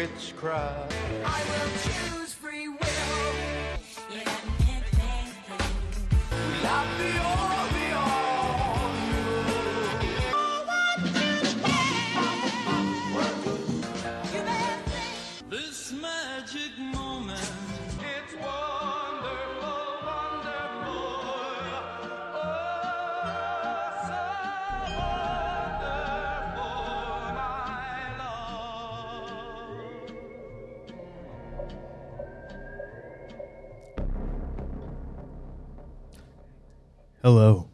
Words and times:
witchcraft. 0.00 0.94
I 1.24 1.42
will 1.48 1.70
choose 1.84 2.32
free 2.32 2.68
will. 2.68 2.78
Yeah, 4.10 4.24
This 6.98 7.29
Hello. 37.32 37.68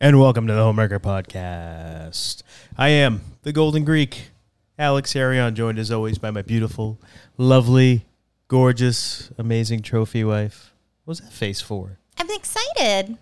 And 0.00 0.18
welcome 0.18 0.46
to 0.46 0.54
the 0.54 0.60
Homewrecker 0.60 0.98
Podcast. 0.98 2.42
I 2.78 2.88
am 2.88 3.20
the 3.42 3.52
Golden 3.52 3.84
Greek, 3.84 4.30
Alex 4.78 5.14
Arion, 5.14 5.54
joined 5.54 5.78
as 5.78 5.90
always 5.92 6.16
by 6.16 6.30
my 6.30 6.40
beautiful, 6.40 6.98
lovely, 7.36 8.06
gorgeous, 8.48 9.30
amazing 9.36 9.82
trophy 9.82 10.24
wife. 10.24 10.72
What 11.04 11.10
was 11.10 11.20
that 11.20 11.34
face 11.34 11.60
for? 11.60 11.98
I'm 12.16 12.30
excited. 12.30 13.18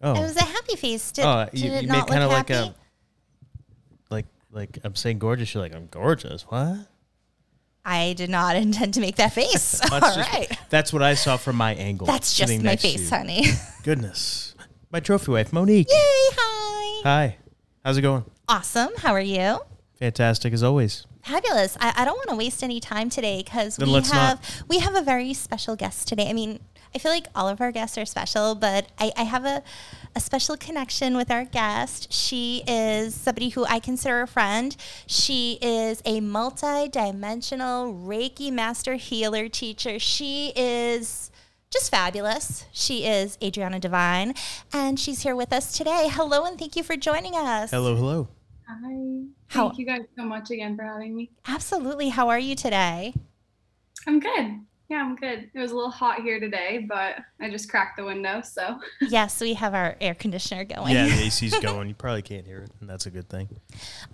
Oh, 0.00 0.14
It 0.14 0.20
was 0.20 0.36
a 0.36 0.44
happy 0.44 0.76
face. 0.76 1.10
Did, 1.10 1.24
oh 1.24 1.48
did 1.50 1.58
you, 1.60 1.72
it 1.72 1.82
you 1.82 1.88
not 1.88 2.08
made 2.08 2.12
kind 2.12 2.22
of 2.22 2.30
look 2.30 2.38
like 2.38 2.48
happy? 2.50 2.68
a, 2.68 4.14
like, 4.14 4.26
like 4.52 4.78
I'm 4.84 4.94
saying 4.94 5.18
gorgeous. 5.18 5.52
You're 5.52 5.64
like 5.64 5.74
I'm 5.74 5.88
gorgeous. 5.88 6.42
What? 6.42 6.76
I 7.88 8.12
did 8.12 8.28
not 8.30 8.54
intend 8.64 8.94
to 8.94 9.00
make 9.00 9.16
that 9.16 9.32
face. 9.32 9.80
All 9.90 10.00
That's 10.00 10.16
just- 10.16 10.32
right. 10.32 10.58
That's 10.68 10.92
what 10.92 11.02
I 11.02 11.14
saw 11.14 11.36
from 11.38 11.56
my 11.56 11.74
angle. 11.74 12.06
That's 12.06 12.36
just 12.36 12.62
my 12.62 12.76
face, 12.76 13.08
honey. 13.08 13.44
Goodness, 13.82 14.54
my 14.92 15.00
trophy 15.00 15.32
wife, 15.32 15.52
Monique. 15.52 15.88
Yay, 15.90 15.94
hi. 15.96 17.02
Hi, 17.04 17.36
how's 17.84 17.96
it 17.96 18.02
going? 18.02 18.24
Awesome. 18.48 18.90
How 18.98 19.12
are 19.12 19.20
you? 19.20 19.60
Fantastic 19.98 20.52
as 20.52 20.62
always. 20.62 21.06
Fabulous. 21.22 21.76
I, 21.80 21.92
I 21.96 22.04
don't 22.04 22.16
want 22.16 22.28
to 22.30 22.36
waste 22.36 22.62
any 22.62 22.80
time 22.80 23.10
today 23.10 23.42
because 23.42 23.78
we 23.78 23.90
have 23.92 24.10
not. 24.12 24.62
we 24.68 24.78
have 24.78 24.94
a 24.94 25.02
very 25.02 25.34
special 25.34 25.74
guest 25.76 26.08
today. 26.08 26.28
I 26.28 26.32
mean, 26.32 26.60
I 26.94 26.98
feel 26.98 27.12
like 27.12 27.26
all 27.34 27.48
of 27.48 27.60
our 27.60 27.70
guests 27.72 27.98
are 27.98 28.06
special, 28.06 28.54
but 28.54 28.88
I, 28.98 29.12
I 29.16 29.22
have 29.24 29.44
a, 29.44 29.62
a 30.16 30.20
special 30.20 30.56
connection 30.56 31.16
with 31.16 31.30
our 31.30 31.44
guest. 31.44 32.12
She 32.12 32.62
is 32.66 33.14
somebody 33.14 33.50
who 33.50 33.64
I 33.66 33.78
consider 33.78 34.22
a 34.22 34.26
friend. 34.26 34.76
She 35.06 35.58
is 35.60 36.00
a 36.04 36.20
multi-dimensional 36.20 37.92
Reiki 37.94 38.50
master 38.52 38.94
healer 38.94 39.48
teacher. 39.48 39.98
She 39.98 40.52
is 40.56 41.30
just 41.70 41.90
fabulous. 41.90 42.64
She 42.72 43.04
is 43.04 43.36
Adrianna 43.38 43.80
Devine, 43.80 44.34
and 44.72 44.98
she's 44.98 45.22
here 45.22 45.36
with 45.36 45.52
us 45.52 45.76
today. 45.76 46.08
Hello, 46.10 46.44
and 46.44 46.58
thank 46.58 46.76
you 46.76 46.82
for 46.82 46.96
joining 46.96 47.34
us. 47.34 47.70
Hello, 47.70 47.94
hello. 47.94 48.28
Hi. 48.66 49.24
How- 49.48 49.68
Thank 49.68 49.78
you 49.78 49.86
guys 49.86 50.02
so 50.16 50.24
much 50.24 50.50
again 50.50 50.76
for 50.76 50.84
having 50.84 51.14
me. 51.16 51.30
Absolutely. 51.46 52.08
How 52.10 52.28
are 52.28 52.38
you 52.38 52.54
today? 52.54 53.14
I'm 54.06 54.20
good. 54.20 54.60
Yeah, 54.88 55.02
I'm 55.02 55.16
good. 55.16 55.50
It 55.52 55.58
was 55.58 55.70
a 55.72 55.74
little 55.76 55.90
hot 55.90 56.22
here 56.22 56.40
today, 56.40 56.86
but 56.88 57.16
I 57.40 57.50
just 57.50 57.68
cracked 57.70 57.98
the 57.98 58.04
window, 58.04 58.40
so 58.40 58.78
Yes, 59.02 59.38
we 59.40 59.52
have 59.54 59.74
our 59.74 59.96
air 60.00 60.14
conditioner 60.14 60.64
going. 60.64 60.94
Yeah, 60.94 61.06
the 61.06 61.24
AC's 61.26 61.58
going. 61.62 61.88
You 61.88 61.94
probably 61.94 62.22
can't 62.22 62.46
hear 62.46 62.60
it, 62.60 62.70
and 62.80 62.88
that's 62.88 63.04
a 63.04 63.10
good 63.10 63.28
thing. 63.28 63.48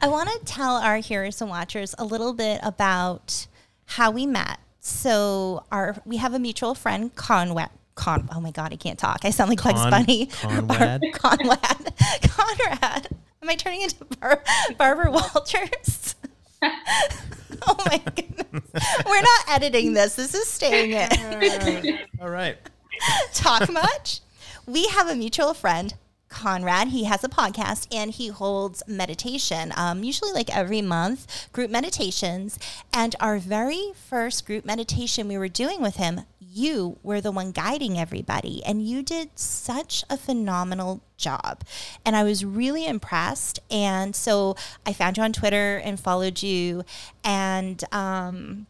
I 0.00 0.08
want 0.08 0.30
to 0.30 0.38
tell 0.44 0.74
our 0.76 0.96
hearers 0.96 1.40
and 1.40 1.48
watchers 1.48 1.94
a 1.96 2.04
little 2.04 2.32
bit 2.32 2.58
about 2.64 3.46
how 3.86 4.10
we 4.10 4.26
met. 4.26 4.58
So, 4.80 5.64
our 5.70 5.96
we 6.04 6.16
have 6.18 6.34
a 6.34 6.38
mutual 6.38 6.74
friend, 6.74 7.14
Conrad. 7.14 7.70
Con, 7.94 8.28
oh 8.34 8.40
my 8.40 8.50
God, 8.50 8.72
I 8.72 8.76
can't 8.76 8.98
talk. 8.98 9.20
I 9.22 9.30
sound 9.30 9.50
like 9.50 9.62
Bugs 9.62 9.88
Bunny. 9.88 10.26
Conrad? 10.42 11.00
Conrad. 11.12 11.92
Conrad. 12.28 13.08
Am 13.40 13.48
I 13.48 13.54
turning 13.54 13.82
into 13.82 14.04
Bar- 14.20 14.42
Barbara 14.76 15.12
Walters? 15.12 16.16
oh 17.66 17.76
my 17.86 17.98
goodness. 18.14 18.62
We're 19.06 19.22
not 19.22 19.48
editing 19.48 19.92
this. 19.92 20.16
This 20.16 20.34
is 20.34 20.48
staying 20.48 20.92
in. 20.92 21.98
All 22.20 22.30
right. 22.30 22.56
talk 23.32 23.70
much. 23.70 24.20
We 24.66 24.86
have 24.88 25.08
a 25.08 25.14
mutual 25.14 25.54
friend, 25.54 25.94
Conrad. 26.34 26.88
He 26.88 27.04
has 27.04 27.22
a 27.22 27.28
podcast 27.28 27.86
and 27.94 28.10
he 28.10 28.28
holds 28.28 28.82
meditation, 28.88 29.72
um, 29.76 30.02
usually 30.02 30.32
like 30.32 30.54
every 30.54 30.82
month, 30.82 31.50
group 31.52 31.70
meditations. 31.70 32.58
And 32.92 33.14
our 33.20 33.38
very 33.38 33.92
first 33.94 34.44
group 34.44 34.64
meditation 34.64 35.28
we 35.28 35.38
were 35.38 35.48
doing 35.48 35.80
with 35.80 35.96
him, 35.96 36.22
you 36.40 36.98
were 37.02 37.20
the 37.20 37.32
one 37.32 37.50
guiding 37.50 37.98
everybody, 37.98 38.62
and 38.64 38.86
you 38.86 39.02
did 39.02 39.30
such 39.38 40.04
a 40.08 40.16
phenomenal 40.16 41.02
job. 41.16 41.62
And 42.04 42.14
I 42.14 42.22
was 42.22 42.44
really 42.44 42.86
impressed. 42.86 43.60
And 43.70 44.14
so 44.14 44.56
I 44.84 44.92
found 44.92 45.16
you 45.16 45.22
on 45.22 45.32
Twitter 45.32 45.78
and 45.78 45.98
followed 45.98 46.42
you. 46.42 46.84
And, 47.24 47.82
um, 47.92 48.66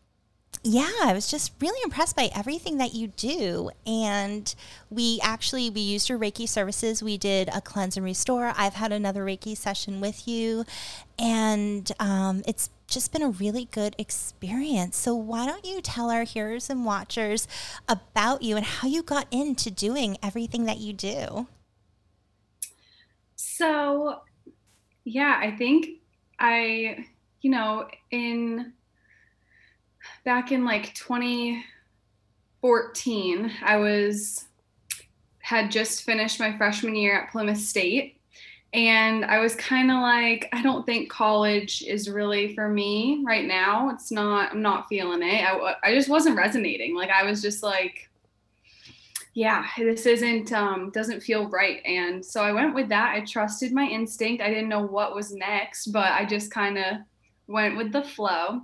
yeah 0.64 0.90
i 1.02 1.12
was 1.12 1.30
just 1.30 1.52
really 1.60 1.78
impressed 1.84 2.16
by 2.16 2.30
everything 2.34 2.78
that 2.78 2.94
you 2.94 3.08
do 3.08 3.70
and 3.86 4.54
we 4.94 5.18
actually 5.22 5.70
we 5.70 5.80
used 5.80 6.08
your 6.08 6.18
reiki 6.18 6.48
services. 6.48 7.02
We 7.02 7.18
did 7.18 7.48
a 7.52 7.60
cleanse 7.60 7.96
and 7.96 8.04
restore. 8.04 8.52
I've 8.56 8.74
had 8.74 8.92
another 8.92 9.24
reiki 9.24 9.56
session 9.56 10.00
with 10.00 10.28
you 10.28 10.64
and 11.18 11.90
um, 11.98 12.42
it's 12.46 12.70
just 12.86 13.12
been 13.12 13.22
a 13.22 13.30
really 13.30 13.66
good 13.72 13.96
experience. 13.98 14.96
So 14.96 15.14
why 15.14 15.46
don't 15.46 15.64
you 15.64 15.80
tell 15.80 16.10
our 16.10 16.22
hearers 16.22 16.70
and 16.70 16.84
watchers 16.84 17.48
about 17.88 18.42
you 18.42 18.56
and 18.56 18.64
how 18.64 18.86
you 18.86 19.02
got 19.02 19.26
into 19.32 19.70
doing 19.70 20.16
everything 20.22 20.64
that 20.66 20.78
you 20.78 20.92
do? 20.92 21.48
So 23.34 24.20
yeah, 25.04 25.40
I 25.42 25.56
think 25.56 25.86
I, 26.38 27.04
you 27.40 27.50
know, 27.50 27.88
in 28.10 28.72
back 30.24 30.52
in 30.52 30.64
like 30.64 30.94
2014, 30.94 33.52
I 33.62 33.76
was 33.76 34.46
had 35.44 35.70
just 35.70 36.04
finished 36.04 36.40
my 36.40 36.56
freshman 36.56 36.96
year 36.96 37.20
at 37.20 37.30
Plymouth 37.30 37.58
State. 37.58 38.18
And 38.72 39.26
I 39.26 39.40
was 39.40 39.54
kind 39.54 39.90
of 39.90 39.98
like, 39.98 40.48
I 40.52 40.62
don't 40.62 40.86
think 40.86 41.10
college 41.10 41.82
is 41.82 42.08
really 42.08 42.54
for 42.54 42.68
me 42.68 43.22
right 43.26 43.44
now. 43.44 43.90
It's 43.90 44.10
not, 44.10 44.52
I'm 44.52 44.62
not 44.62 44.88
feeling 44.88 45.22
it. 45.22 45.44
I, 45.44 45.74
I 45.84 45.94
just 45.94 46.08
wasn't 46.08 46.38
resonating. 46.38 46.96
Like, 46.96 47.10
I 47.10 47.24
was 47.24 47.42
just 47.42 47.62
like, 47.62 48.08
yeah, 49.34 49.66
this 49.76 50.06
isn't, 50.06 50.50
um, 50.52 50.90
doesn't 50.90 51.22
feel 51.22 51.50
right. 51.50 51.84
And 51.84 52.24
so 52.24 52.42
I 52.42 52.52
went 52.52 52.74
with 52.74 52.88
that. 52.88 53.14
I 53.14 53.20
trusted 53.20 53.72
my 53.72 53.84
instinct. 53.84 54.42
I 54.42 54.48
didn't 54.48 54.70
know 54.70 54.86
what 54.86 55.14
was 55.14 55.34
next, 55.34 55.88
but 55.88 56.10
I 56.10 56.24
just 56.24 56.50
kind 56.50 56.78
of 56.78 56.96
went 57.46 57.76
with 57.76 57.92
the 57.92 58.02
flow. 58.02 58.62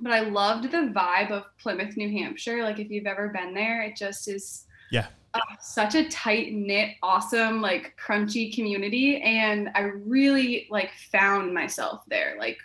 But 0.00 0.12
I 0.12 0.20
loved 0.20 0.70
the 0.70 0.92
vibe 0.94 1.30
of 1.30 1.44
Plymouth, 1.58 1.96
New 1.96 2.10
Hampshire. 2.10 2.62
Like, 2.62 2.78
if 2.78 2.90
you've 2.90 3.06
ever 3.06 3.28
been 3.28 3.54
there, 3.54 3.82
it 3.82 3.96
just 3.96 4.28
is 4.28 4.66
Yeah. 4.90 5.06
uh, 5.34 5.40
such 5.60 5.94
a 5.94 6.08
tight 6.08 6.52
knit, 6.52 6.96
awesome, 7.02 7.60
like 7.60 7.96
crunchy 7.96 8.54
community. 8.54 9.20
And 9.22 9.70
I 9.74 9.80
really 9.82 10.66
like 10.70 10.90
found 11.12 11.54
myself 11.54 12.02
there, 12.08 12.36
like 12.38 12.58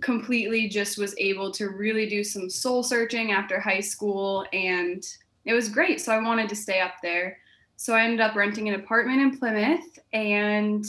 completely 0.00 0.68
just 0.68 0.96
was 0.96 1.14
able 1.18 1.50
to 1.52 1.68
really 1.68 2.08
do 2.08 2.24
some 2.24 2.48
soul 2.48 2.82
searching 2.82 3.32
after 3.32 3.60
high 3.60 3.80
school. 3.80 4.46
And 4.52 5.06
it 5.44 5.52
was 5.52 5.68
great. 5.68 6.00
So 6.00 6.12
I 6.12 6.22
wanted 6.22 6.48
to 6.48 6.56
stay 6.56 6.80
up 6.80 6.94
there. 7.02 7.38
So 7.76 7.94
I 7.94 8.04
ended 8.04 8.20
up 8.20 8.36
renting 8.36 8.68
an 8.68 8.76
apartment 8.76 9.20
in 9.20 9.38
Plymouth 9.38 9.98
and 10.12 10.84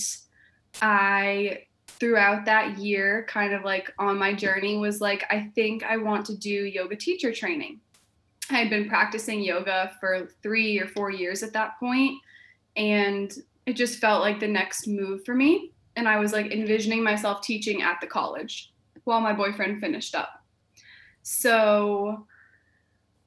I 0.81 1.63
throughout 1.99 2.45
that 2.45 2.77
year 2.77 3.25
kind 3.29 3.53
of 3.53 3.63
like 3.63 3.93
on 3.97 4.17
my 4.17 4.33
journey 4.33 4.77
was 4.77 5.01
like 5.01 5.25
I 5.29 5.51
think 5.55 5.83
I 5.83 5.97
want 5.97 6.25
to 6.27 6.37
do 6.37 6.49
yoga 6.49 6.95
teacher 6.95 7.31
training. 7.31 7.79
I 8.49 8.55
had 8.55 8.69
been 8.69 8.89
practicing 8.89 9.41
yoga 9.41 9.91
for 9.99 10.27
3 10.41 10.79
or 10.79 10.87
4 10.87 11.11
years 11.11 11.43
at 11.43 11.53
that 11.53 11.79
point 11.79 12.17
and 12.75 13.31
it 13.65 13.73
just 13.73 13.99
felt 13.99 14.21
like 14.21 14.39
the 14.39 14.47
next 14.47 14.87
move 14.87 15.23
for 15.25 15.33
me 15.33 15.71
and 15.95 16.07
I 16.07 16.19
was 16.19 16.33
like 16.33 16.51
envisioning 16.51 17.03
myself 17.03 17.41
teaching 17.41 17.81
at 17.81 18.01
the 18.01 18.07
college 18.07 18.73
while 19.03 19.21
my 19.21 19.33
boyfriend 19.33 19.79
finished 19.79 20.15
up. 20.15 20.43
So 21.23 22.25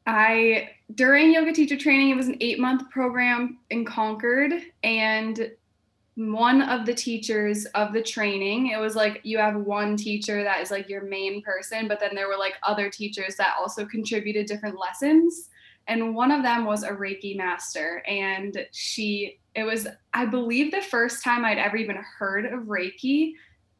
I 0.06 0.70
during 0.94 1.32
yoga 1.32 1.52
teacher 1.52 1.76
training, 1.76 2.10
it 2.10 2.16
was 2.16 2.28
an 2.28 2.36
eight 2.40 2.60
month 2.60 2.88
program 2.90 3.58
in 3.70 3.84
Concord, 3.84 4.52
and 4.82 5.50
one 6.16 6.62
of 6.62 6.86
the 6.86 6.94
teachers 6.94 7.66
of 7.66 7.92
the 7.92 8.02
training. 8.02 8.68
It 8.68 8.80
was 8.80 8.96
like 8.96 9.20
you 9.22 9.36
have 9.38 9.56
one 9.56 9.96
teacher 9.96 10.42
that 10.42 10.62
is 10.62 10.70
like 10.70 10.88
your 10.88 11.02
main 11.02 11.42
person, 11.42 11.86
but 11.88 12.00
then 12.00 12.14
there 12.14 12.26
were 12.26 12.38
like 12.38 12.54
other 12.62 12.90
teachers 12.90 13.36
that 13.36 13.54
also 13.58 13.84
contributed 13.84 14.46
different 14.46 14.78
lessons. 14.78 15.50
And 15.88 16.14
one 16.14 16.32
of 16.32 16.42
them 16.42 16.64
was 16.64 16.82
a 16.82 16.90
Reiki 16.90 17.36
master. 17.36 18.02
And 18.08 18.66
she, 18.72 19.38
it 19.54 19.64
was, 19.64 19.86
I 20.14 20.24
believe, 20.24 20.72
the 20.72 20.80
first 20.80 21.22
time 21.22 21.44
I'd 21.44 21.58
ever 21.58 21.76
even 21.76 22.02
heard 22.18 22.46
of 22.46 22.60
Reiki 22.64 23.34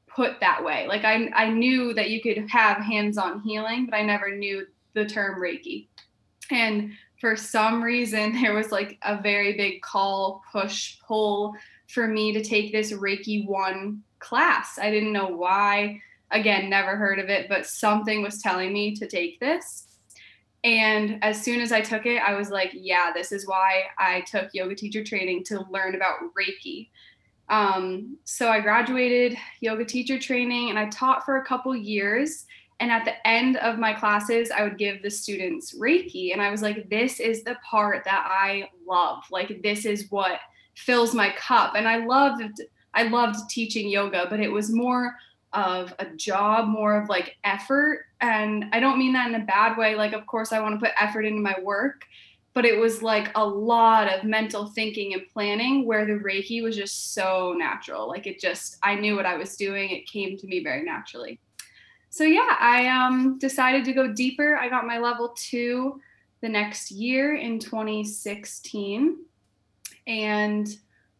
put 0.06 0.38
that 0.40 0.62
way. 0.62 0.86
Like 0.86 1.04
I, 1.04 1.30
I 1.34 1.48
knew 1.48 1.94
that 1.94 2.10
you 2.10 2.20
could 2.20 2.48
have 2.50 2.78
hands 2.78 3.16
on 3.16 3.40
healing, 3.40 3.86
but 3.86 3.96
I 3.96 4.02
never 4.02 4.36
knew 4.36 4.66
the 4.92 5.06
term 5.06 5.40
Reiki. 5.40 5.86
And 6.50 6.92
for 7.18 7.34
some 7.34 7.82
reason, 7.82 8.32
there 8.42 8.54
was 8.54 8.70
like 8.70 8.98
a 9.02 9.20
very 9.20 9.56
big 9.56 9.80
call, 9.80 10.42
push, 10.52 10.98
pull 11.00 11.54
for 11.88 12.06
me 12.06 12.32
to 12.32 12.42
take 12.42 12.72
this 12.72 12.92
Reiki 12.92 13.46
1 13.46 14.02
class. 14.18 14.78
I 14.78 14.90
didn't 14.90 15.12
know 15.12 15.28
why. 15.28 16.00
Again, 16.30 16.68
never 16.68 16.96
heard 16.96 17.18
of 17.18 17.28
it, 17.28 17.48
but 17.48 17.66
something 17.66 18.22
was 18.22 18.42
telling 18.42 18.72
me 18.72 18.94
to 18.96 19.06
take 19.06 19.38
this. 19.38 19.86
And 20.64 21.22
as 21.22 21.40
soon 21.40 21.60
as 21.60 21.70
I 21.70 21.80
took 21.80 22.06
it, 22.06 22.20
I 22.20 22.34
was 22.34 22.50
like, 22.50 22.72
yeah, 22.74 23.12
this 23.14 23.30
is 23.30 23.46
why 23.46 23.84
I 23.98 24.22
took 24.22 24.48
yoga 24.52 24.74
teacher 24.74 25.04
training 25.04 25.44
to 25.44 25.64
learn 25.70 25.94
about 25.94 26.16
Reiki. 26.36 26.88
Um, 27.48 28.16
so 28.24 28.50
I 28.50 28.60
graduated 28.60 29.38
yoga 29.60 29.84
teacher 29.84 30.18
training 30.18 30.70
and 30.70 30.78
I 30.78 30.88
taught 30.88 31.24
for 31.24 31.36
a 31.36 31.44
couple 31.44 31.76
years. 31.76 32.46
And 32.80 32.90
at 32.90 33.04
the 33.04 33.26
end 33.26 33.56
of 33.58 33.78
my 33.78 33.92
classes, 33.92 34.50
I 34.50 34.64
would 34.64 34.76
give 34.76 35.02
the 35.02 35.10
students 35.10 35.78
Reiki. 35.78 36.32
And 36.32 36.42
I 36.42 36.50
was 36.50 36.62
like, 36.62 36.90
this 36.90 37.20
is 37.20 37.44
the 37.44 37.56
part 37.64 38.04
that 38.04 38.26
I 38.28 38.68
love. 38.86 39.22
Like, 39.30 39.62
this 39.62 39.86
is 39.86 40.10
what 40.10 40.40
fills 40.76 41.14
my 41.14 41.30
cup. 41.30 41.74
And 41.74 41.88
i 41.88 42.04
loved 42.04 42.42
i 42.94 43.04
loved 43.04 43.50
teaching 43.50 43.88
yoga 43.88 44.26
but 44.30 44.40
it 44.40 44.50
was 44.50 44.70
more 44.70 45.16
of 45.52 45.94
a 45.98 46.06
job 46.16 46.68
more 46.68 47.00
of 47.00 47.08
like 47.08 47.36
effort. 47.44 48.04
And 48.20 48.66
i 48.72 48.80
don't 48.80 48.98
mean 48.98 49.12
that 49.14 49.28
in 49.28 49.40
a 49.40 49.44
bad 49.44 49.76
way. 49.76 49.94
Like 49.94 50.12
of 50.12 50.26
course 50.26 50.52
i 50.52 50.60
want 50.60 50.78
to 50.78 50.84
put 50.84 50.94
effort 51.00 51.22
into 51.22 51.40
my 51.40 51.56
work 51.62 52.02
but 52.54 52.64
it 52.64 52.78
was 52.78 53.02
like 53.02 53.30
a 53.34 53.46
lot 53.46 54.10
of 54.10 54.24
mental 54.24 54.68
thinking 54.68 55.12
and 55.12 55.28
planning 55.30 55.84
where 55.84 56.06
the 56.06 56.12
reiki 56.12 56.62
was 56.62 56.74
just 56.74 57.12
so 57.12 57.54
natural. 57.56 58.08
Like 58.08 58.26
it 58.26 58.40
just 58.40 58.78
i 58.82 58.94
knew 58.94 59.16
what 59.16 59.26
i 59.26 59.36
was 59.36 59.56
doing. 59.56 59.90
It 59.90 60.06
came 60.06 60.36
to 60.38 60.46
me 60.46 60.62
very 60.62 60.82
naturally. 60.82 61.40
So 62.10 62.24
yeah 62.24 62.56
i 62.60 62.86
um, 62.88 63.38
decided 63.38 63.84
to 63.86 63.92
go 63.92 64.12
deeper. 64.12 64.56
I 64.56 64.68
got 64.68 64.86
my 64.86 64.98
level 64.98 65.34
two 65.36 66.00
the 66.42 66.48
next 66.48 66.90
year 66.90 67.36
in 67.36 67.58
2016 67.58 69.18
and 70.06 70.68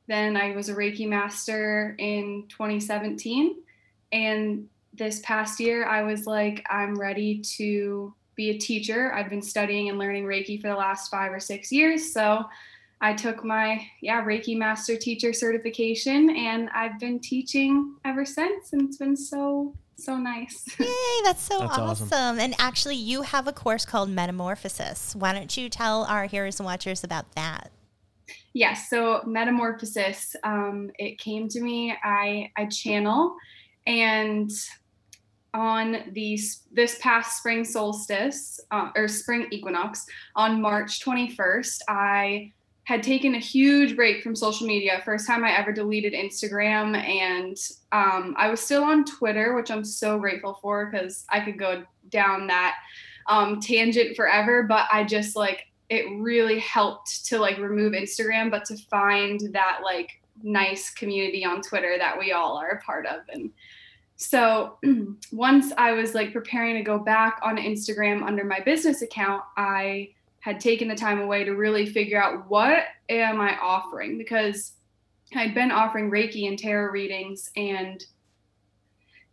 then 0.09 0.37
I 0.37 0.55
was 0.55 0.69
a 0.69 0.75
Reiki 0.75 1.09
master 1.09 1.97
in 1.99 2.45
2017. 2.49 3.57
And 4.13 4.69
this 4.95 5.21
past 5.21 5.59
year, 5.59 5.87
I 5.87 6.03
was 6.03 6.27
like, 6.27 6.65
I'm 6.71 6.95
ready 6.95 7.41
to 7.57 8.15
be 8.37 8.51
a 8.51 8.59
teacher. 8.59 9.13
I've 9.13 9.31
been 9.31 9.43
studying 9.43 9.89
and 9.89 9.99
learning 9.99 10.25
Reiki 10.25 10.61
for 10.61 10.69
the 10.69 10.77
last 10.77 11.11
five 11.11 11.33
or 11.33 11.41
six 11.41 11.73
years. 11.73 12.13
So 12.13 12.45
I 13.01 13.13
took 13.13 13.45
my 13.45 13.87
yeah 14.01 14.25
Reiki 14.25 14.57
master 14.57 14.97
teacher 14.97 15.33
certification 15.33 16.35
and 16.35 16.71
I've 16.71 16.99
been 16.99 17.19
teaching 17.19 17.95
ever 18.05 18.25
since 18.25 18.73
and 18.73 18.83
it's 18.83 18.97
been 18.97 19.17
so 19.17 19.75
so 19.99 20.17
nice. 20.19 20.65
Yay, 20.79 20.87
that's 21.25 21.43
so 21.43 21.61
That's 21.61 21.79
awesome. 21.79 22.07
awesome. 22.09 22.39
And 22.39 22.55
actually, 22.59 22.97
you 22.97 23.23
have 23.23 23.49
a 23.49 23.53
course 23.53 23.87
called 23.87 24.11
Metamorphosis. 24.11 25.17
Why 25.17 25.33
don't 25.33 25.57
you 25.57 25.71
tell 25.71 26.05
our 26.05 26.27
hearers 26.27 26.61
and 26.61 26.67
watchers 26.67 27.03
about 27.03 27.33
that? 27.35 27.71
Yes, 28.57 28.89
so 28.89 29.21
metamorphosis. 29.27 30.35
Um, 30.43 30.91
it 30.99 31.19
came 31.19 31.47
to 31.49 31.61
me. 31.61 31.95
I 32.03 32.51
I 32.57 32.65
channel, 32.65 33.37
and 33.87 34.51
on 35.53 35.99
the 36.13 36.41
this 36.73 36.99
past 37.03 37.37
spring 37.37 37.65
solstice 37.65 38.59
uh, 38.71 38.89
or 38.97 39.09
spring 39.09 39.47
equinox 39.51 40.07
on 40.37 40.63
March 40.63 41.05
21st, 41.05 41.81
I 41.87 42.51
had 42.85 43.03
taken 43.03 43.35
a 43.35 43.39
huge 43.39 43.95
break 43.95 44.23
from 44.23 44.35
social 44.35 44.67
media. 44.67 45.03
First 45.05 45.27
time 45.27 45.45
I 45.45 45.55
ever 45.55 45.71
deleted 45.71 46.15
Instagram, 46.15 46.97
and 46.97 47.59
um, 47.93 48.35
I 48.39 48.49
was 48.49 48.61
still 48.61 48.85
on 48.85 49.05
Twitter, 49.05 49.55
which 49.55 49.71
I'm 49.71 49.85
so 49.85 50.19
grateful 50.19 50.59
for 50.63 50.87
because 50.87 51.27
I 51.29 51.41
could 51.41 51.59
go 51.59 51.85
down 52.09 52.47
that 52.47 52.77
um, 53.29 53.61
tangent 53.61 54.17
forever. 54.17 54.63
But 54.63 54.87
I 54.91 55.05
just 55.05 55.37
like 55.37 55.67
it 55.89 56.05
really 56.21 56.59
helped 56.59 57.27
to 57.27 57.39
like 57.39 57.59
remove 57.59 57.93
Instagram, 57.93 58.51
but 58.51 58.65
to 58.67 58.77
find 58.77 59.41
that 59.53 59.81
like 59.85 60.21
nice 60.43 60.91
community 60.91 61.45
on 61.45 61.63
Twitter 61.63 61.97
that 61.99 62.19
we 62.19 62.33
all 62.33 62.57
are 62.57 62.71
a 62.71 62.81
part 62.83 63.07
of. 63.07 63.21
And 63.29 63.51
so 64.17 64.79
once 65.33 65.73
I 65.79 65.93
was 65.93 66.15
like 66.15 66.33
preparing 66.33 66.77
to 66.77 66.83
go 66.83 66.99
back 66.99 67.41
on 67.43 67.57
Instagram 67.57 68.23
under 68.23 68.45
my 68.45 68.61
business 68.61 69.03
account, 69.03 69.43
I 69.57 70.11
had 70.41 70.61
taken 70.61 70.89
the 70.89 70.95
time 70.95 71.21
away 71.21 71.45
to 71.45 71.53
really 71.53 71.87
figure 71.87 72.23
out 72.23 72.49
what 72.49 72.85
am 73.09 73.41
I 73.41 73.57
offering 73.59 74.17
because 74.17 74.73
I'd 75.35 75.55
been 75.55 75.73
offering 75.73 76.11
Reiki 76.11 76.49
and 76.49 76.59
tarot 76.59 76.93
readings 76.93 77.51
and 77.57 78.05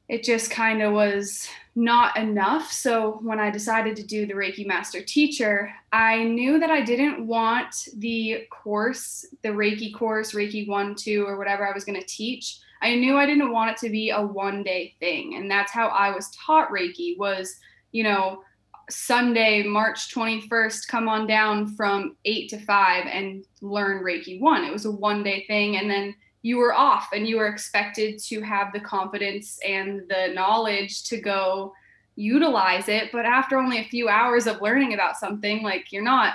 it 0.09 0.23
just 0.23 0.49
kind 0.49 0.81
of 0.81 0.93
was 0.93 1.47
not 1.75 2.17
enough. 2.17 2.71
So 2.71 3.19
when 3.23 3.39
I 3.39 3.49
decided 3.49 3.95
to 3.95 4.03
do 4.03 4.25
the 4.25 4.33
Reiki 4.33 4.65
Master 4.65 5.01
Teacher, 5.01 5.73
I 5.91 6.23
knew 6.23 6.59
that 6.59 6.69
I 6.69 6.81
didn't 6.81 7.25
want 7.25 7.89
the 7.97 8.45
course, 8.51 9.25
the 9.41 9.49
Reiki 9.49 9.93
course, 9.93 10.33
Reiki 10.33 10.67
1, 10.67 10.95
2, 10.95 11.25
or 11.25 11.37
whatever 11.37 11.67
I 11.67 11.73
was 11.73 11.83
going 11.83 11.99
to 11.99 12.05
teach. 12.05 12.59
I 12.81 12.95
knew 12.95 13.17
I 13.17 13.25
didn't 13.25 13.51
want 13.51 13.71
it 13.71 13.77
to 13.77 13.89
be 13.89 14.11
a 14.11 14.21
one 14.21 14.61
day 14.61 14.93
thing. 14.99 15.35
And 15.35 15.49
that's 15.49 15.71
how 15.71 15.87
I 15.87 16.13
was 16.13 16.29
taught 16.31 16.69
Reiki 16.69 17.17
was, 17.17 17.55
you 17.91 18.03
know, 18.03 18.43
Sunday, 18.89 19.63
March 19.63 20.13
21st, 20.13 20.87
come 20.87 21.07
on 21.07 21.25
down 21.25 21.73
from 21.75 22.17
8 22.25 22.49
to 22.49 22.59
5 22.59 23.05
and 23.07 23.45
learn 23.61 24.03
Reiki 24.03 24.39
1. 24.39 24.63
It 24.65 24.73
was 24.73 24.85
a 24.85 24.91
one 24.91 25.23
day 25.23 25.45
thing. 25.47 25.77
And 25.77 25.89
then 25.89 26.13
you 26.43 26.57
were 26.57 26.73
off 26.73 27.09
and 27.13 27.27
you 27.27 27.37
were 27.37 27.47
expected 27.47 28.19
to 28.19 28.41
have 28.41 28.71
the 28.71 28.79
confidence 28.79 29.57
and 29.67 30.01
the 30.09 30.31
knowledge 30.33 31.03
to 31.05 31.19
go 31.19 31.73
utilize 32.15 32.87
it 32.87 33.11
but 33.11 33.25
after 33.25 33.57
only 33.57 33.79
a 33.79 33.85
few 33.85 34.07
hours 34.07 34.45
of 34.45 34.61
learning 34.61 34.93
about 34.93 35.17
something 35.17 35.63
like 35.63 35.91
you're 35.91 36.03
not 36.03 36.33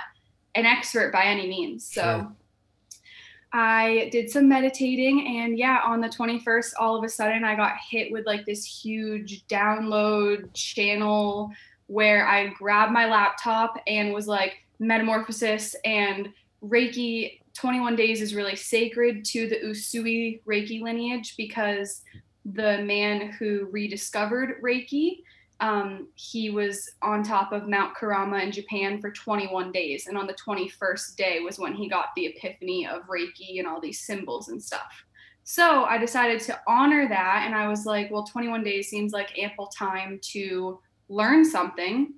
an 0.55 0.65
expert 0.65 1.13
by 1.13 1.23
any 1.23 1.47
means 1.47 1.89
so 1.89 2.01
Sure. 2.01 2.35
I 3.51 4.09
did 4.11 4.29
some 4.29 4.47
meditating 4.47 5.39
and 5.39 5.57
yeah, 5.57 5.79
on 5.83 6.01
the 6.01 6.07
21st, 6.07 6.73
all 6.79 6.95
of 6.95 7.03
a 7.03 7.09
sudden 7.09 7.43
I 7.43 7.55
got 7.55 7.73
hit 7.89 8.11
with 8.11 8.25
like 8.25 8.45
this 8.45 8.63
huge 8.63 9.45
download 9.47 10.53
channel 10.53 11.51
where 11.87 12.27
I 12.27 12.47
grabbed 12.49 12.91
my 12.91 13.07
laptop 13.07 13.81
and 13.87 14.13
was 14.13 14.27
like 14.27 14.57
metamorphosis 14.77 15.75
and 15.83 16.29
Reiki 16.63 17.38
21 17.53 17.95
days 17.95 18.21
is 18.21 18.35
really 18.35 18.55
sacred 18.55 19.25
to 19.25 19.47
the 19.47 19.57
Usui 19.57 20.41
Reiki 20.45 20.81
lineage 20.81 21.35
because 21.37 22.01
the 22.45 22.81
man 22.83 23.31
who 23.33 23.67
rediscovered 23.71 24.61
Reiki, 24.61 25.23
um, 25.59 26.07
he 26.15 26.49
was 26.49 26.89
on 27.01 27.21
top 27.21 27.51
of 27.51 27.67
Mount 27.67 27.95
Kurama 27.95 28.39
in 28.39 28.51
Japan 28.51 29.01
for 29.01 29.11
21 29.11 29.71
days. 29.71 30.07
And 30.07 30.17
on 30.17 30.25
the 30.25 30.35
21st 30.35 31.15
day 31.15 31.39
was 31.41 31.59
when 31.59 31.73
he 31.73 31.89
got 31.89 32.07
the 32.15 32.27
epiphany 32.27 32.87
of 32.87 33.03
Reiki 33.07 33.59
and 33.59 33.67
all 33.67 33.81
these 33.81 34.01
symbols 34.01 34.49
and 34.49 34.61
stuff. 34.61 35.03
So 35.43 35.83
I 35.83 35.97
decided 35.97 36.39
to 36.41 36.59
honor 36.67 37.09
that. 37.09 37.43
And 37.45 37.55
I 37.55 37.67
was 37.67 37.85
like, 37.85 38.09
well, 38.11 38.23
21 38.23 38.63
days 38.63 38.89
seems 38.89 39.11
like 39.11 39.37
ample 39.37 39.67
time 39.67 40.19
to 40.31 40.79
learn 41.09 41.43
something 41.43 42.13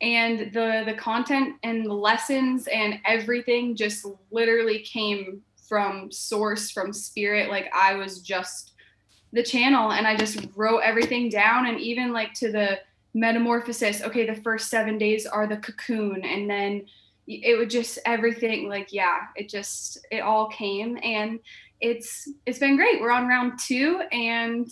and 0.00 0.52
the 0.52 0.82
the 0.86 0.94
content 0.94 1.56
and 1.62 1.84
the 1.84 1.92
lessons 1.92 2.66
and 2.68 2.98
everything 3.04 3.76
just 3.76 4.06
literally 4.30 4.80
came 4.80 5.42
from 5.68 6.10
source 6.10 6.70
from 6.70 6.92
spirit. 6.92 7.50
Like 7.50 7.70
i 7.74 7.94
was 7.94 8.20
just 8.20 8.72
the 9.32 9.42
channel 9.42 9.92
and 9.92 10.06
i 10.06 10.16
just 10.16 10.46
wrote 10.56 10.80
everything 10.80 11.28
down 11.28 11.66
and 11.66 11.78
even 11.78 12.12
like 12.12 12.34
to 12.34 12.50
the 12.50 12.80
metamorphosis 13.14 14.02
okay 14.02 14.26
the 14.26 14.40
first 14.42 14.70
7 14.70 14.98
days 14.98 15.26
are 15.26 15.46
the 15.46 15.56
cocoon 15.56 16.24
and 16.24 16.50
then 16.50 16.84
it 17.28 17.56
would 17.56 17.70
just 17.70 17.98
everything 18.06 18.68
like 18.68 18.92
yeah 18.92 19.20
it 19.36 19.48
just 19.48 20.04
it 20.10 20.20
all 20.20 20.48
came 20.48 20.98
and 21.04 21.38
it's 21.80 22.28
it's 22.46 22.58
been 22.58 22.76
great. 22.76 23.00
We're 23.00 23.10
on 23.10 23.26
round 23.26 23.58
2 23.58 24.02
and 24.12 24.68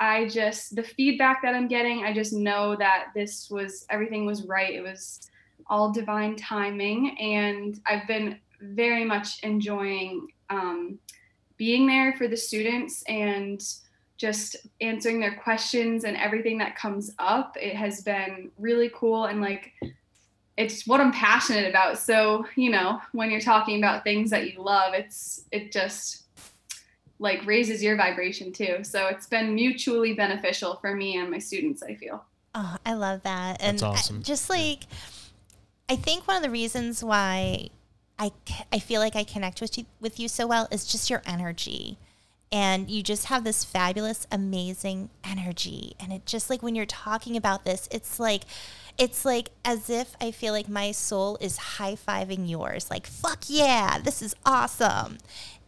I 0.00 0.26
just 0.28 0.74
the 0.74 0.82
feedback 0.82 1.42
that 1.42 1.54
I'm 1.54 1.68
getting, 1.68 2.04
I 2.04 2.12
just 2.12 2.32
know 2.32 2.76
that 2.76 3.08
this 3.14 3.48
was 3.50 3.86
everything 3.90 4.26
was 4.26 4.44
right. 4.44 4.74
It 4.74 4.82
was 4.82 5.30
all 5.68 5.92
divine 5.92 6.36
timing, 6.36 7.16
and 7.18 7.80
I've 7.86 8.06
been 8.06 8.38
very 8.60 9.04
much 9.04 9.42
enjoying 9.42 10.28
um, 10.50 10.98
being 11.56 11.86
there 11.86 12.14
for 12.14 12.28
the 12.28 12.36
students 12.36 13.02
and 13.04 13.62
just 14.16 14.56
answering 14.80 15.18
their 15.18 15.34
questions 15.34 16.04
and 16.04 16.16
everything 16.16 16.58
that 16.58 16.76
comes 16.76 17.12
up. 17.18 17.56
It 17.60 17.74
has 17.74 18.02
been 18.02 18.50
really 18.58 18.90
cool 18.94 19.24
and 19.24 19.40
like 19.40 19.72
it's 20.56 20.86
what 20.86 21.00
I'm 21.00 21.12
passionate 21.12 21.68
about. 21.68 21.98
So, 21.98 22.46
you 22.56 22.70
know, 22.70 23.00
when 23.12 23.30
you're 23.30 23.40
talking 23.40 23.78
about 23.78 24.04
things 24.04 24.30
that 24.30 24.52
you 24.52 24.62
love, 24.62 24.94
it's 24.94 25.44
it 25.50 25.72
just 25.72 26.24
like 27.22 27.46
raises 27.46 27.82
your 27.82 27.96
vibration 27.96 28.52
too. 28.52 28.78
So 28.82 29.06
it's 29.06 29.26
been 29.26 29.54
mutually 29.54 30.12
beneficial 30.12 30.76
for 30.80 30.94
me 30.94 31.16
and 31.16 31.30
my 31.30 31.38
students, 31.38 31.82
I 31.82 31.94
feel. 31.94 32.24
Oh, 32.54 32.76
I 32.84 32.92
love 32.94 33.22
that. 33.22 33.62
And 33.62 33.78
That's 33.78 33.82
I- 33.82 33.88
awesome. 33.88 34.22
just 34.22 34.50
like, 34.50 34.80
I 35.88 35.96
think 35.96 36.26
one 36.28 36.36
of 36.36 36.42
the 36.42 36.50
reasons 36.50 37.02
why 37.02 37.68
I 38.18 38.30
I 38.72 38.78
feel 38.78 39.00
like 39.00 39.16
I 39.16 39.24
connect 39.24 39.60
with 39.60 39.78
you, 39.78 39.86
with 40.00 40.20
you 40.20 40.28
so 40.28 40.46
well 40.46 40.68
is 40.70 40.84
just 40.84 41.08
your 41.08 41.22
energy. 41.24 41.96
And 42.50 42.90
you 42.90 43.02
just 43.02 43.26
have 43.26 43.44
this 43.44 43.64
fabulous, 43.64 44.26
amazing 44.30 45.08
energy. 45.24 45.94
And 45.98 46.12
it 46.12 46.26
just 46.26 46.50
like 46.50 46.62
when 46.62 46.74
you're 46.74 46.84
talking 46.84 47.34
about 47.34 47.64
this, 47.64 47.88
it's 47.90 48.20
like, 48.20 48.42
it's 48.98 49.24
like 49.24 49.48
as 49.64 49.88
if 49.88 50.14
I 50.20 50.32
feel 50.32 50.52
like 50.52 50.68
my 50.68 50.92
soul 50.92 51.38
is 51.40 51.56
high 51.56 51.96
fiving 51.96 52.46
yours. 52.50 52.90
Like, 52.90 53.06
fuck 53.06 53.44
yeah, 53.46 53.96
this 53.98 54.20
is 54.20 54.34
awesome. 54.44 55.16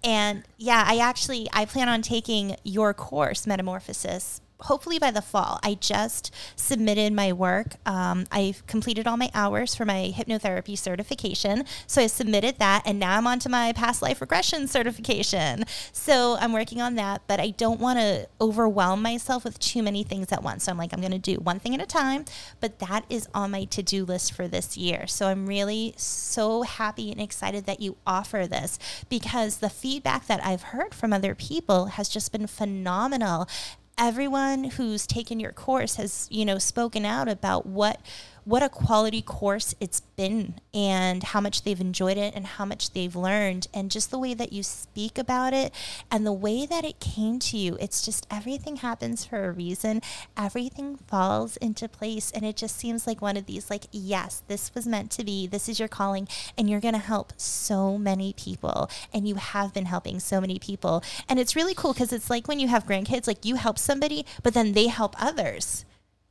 And 0.05 0.45
yeah, 0.59 0.85
I 0.87 0.99
actually 0.99 1.49
I 1.53 1.65
plan 1.65 1.89
on 1.89 2.03
taking 2.03 2.57
your 2.63 2.93
course, 2.93 3.47
Metamorphosis, 3.47 4.43
hopefully 4.61 4.99
by 4.99 5.11
the 5.11 5.23
fall. 5.23 5.59
I 5.63 5.75
just 5.75 6.33
submitted 6.57 7.13
my 7.13 7.33
work. 7.33 7.77
Um, 7.87 8.27
I've 8.31 8.67
completed 8.67 9.07
all 9.07 9.17
my 9.17 9.31
hours 9.35 9.75
for 9.75 9.85
my 9.85 10.13
hypnotherapy 10.15 10.79
certification. 10.79 11.65
So 11.87 12.03
I 12.03 12.07
submitted 12.07 12.59
that, 12.59 12.83
and 12.87 12.99
now 12.99 13.17
I'm 13.17 13.27
on 13.27 13.39
to 13.41 13.49
my 13.49 13.73
past 13.73 14.03
life 14.03 14.21
regression 14.21 14.69
certification. 14.69 15.65
So 15.93 16.37
I'm 16.41 16.53
working 16.53 16.81
on 16.81 16.95
that, 16.95 17.23
but 17.27 17.41
I 17.41 17.51
don't 17.51 17.81
want 17.81 17.99
to 17.99 18.29
overwhelm 18.41 19.03
myself 19.03 19.45
with 19.45 19.59
too 19.59 19.83
many 19.83 20.03
things 20.03 20.33
at 20.33 20.43
once. 20.43 20.65
So 20.65 20.73
I'm 20.73 20.79
like, 20.79 20.93
I'm 20.93 21.01
going 21.01 21.13
to 21.13 21.19
do 21.19 21.35
one 21.37 21.59
thing 21.59 21.75
at 21.75 21.83
a 21.83 21.87
time, 21.87 22.25
but 22.61 22.79
that 22.79 23.05
is 23.09 23.29
on 23.35 23.51
my 23.51 23.65
to 23.65 23.83
do 23.83 24.05
list 24.05 24.33
for 24.33 24.49
this 24.49 24.77
year. 24.77 25.07
So 25.07 25.29
I'm 25.29 25.47
really 25.47 25.95
so 25.97 26.63
happy 26.63 27.11
and 27.11 27.21
excited 27.21 27.67
that 27.67 27.81
you 27.81 27.97
offer 28.07 28.47
this 28.47 28.79
because 29.09 29.59
the 29.59 29.71
feedback 29.71 30.27
that 30.27 30.45
I've 30.45 30.63
heard 30.63 30.95
from 30.95 31.13
other 31.13 31.35
people 31.35 31.87
has 31.87 32.09
just 32.09 32.33
been 32.33 32.47
phenomenal 32.47 33.49
everyone 33.97 34.65
who's 34.65 35.07
taken 35.07 35.39
your 35.39 35.53
course 35.53 35.97
has 35.97 36.27
you 36.31 36.45
know 36.45 36.59
spoken 36.59 37.05
out 37.05 37.29
about 37.29 37.67
what 37.67 38.01
what 38.45 38.63
a 38.63 38.69
quality 38.69 39.23
course 39.23 39.75
it's 39.81 40.01
been 40.17 40.55
and 40.73 41.23
how 41.23 41.41
much 41.41 41.63
they've 41.63 41.81
enjoyed 41.81 42.19
it 42.19 42.35
and 42.35 42.47
how 42.47 42.65
much 42.65 42.93
they've 42.93 43.17
learned. 43.17 43.69
And 43.73 43.91
just 43.91 44.11
the 44.11 44.19
way 44.19 44.35
that 44.35 44.53
you 44.53 44.63
speak 44.63 45.19
about 45.19 45.55
it 45.55 45.73
and 46.11 46.27
the 46.27 46.33
way 46.33 46.67
that 46.67 46.85
it 46.85 47.01
came 47.01 47.39
to 47.39 47.57
you 47.57 47.77
it's 47.81 48.05
just 48.05 48.27
everything 48.31 48.77
happens 48.77 49.25
for 49.25 49.45
a 49.45 49.53
reason. 49.53 50.03
Everything 50.37 50.97
falls 50.97 51.57
into 51.59 51.89
place. 51.89 52.31
And 52.31 52.45
it 52.45 52.57
just 52.57 52.77
seems 52.77 53.07
like 53.07 53.23
one 53.23 53.37
of 53.37 53.47
these 53.47 53.71
like 53.71 53.87
yes 53.91 54.43
this 54.47 54.75
was 54.75 54.87
meant 54.87 55.11
to 55.13 55.25
be. 55.25 55.47
This 55.47 55.69
is 55.69 55.79
your 55.79 55.89
calling. 55.89 56.29
And 56.59 56.69
you're 56.69 56.81
going 56.81 56.95
to 56.95 57.01
help 57.01 57.33
so 57.37 57.97
many 57.97 58.35
people. 58.35 58.91
And 59.13 59.27
you 59.27 59.37
have 59.37 59.73
been 59.73 59.87
helping 59.87 60.21
so 60.21 60.41
many 60.41 60.59
people. 60.59 61.03
And 61.29 61.39
it's 61.39 61.57
really 61.57 61.75
cool 61.75 61.93
because 61.93 62.13
it's 62.13 62.31
like 62.31 62.47
when 62.47 62.61
you 62.61 62.69
have 62.69 62.87
grandkids 62.87 63.27
like 63.27 63.45
you 63.45 63.57
help 63.57 63.79
somebody 63.79 64.27
but 64.43 64.55
then 64.55 64.73
they 64.73 64.89
help 64.89 65.15
others 65.23 65.85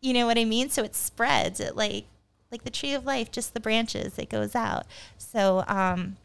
you 0.03 0.13
know 0.13 0.27
what 0.27 0.37
I 0.37 0.45
mean? 0.45 0.69
So 0.69 0.83
it 0.83 0.95
spreads. 0.95 1.59
It 1.59 1.75
like 1.75 2.05
like 2.51 2.63
the 2.63 2.69
tree 2.69 2.93
of 2.93 3.05
life, 3.05 3.31
just 3.31 3.55
the 3.55 3.59
branches, 3.59 4.19
it 4.19 4.29
goes 4.29 4.53
out. 4.53 4.85
So 5.17 5.63
um, 5.67 6.17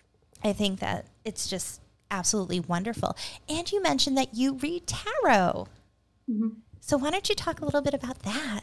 I 0.45 0.53
think 0.53 0.79
that 0.81 1.07
it's 1.25 1.49
just 1.49 1.81
absolutely 2.11 2.61
wonderful. 2.61 3.17
And 3.49 3.71
you 3.73 3.83
mentioned 3.83 4.19
that 4.19 4.35
you 4.35 4.55
read 4.55 4.87
tarot. 4.87 5.69
So 6.81 6.99
why 6.99 7.11
don't 7.11 7.29
you 7.31 7.35
talk 7.35 7.61
a 7.61 7.65
little 7.65 7.81
bit 7.81 7.95
about 7.95 8.19
that? 8.21 8.61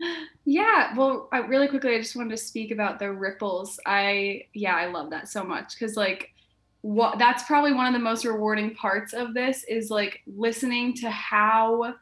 Yeah, 0.48 0.94
well, 0.94 1.28
I, 1.32 1.38
really 1.38 1.66
quickly, 1.66 1.96
I 1.96 1.98
just 1.98 2.14
wanted 2.14 2.30
to 2.30 2.36
speak 2.36 2.70
about 2.70 3.00
the 3.00 3.10
ripples. 3.10 3.80
I 3.84 4.44
yeah, 4.54 4.76
I 4.76 4.86
love 4.86 5.10
that 5.10 5.28
so 5.28 5.42
much 5.42 5.74
because 5.76 5.96
like 5.96 6.32
what 6.82 7.18
that's 7.18 7.42
probably 7.42 7.72
one 7.72 7.88
of 7.88 7.92
the 7.92 7.98
most 7.98 8.24
rewarding 8.24 8.72
parts 8.76 9.12
of 9.12 9.34
this 9.34 9.64
is 9.64 9.90
like 9.90 10.22
listening 10.24 10.94
to 10.98 11.10
how 11.10 11.96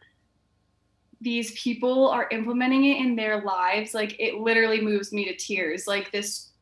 these 1.25 1.53
people 1.53 2.09
are 2.09 2.29
implementing 2.31 2.85
it 2.85 2.99
in 2.99 3.17
their 3.17 3.43
lives. 3.43 3.95
Like 3.95 4.15
it 4.21 4.37
literally 4.37 4.81
moves 4.81 5.13
me 5.13 5.25
to 5.25 5.35
tears. 5.35 5.87
Like 5.87 6.13
this, 6.13 6.53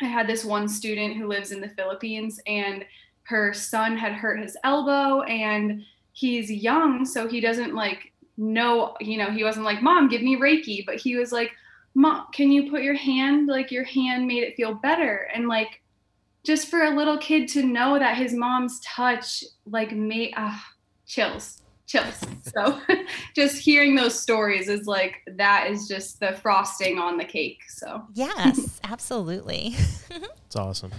I 0.00 0.04
had 0.04 0.28
this 0.28 0.44
one 0.44 0.68
student 0.68 1.16
who 1.16 1.26
lives 1.26 1.50
in 1.50 1.60
the 1.60 1.70
Philippines 1.70 2.40
and 2.46 2.84
her 3.22 3.52
son 3.52 3.96
had 3.96 4.12
hurt 4.12 4.40
his 4.40 4.56
elbow 4.62 5.22
and 5.22 5.82
he's 6.12 6.50
young, 6.50 7.04
so 7.04 7.26
he 7.26 7.40
doesn't 7.40 7.74
like 7.74 8.12
know, 8.36 8.94
you 9.00 9.16
know, 9.16 9.30
he 9.30 9.44
wasn't 9.44 9.64
like, 9.64 9.82
Mom, 9.82 10.08
give 10.08 10.22
me 10.22 10.36
Reiki, 10.36 10.84
but 10.84 10.96
he 10.96 11.16
was 11.16 11.32
like, 11.32 11.52
Mom, 11.94 12.26
can 12.32 12.50
you 12.50 12.70
put 12.70 12.82
your 12.82 12.94
hand, 12.94 13.46
like 13.46 13.70
your 13.70 13.84
hand 13.84 14.26
made 14.26 14.42
it 14.42 14.56
feel 14.56 14.74
better? 14.74 15.28
And 15.34 15.48
like, 15.48 15.80
just 16.44 16.68
for 16.68 16.84
a 16.84 16.96
little 16.96 17.18
kid 17.18 17.48
to 17.48 17.62
know 17.62 17.98
that 17.98 18.16
his 18.16 18.32
mom's 18.32 18.80
touch, 18.80 19.44
like, 19.66 19.92
made, 19.92 20.32
ah, 20.36 20.64
chills, 21.06 21.60
chills. 21.90 22.20
So 22.54 22.80
just 23.34 23.58
hearing 23.58 23.94
those 23.94 24.18
stories 24.18 24.68
is 24.68 24.86
like, 24.86 25.16
that 25.26 25.70
is 25.70 25.88
just 25.88 26.20
the 26.20 26.32
frosting 26.32 26.98
on 26.98 27.16
the 27.16 27.24
cake. 27.24 27.60
So, 27.68 28.04
Yes, 28.14 28.80
absolutely. 28.84 29.74
It's 30.46 30.56
awesome. 30.56 30.90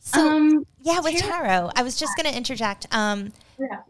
So 0.00 0.28
um, 0.28 0.66
yeah, 0.82 0.98
with 0.98 1.18
tarot- 1.18 1.46
tarot, 1.46 1.70
I 1.76 1.84
was 1.84 1.96
just 1.96 2.16
going 2.16 2.28
to 2.28 2.36
interject. 2.36 2.88
Um, 2.90 3.32
yeah. 3.60 3.82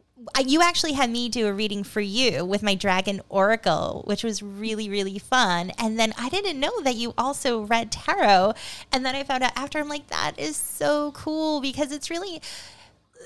You 0.45 0.61
actually 0.61 0.93
had 0.93 1.09
me 1.09 1.31
do 1.31 1.47
a 1.47 1.53
reading 1.53 1.83
for 1.83 2.03
you 2.03 2.45
with 2.45 2.63
my 2.63 2.75
dragon 2.75 3.23
oracle 3.31 4.03
which 4.07 4.25
was 4.25 4.43
really 4.43 4.91
really 4.91 5.19
fun 5.19 5.71
and 5.79 5.97
then 5.99 6.13
i 6.19 6.29
didn't 6.29 6.59
know 6.59 6.81
that 6.83 6.97
you 6.97 7.15
also 7.17 7.63
read 7.63 7.93
tarot 7.93 8.53
and 8.91 9.07
then 9.07 9.15
i 9.15 9.23
found 9.23 9.45
out 9.45 9.53
after 9.55 9.79
i'm 9.79 9.89
like 9.89 10.09
that 10.09 10.33
is 10.37 10.57
so 10.57 11.13
cool 11.13 11.61
because 11.61 11.93
it's 11.93 12.11
really 12.11 12.43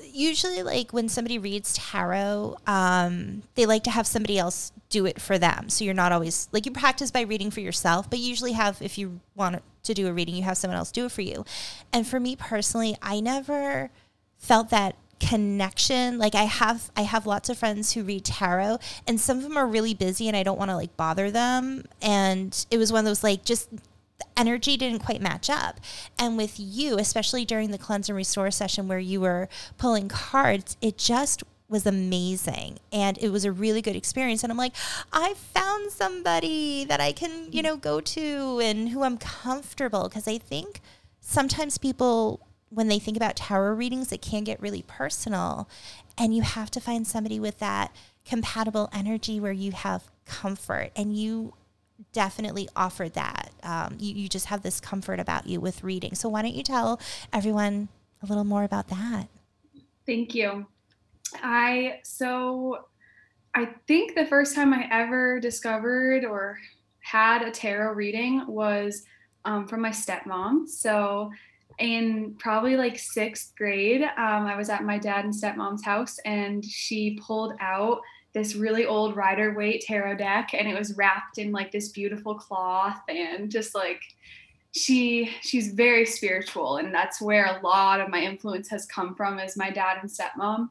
usually 0.04 0.62
like 0.62 0.92
when 0.92 1.08
somebody 1.08 1.38
reads 1.38 1.74
tarot 1.74 2.56
um, 2.66 3.42
they 3.54 3.66
like 3.66 3.84
to 3.84 3.90
have 3.90 4.06
somebody 4.06 4.38
else 4.38 4.72
do 4.90 5.06
it 5.06 5.20
for 5.20 5.38
them. 5.38 5.68
So 5.68 5.84
you're 5.84 5.94
not 5.94 6.12
always 6.12 6.48
like 6.52 6.66
you 6.66 6.72
practice 6.72 7.10
by 7.10 7.22
reading 7.22 7.50
for 7.50 7.60
yourself 7.60 8.08
but 8.08 8.18
you 8.18 8.28
usually 8.28 8.52
have 8.52 8.80
if 8.82 8.98
you 8.98 9.20
want 9.34 9.62
to 9.84 9.94
do 9.94 10.06
a 10.06 10.12
reading 10.12 10.34
you 10.34 10.42
have 10.42 10.56
someone 10.56 10.78
else 10.78 10.92
do 10.92 11.06
it 11.06 11.12
for 11.12 11.22
you. 11.22 11.44
And 11.92 12.06
for 12.06 12.20
me 12.20 12.36
personally 12.36 12.96
i 13.02 13.20
never 13.20 13.90
felt 14.38 14.70
that 14.70 14.96
connection. 15.20 16.18
Like 16.18 16.34
i 16.34 16.44
have 16.44 16.90
i 16.96 17.02
have 17.02 17.26
lots 17.26 17.48
of 17.48 17.58
friends 17.58 17.92
who 17.92 18.02
read 18.02 18.24
tarot 18.24 18.78
and 19.06 19.20
some 19.20 19.38
of 19.38 19.42
them 19.44 19.56
are 19.56 19.66
really 19.66 19.94
busy 19.94 20.26
and 20.26 20.36
i 20.36 20.42
don't 20.42 20.58
want 20.58 20.70
to 20.70 20.76
like 20.76 20.96
bother 20.96 21.30
them. 21.30 21.84
And 22.00 22.66
it 22.70 22.78
was 22.78 22.92
one 22.92 23.00
of 23.00 23.04
those 23.06 23.24
like 23.24 23.44
just 23.44 23.68
energy 24.36 24.76
didn't 24.76 25.00
quite 25.00 25.20
match 25.20 25.50
up 25.50 25.80
and 26.18 26.36
with 26.36 26.54
you 26.58 26.98
especially 26.98 27.44
during 27.44 27.70
the 27.70 27.78
cleanse 27.78 28.08
and 28.08 28.16
restore 28.16 28.50
session 28.50 28.88
where 28.88 28.98
you 28.98 29.20
were 29.20 29.48
pulling 29.78 30.08
cards 30.08 30.76
it 30.80 30.96
just 30.98 31.42
was 31.68 31.86
amazing 31.86 32.78
and 32.92 33.16
it 33.18 33.30
was 33.30 33.44
a 33.44 33.52
really 33.52 33.80
good 33.80 33.96
experience 33.96 34.42
and 34.42 34.50
i'm 34.50 34.58
like 34.58 34.74
i 35.12 35.34
found 35.34 35.90
somebody 35.90 36.84
that 36.84 37.00
i 37.00 37.12
can 37.12 37.50
you 37.50 37.62
know 37.62 37.76
go 37.76 38.00
to 38.00 38.60
and 38.62 38.90
who 38.90 39.02
i'm 39.02 39.16
comfortable 39.16 40.08
because 40.08 40.28
i 40.28 40.36
think 40.36 40.80
sometimes 41.20 41.78
people 41.78 42.40
when 42.72 42.88
they 42.88 42.98
think 42.98 43.16
about 43.16 43.36
tarot 43.36 43.74
readings, 43.74 44.12
it 44.12 44.22
can 44.22 44.44
get 44.44 44.60
really 44.60 44.82
personal. 44.82 45.68
And 46.16 46.34
you 46.34 46.42
have 46.42 46.70
to 46.72 46.80
find 46.80 47.06
somebody 47.06 47.38
with 47.38 47.58
that 47.58 47.94
compatible 48.24 48.88
energy 48.92 49.38
where 49.38 49.52
you 49.52 49.72
have 49.72 50.04
comfort. 50.24 50.90
And 50.96 51.14
you 51.16 51.52
definitely 52.12 52.68
offered 52.74 53.14
that. 53.14 53.50
Um, 53.62 53.96
you, 53.98 54.14
you 54.14 54.28
just 54.28 54.46
have 54.46 54.62
this 54.62 54.80
comfort 54.80 55.20
about 55.20 55.46
you 55.46 55.60
with 55.60 55.82
reading. 55.82 56.14
So, 56.14 56.28
why 56.28 56.42
don't 56.42 56.54
you 56.54 56.62
tell 56.62 57.00
everyone 57.32 57.88
a 58.22 58.26
little 58.26 58.44
more 58.44 58.64
about 58.64 58.88
that? 58.88 59.28
Thank 60.06 60.34
you. 60.34 60.66
I 61.42 62.00
so 62.02 62.86
I 63.54 63.68
think 63.86 64.14
the 64.14 64.26
first 64.26 64.54
time 64.54 64.72
I 64.72 64.88
ever 64.90 65.38
discovered 65.40 66.24
or 66.24 66.58
had 67.00 67.42
a 67.42 67.50
tarot 67.50 67.92
reading 67.92 68.46
was 68.46 69.04
um, 69.44 69.66
from 69.66 69.80
my 69.80 69.90
stepmom. 69.90 70.68
So 70.68 71.30
in 71.78 72.34
probably 72.38 72.76
like 72.76 72.98
sixth 72.98 73.54
grade, 73.56 74.02
um, 74.02 74.46
I 74.46 74.56
was 74.56 74.68
at 74.68 74.84
my 74.84 74.98
dad 74.98 75.24
and 75.24 75.34
stepmom's 75.34 75.84
house, 75.84 76.18
and 76.24 76.64
she 76.64 77.18
pulled 77.26 77.54
out 77.60 78.00
this 78.34 78.54
really 78.54 78.86
old 78.86 79.16
Rider 79.16 79.54
Waite 79.54 79.82
tarot 79.82 80.16
deck, 80.16 80.50
and 80.54 80.68
it 80.68 80.78
was 80.78 80.96
wrapped 80.96 81.38
in 81.38 81.52
like 81.52 81.70
this 81.72 81.88
beautiful 81.88 82.34
cloth, 82.34 83.00
and 83.08 83.50
just 83.50 83.74
like 83.74 84.02
she 84.72 85.30
she's 85.42 85.74
very 85.74 86.06
spiritual 86.06 86.78
and 86.78 86.94
that's 86.94 87.20
where 87.20 87.44
a 87.44 87.60
lot 87.62 88.00
of 88.00 88.08
my 88.08 88.20
influence 88.20 88.68
has 88.70 88.86
come 88.86 89.14
from 89.14 89.38
is 89.38 89.56
my 89.56 89.70
dad 89.70 89.98
and 90.00 90.10
stepmom. 90.10 90.68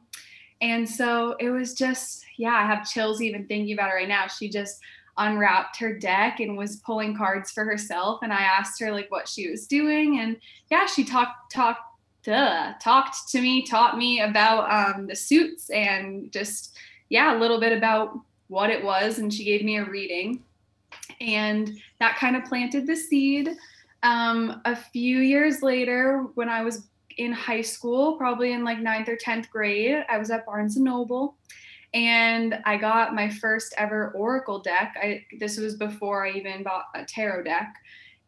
And 0.60 0.88
so 0.88 1.36
it 1.38 1.50
was 1.50 1.74
just 1.74 2.24
yeah 2.36 2.54
i 2.54 2.66
have 2.66 2.88
chills 2.88 3.22
even 3.22 3.46
thinking 3.46 3.72
about 3.72 3.90
it 3.90 3.94
right 3.94 4.08
now. 4.08 4.26
She 4.26 4.48
just 4.48 4.80
unwrapped 5.18 5.78
her 5.78 5.96
deck 5.98 6.40
and 6.40 6.56
was 6.56 6.76
pulling 6.76 7.14
cards 7.14 7.50
for 7.50 7.64
herself 7.64 8.20
and 8.22 8.32
i 8.32 8.40
asked 8.40 8.80
her 8.80 8.90
like 8.90 9.10
what 9.10 9.28
she 9.28 9.50
was 9.50 9.66
doing 9.66 10.20
and 10.20 10.38
yeah 10.70 10.86
she 10.86 11.04
talked 11.04 11.52
talked 11.52 11.82
duh, 12.22 12.72
talked 12.80 13.28
to 13.28 13.42
me 13.42 13.62
taught 13.62 13.98
me 13.98 14.20
about 14.22 14.70
um, 14.72 15.06
the 15.06 15.14
suits 15.14 15.68
and 15.68 16.32
just 16.32 16.78
yeah 17.12 17.36
a 17.36 17.38
little 17.38 17.60
bit 17.60 17.76
about 17.76 18.18
what 18.48 18.70
it 18.70 18.82
was 18.82 19.18
and 19.18 19.32
she 19.32 19.44
gave 19.44 19.64
me 19.64 19.76
a 19.76 19.84
reading 19.84 20.42
and 21.20 21.78
that 22.00 22.16
kind 22.16 22.36
of 22.36 22.44
planted 22.44 22.86
the 22.86 22.96
seed 22.96 23.50
um, 24.02 24.60
a 24.64 24.74
few 24.74 25.18
years 25.18 25.62
later 25.62 26.26
when 26.34 26.48
i 26.48 26.62
was 26.62 26.88
in 27.18 27.32
high 27.32 27.60
school, 27.60 28.16
probably 28.16 28.52
in 28.52 28.64
like 28.64 28.78
ninth 28.78 29.08
or 29.08 29.16
10th 29.16 29.50
grade. 29.50 30.04
I 30.08 30.18
was 30.18 30.30
at 30.30 30.46
Barnes 30.46 30.76
and 30.76 30.84
Noble 30.84 31.36
and 31.94 32.58
I 32.64 32.76
got 32.76 33.14
my 33.14 33.28
first 33.28 33.74
ever 33.76 34.12
Oracle 34.12 34.60
deck. 34.60 34.94
I, 35.00 35.24
this 35.38 35.58
was 35.58 35.76
before 35.76 36.26
I 36.26 36.32
even 36.32 36.62
bought 36.62 36.86
a 36.94 37.04
tarot 37.04 37.44
deck. 37.44 37.74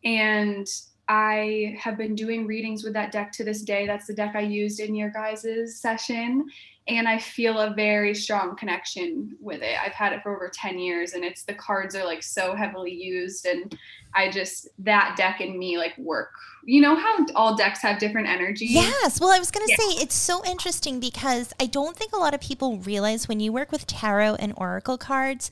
And 0.04 0.66
I 1.08 1.76
have 1.78 1.96
been 1.96 2.14
doing 2.14 2.46
readings 2.46 2.84
with 2.84 2.92
that 2.94 3.12
deck 3.12 3.32
to 3.32 3.44
this 3.44 3.62
day. 3.62 3.86
That's 3.86 4.06
the 4.06 4.14
deck 4.14 4.34
I 4.34 4.40
used 4.40 4.80
in 4.80 4.94
your 4.94 5.10
guys' 5.10 5.80
session. 5.80 6.46
And 6.86 7.08
I 7.08 7.18
feel 7.18 7.58
a 7.58 7.72
very 7.72 8.14
strong 8.14 8.56
connection 8.56 9.36
with 9.40 9.62
it. 9.62 9.74
I've 9.82 9.92
had 9.92 10.12
it 10.12 10.22
for 10.22 10.36
over 10.36 10.50
10 10.52 10.78
years 10.78 11.14
and 11.14 11.24
it's 11.24 11.44
the 11.44 11.54
cards 11.54 11.94
are 11.94 12.04
like 12.04 12.22
so 12.22 12.54
heavily 12.54 12.92
used. 12.92 13.46
And 13.46 13.74
I 14.14 14.30
just, 14.30 14.68
that 14.80 15.14
deck 15.16 15.40
and 15.40 15.58
me 15.58 15.78
like 15.78 15.96
work. 15.96 16.30
You 16.66 16.82
know 16.82 16.94
how 16.94 17.24
all 17.34 17.56
decks 17.56 17.80
have 17.80 17.98
different 17.98 18.28
energies? 18.28 18.70
Yes. 18.72 19.18
Well, 19.18 19.30
I 19.30 19.38
was 19.38 19.50
going 19.50 19.66
to 19.66 19.72
Yeah. 19.72 19.76
say 19.78 20.02
it's 20.02 20.14
so 20.14 20.44
interesting 20.44 21.00
because 21.00 21.54
I 21.58 21.66
don't 21.66 21.96
think 21.96 22.12
a 22.12 22.18
lot 22.18 22.34
of 22.34 22.40
people 22.40 22.78
realize 22.78 23.28
when 23.28 23.40
you 23.40 23.50
work 23.50 23.72
with 23.72 23.86
tarot 23.86 24.34
and 24.36 24.52
oracle 24.56 24.98
cards, 24.98 25.50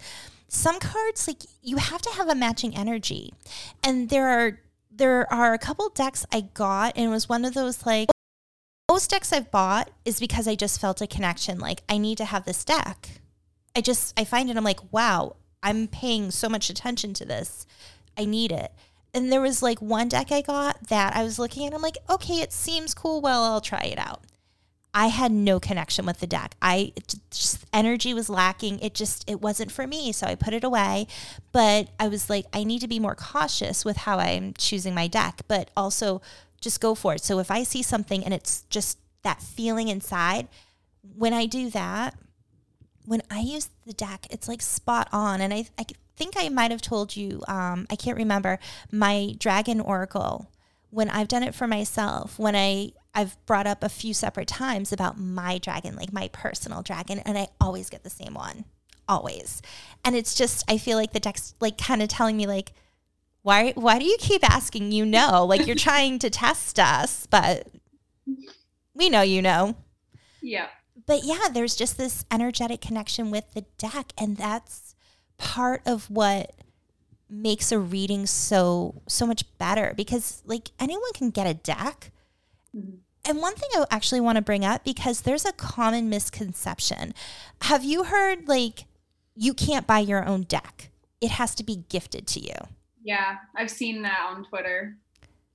some 0.49 0.79
cards 0.81 1.27
like 1.27 1.45
you 1.63 1.79
have 1.79 2.03
to 2.03 2.11
have 2.11 2.29
a 2.29 2.35
matching 2.35 2.77
energy. 2.77 3.33
And 3.83 4.11
there 4.11 4.29
are 4.29 4.61
there 4.95 5.33
are 5.33 5.55
a 5.55 5.59
couple 5.59 5.89
decks 5.89 6.27
I 6.31 6.43
got 6.53 6.93
and 6.97 7.07
it 7.07 7.09
was 7.09 7.27
one 7.27 7.47
of 7.47 7.55
those 7.55 7.87
like 7.87 8.11
most 8.93 9.09
decks 9.09 9.33
I've 9.33 9.51
bought 9.51 9.91
is 10.05 10.21
because 10.21 10.47
I 10.47 10.55
just 10.55 10.79
felt 10.79 11.01
a 11.01 11.07
connection 11.07 11.59
like 11.59 11.83
I 11.89 11.97
need 11.97 12.19
to 12.19 12.27
have 12.27 12.45
this 12.45 12.63
deck. 12.63 13.09
I 13.75 13.81
just 13.81 14.13
I 14.21 14.25
find 14.25 14.51
it 14.51 14.57
I'm 14.59 14.65
like, 14.65 14.93
wow, 14.93 15.37
I'm 15.63 15.89
paying 15.89 16.31
so 16.31 16.47
much 16.47 16.69
attention 16.69 17.15
to 17.15 17.25
this. 17.25 17.67
I 18.19 18.27
need 18.27 18.53
it. 18.53 18.71
And 19.15 19.33
there 19.33 19.41
was 19.41 19.63
like 19.63 19.81
one 19.81 20.09
deck 20.09 20.31
I 20.31 20.43
got 20.43 20.89
that 20.89 21.17
I 21.17 21.23
was 21.23 21.39
looking 21.39 21.67
at. 21.67 21.73
I'm 21.73 21.81
like, 21.81 21.97
okay, 22.11 22.43
it 22.43 22.53
seems 22.53 22.93
cool. 22.93 23.23
Well, 23.23 23.45
I'll 23.45 23.63
try 23.63 23.81
it 23.81 23.99
out. 23.99 24.25
I 24.93 25.07
had 25.07 25.33
no 25.33 25.59
connection 25.59 26.05
with 26.05 26.21
the 26.21 26.27
deck. 26.27 26.55
I 26.61 26.93
just 27.31 27.65
energy 27.73 28.13
was 28.13 28.29
lacking. 28.29 28.79
It 28.81 28.93
just 28.93 29.25
it 29.27 29.41
wasn't 29.41 29.73
for 29.73 29.87
me, 29.87 30.13
so 30.13 30.27
I 30.27 30.35
put 30.35 30.53
it 30.53 30.65
away. 30.65 31.07
But 31.51 31.89
I 31.99 32.09
was 32.09 32.29
like, 32.29 32.45
I 32.53 32.63
need 32.63 32.81
to 32.81 32.89
be 32.89 33.01
more 33.01 33.15
cautious 33.15 33.87
with 33.87 33.97
how 33.97 34.19
I'm 34.19 34.53
choosing 34.59 34.95
my 34.95 35.07
deck, 35.07 35.41
but 35.49 35.71
also 35.75 36.21
just 36.63 36.81
go 36.81 36.95
for 36.95 37.15
it. 37.15 37.23
So 37.23 37.39
if 37.39 37.51
I 37.51 37.65
see 37.65 37.83
something 37.83 38.25
and 38.25 38.33
it's 38.33 38.63
just 38.71 38.99
that 39.23 39.43
feeling 39.43 39.89
inside, 39.89 40.49
when 41.17 41.35
I 41.35 41.47
do 41.47 41.69
that, 41.71 42.15
when 43.05 43.23
I 43.31 43.41
use 43.41 43.69
the 43.85 43.93
deck, 43.93 44.27
it's 44.31 44.49
like 44.49 44.63
spot 44.63 45.09
on. 45.13 45.41
And 45.41 45.53
I, 45.53 45.67
I 45.79 45.85
think 46.17 46.35
I 46.37 46.49
might 46.49 46.71
have 46.71 46.81
told 46.81 47.17
you, 47.17 47.43
um, 47.49 47.87
I 47.91 47.97
can't 47.97 48.17
remember, 48.17 48.59
my 48.91 49.35
Dragon 49.39 49.81
Oracle, 49.81 50.49
when 50.91 51.11
I've 51.11 51.29
done 51.29 51.43
it 51.43 51.55
for 51.55 51.67
myself, 51.67 52.39
when 52.39 52.55
I, 52.55 52.93
I've 53.15 53.37
brought 53.45 53.67
up 53.67 53.83
a 53.83 53.89
few 53.89 54.15
separate 54.15 54.49
times 54.49 54.93
about 54.93 55.19
my 55.19 55.59
dragon, 55.59 55.97
like 55.97 56.13
my 56.13 56.29
personal 56.33 56.83
dragon, 56.83 57.19
and 57.21 57.37
I 57.37 57.49
always 57.61 57.91
get 57.91 58.05
the 58.05 58.11
same 58.11 58.35
one. 58.35 58.65
Always. 59.09 59.61
And 60.05 60.15
it's 60.15 60.35
just, 60.35 60.65
I 60.71 60.79
feel 60.79 60.97
like 60.97 61.13
the 61.13 61.21
deck's 61.21 61.55
like 61.61 61.77
kind 61.77 62.03
of 62.03 62.09
telling 62.09 62.37
me, 62.37 62.47
like, 62.47 62.73
why, 63.43 63.73
why 63.75 63.99
do 63.99 64.05
you 64.05 64.17
keep 64.21 64.49
asking? 64.49 64.93
You 64.93 65.05
know, 65.05 65.45
like 65.45 65.67
you're 65.67 65.77
trying 65.91 66.19
to 66.21 66.31
test 66.31 66.79
us, 66.79 67.27
but 67.27 67.69
we 68.95 69.09
know 69.09 69.23
you 69.23 69.43
know 69.43 69.75
Yeah. 70.41 70.69
but 71.07 71.25
yeah, 71.25 71.49
there's 71.53 71.75
just 71.75 71.97
this 71.99 72.25
energetic 72.31 72.81
connection 72.81 73.31
with 73.31 73.53
the 73.55 73.65
deck, 73.79 74.13
and 74.19 74.37
that's 74.37 74.95
part 75.39 75.83
of 75.87 76.11
what 76.11 76.55
makes 77.29 77.73
a 77.73 77.79
reading 77.79 78.27
so 78.27 79.01
so 79.09 79.27
much 79.27 79.45
better 79.57 79.95
because 79.97 80.43
like 80.45 80.69
anyone 80.79 81.13
can 81.15 81.31
get 81.31 81.47
a 81.47 81.55
deck. 81.55 82.11
Mm-hmm. 82.77 82.97
And 83.25 83.39
one 83.39 83.55
thing 83.55 83.69
I 83.75 83.85
actually 83.91 84.21
want 84.21 84.37
to 84.37 84.43
bring 84.43 84.65
up 84.65 84.85
because 84.85 85.21
there's 85.23 85.45
a 85.47 85.53
common 85.53 86.09
misconception. 86.11 87.15
Have 87.63 87.85
you 87.85 88.05
heard 88.05 88.49
like 88.49 88.85
you 89.35 89.55
can't 89.55 89.87
buy 89.87 90.01
your 90.01 90.27
own 90.27 90.43
deck? 90.43 90.91
It 91.21 91.31
has 91.33 91.55
to 91.55 91.63
be 91.65 91.85
gifted 91.89 92.27
to 92.29 92.41
you. 92.41 92.55
Yeah. 93.03 93.37
I've 93.57 93.71
seen 93.71 94.03
that 94.03 94.27
on 94.31 94.45
Twitter. 94.45 94.97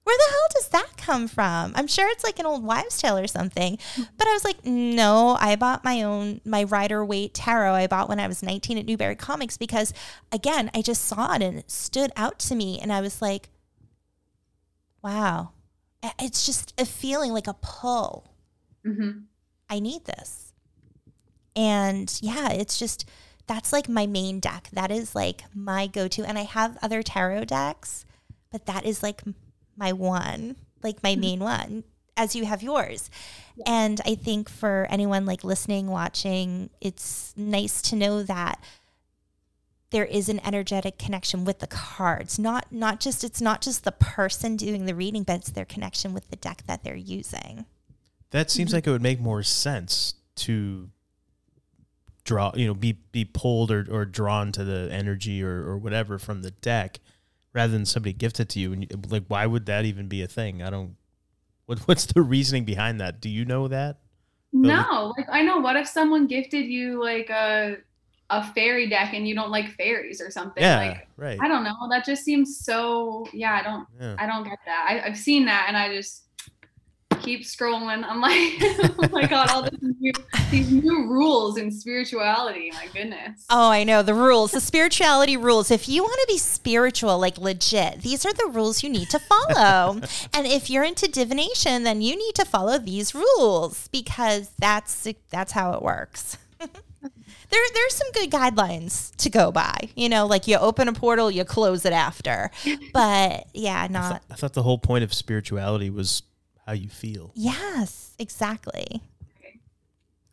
Where 0.04 0.18
the 0.18 0.32
hell 0.32 0.48
does 0.56 0.70
that 0.70 0.98
come 0.98 1.28
from? 1.28 1.74
I'm 1.76 1.88
sure 1.88 2.10
it's 2.10 2.24
like 2.24 2.40
an 2.40 2.46
old 2.46 2.64
wives' 2.64 2.98
tale 2.98 3.18
or 3.18 3.28
something. 3.28 3.78
But 4.18 4.28
I 4.28 4.32
was 4.34 4.46
like, 4.46 4.66
no, 4.66 5.38
I 5.40 5.58
bought 5.58 5.84
my 5.84 6.02
own, 6.02 6.40
my 6.46 6.64
Rider 6.64 7.04
Waite 7.04 7.34
Tarot 7.34 7.74
I 7.74 7.88
bought 7.88 8.08
when 8.08 8.20
I 8.20 8.28
was 8.28 8.42
19 8.42 8.78
at 8.78 8.86
Newbury 8.86 9.16
Comics 9.16 9.58
because, 9.58 9.94
again, 10.32 10.72
I 10.74 10.82
just 10.82 11.04
saw 11.06 11.36
it 11.36 11.42
and 11.42 11.60
it 11.60 11.70
stood 11.70 12.12
out 12.16 12.40
to 12.40 12.56
me. 12.56 12.80
And 12.80 12.92
I 12.92 13.02
was 13.02 13.22
like, 13.22 13.50
wow, 15.04 15.52
it's 16.20 16.46
just 16.46 16.74
a 16.80 16.86
feeling 16.86 17.34
like 17.34 17.48
a 17.48 17.56
pull. 17.62 18.34
hmm 18.86 19.12
I 19.70 19.80
need 19.80 20.06
this. 20.06 20.54
And 21.56 22.18
yeah, 22.22 22.50
it's 22.52 22.80
just 22.80 23.10
that's 23.48 23.72
like 23.74 23.90
my 23.90 24.06
main 24.06 24.40
deck. 24.40 24.70
That 24.74 24.92
is 24.92 25.16
like 25.16 25.44
my 25.54 25.88
go 25.88 26.08
to. 26.10 26.24
And 26.24 26.38
I 26.38 26.44
have 26.44 26.78
other 26.82 27.02
tarot 27.02 27.46
decks, 27.46 28.06
but 28.52 28.66
that 28.66 28.86
is 28.86 29.02
like 29.02 29.22
my 29.76 29.94
one, 29.94 30.58
like 30.84 31.02
my 31.02 31.14
mm-hmm. 31.14 31.22
main 31.22 31.40
one, 31.40 31.84
as 32.16 32.36
you 32.36 32.46
have 32.46 32.62
yours. 32.62 33.10
And 33.66 34.02
I 34.06 34.16
think 34.16 34.50
for 34.50 34.88
anyone 34.90 35.26
like 35.26 35.44
listening, 35.44 35.88
watching, 35.88 36.70
it's 36.82 37.34
nice 37.38 37.82
to 37.84 37.96
know 37.96 38.24
that 38.24 38.62
there 39.90 40.06
is 40.06 40.28
an 40.28 40.46
energetic 40.46 40.98
connection 41.00 41.46
with 41.46 41.60
the 41.60 41.68
cards. 41.68 42.38
Not 42.38 42.68
not 42.72 43.00
just 43.00 43.24
it's 43.24 43.42
not 43.42 43.62
just 43.62 43.84
the 43.84 43.94
person 43.94 44.58
doing 44.58 44.86
the 44.86 44.96
reading, 44.96 45.24
but 45.24 45.38
it's 45.38 45.52
their 45.52 45.66
connection 45.66 46.14
with 46.14 46.30
the 46.30 46.36
deck 46.36 46.64
that 46.68 46.84
they're 46.84 46.96
using. 46.96 47.66
That 48.32 48.52
seems 48.52 48.70
mm-hmm. 48.70 48.76
like 48.76 48.88
it 48.88 48.92
would 48.92 49.02
make 49.02 49.22
more 49.22 49.44
sense 49.44 50.16
to 50.38 50.90
draw, 52.28 52.52
you 52.56 52.68
know, 52.68 52.76
be 52.76 53.00
be 53.12 53.26
pulled 53.26 53.72
or, 53.72 53.88
or 53.90 54.06
drawn 54.06 54.52
to 54.52 54.64
the 54.64 54.90
energy 54.92 55.42
or, 55.42 55.64
or 55.64 55.78
whatever 55.78 56.20
from 56.20 56.44
the 56.44 56.52
deck 56.52 57.00
rather 57.54 57.72
than 57.72 57.86
somebody 57.86 58.14
gift 58.14 58.40
it 58.40 58.50
to 58.50 58.60
you. 58.60 58.74
And 58.74 58.84
you, 58.84 58.90
like, 59.10 59.24
why 59.30 59.46
would 59.48 59.66
that 59.66 59.86
even 59.86 60.08
be 60.08 60.22
a 60.22 60.28
thing? 60.28 60.62
I 60.62 60.70
don't. 60.70 60.98
What 61.66 61.80
what's 61.88 62.06
the 62.06 62.22
reasoning 62.22 62.66
behind 62.66 63.00
that? 63.00 63.22
Do 63.22 63.30
you 63.30 63.46
know 63.46 63.68
that? 63.70 63.98
No, 64.54 65.14
like 65.18 65.28
I 65.32 65.42
know. 65.42 65.58
What 65.58 65.78
if 65.78 65.88
someone 65.88 66.28
gifted 66.28 66.66
you 66.66 67.02
like 67.02 67.30
a 67.30 67.78
a 68.30 68.44
fairy 68.54 68.90
deck 68.90 69.14
and 69.14 69.26
you 69.26 69.34
don't 69.34 69.52
like 69.52 69.70
fairies 69.72 70.22
or 70.22 70.30
something? 70.30 70.62
yeah, 70.62 70.78
Like 70.78 71.08
right. 71.16 71.40
I 71.42 71.48
don't 71.48 71.64
know. 71.64 71.76
That 71.90 72.06
just 72.06 72.24
seems 72.24 72.60
so. 72.60 73.26
Yeah, 73.34 73.54
I 73.54 73.64
don't. 73.64 73.88
Yeah. 74.00 74.16
I 74.20 74.28
don't 74.28 74.44
get 74.44 74.60
that. 74.66 74.86
I, 74.90 75.08
I've 75.08 75.18
seen 75.18 75.46
that 75.46 75.66
and 75.68 75.78
I 75.78 75.96
just 75.96 76.27
keep 77.28 77.42
scrolling. 77.42 78.04
I'm 78.08 78.22
like, 78.22 78.58
oh 79.00 79.10
my 79.12 79.28
god, 79.28 79.50
all 79.52 79.64
this 79.64 79.80
new, 79.82 80.14
these 80.50 80.72
new 80.72 81.08
rules 81.08 81.58
in 81.58 81.72
spirituality. 81.72 82.72
My 82.74 82.88
goodness. 82.94 83.46
Oh, 83.50 83.70
I 83.70 83.84
know 83.84 84.02
the 84.02 84.14
rules, 84.14 84.52
the 84.52 84.62
spirituality 84.62 85.36
rules. 85.36 85.70
If 85.70 85.90
you 85.90 86.04
want 86.04 86.20
to 86.22 86.28
be 86.28 86.38
spiritual, 86.38 87.20
like 87.20 87.38
legit, 87.38 88.02
these 88.02 88.26
are 88.26 88.34
the 88.34 88.50
rules 88.52 88.84
you 88.84 88.90
need 88.90 89.10
to 89.10 89.20
follow. 89.20 90.02
and 90.34 90.48
if 90.48 90.70
you're 90.70 90.84
into 90.84 91.08
divination, 91.08 91.84
then 91.84 92.02
you 92.02 92.16
need 92.16 92.36
to 92.36 92.46
follow 92.46 92.78
these 92.78 93.14
rules 93.14 93.90
because 93.90 94.52
that's 94.58 95.08
that's 95.30 95.52
how 95.52 95.74
it 95.74 95.82
works. 95.82 96.38
There, 97.50 97.62
there's 97.74 97.94
some 97.94 98.12
good 98.12 98.30
guidelines 98.30 99.16
to 99.18 99.30
go 99.30 99.54
by. 99.54 99.90
You 99.96 100.10
know, 100.10 100.26
like 100.26 100.48
you 100.48 100.58
open 100.58 100.90
a 100.90 100.94
portal, 100.94 101.32
you 101.32 101.46
close 101.46 101.86
it 101.86 101.94
after. 101.94 102.52
But 102.94 103.48
yeah, 103.54 103.88
not. 103.90 104.22
I 104.30 104.36
thought 104.36 104.54
the 104.54 104.64
whole 104.64 104.78
point 104.78 105.06
of 105.06 105.14
spirituality 105.14 105.90
was 105.90 106.24
how 106.68 106.74
you 106.74 106.90
feel. 106.90 107.32
Yes, 107.34 108.14
exactly. 108.20 109.02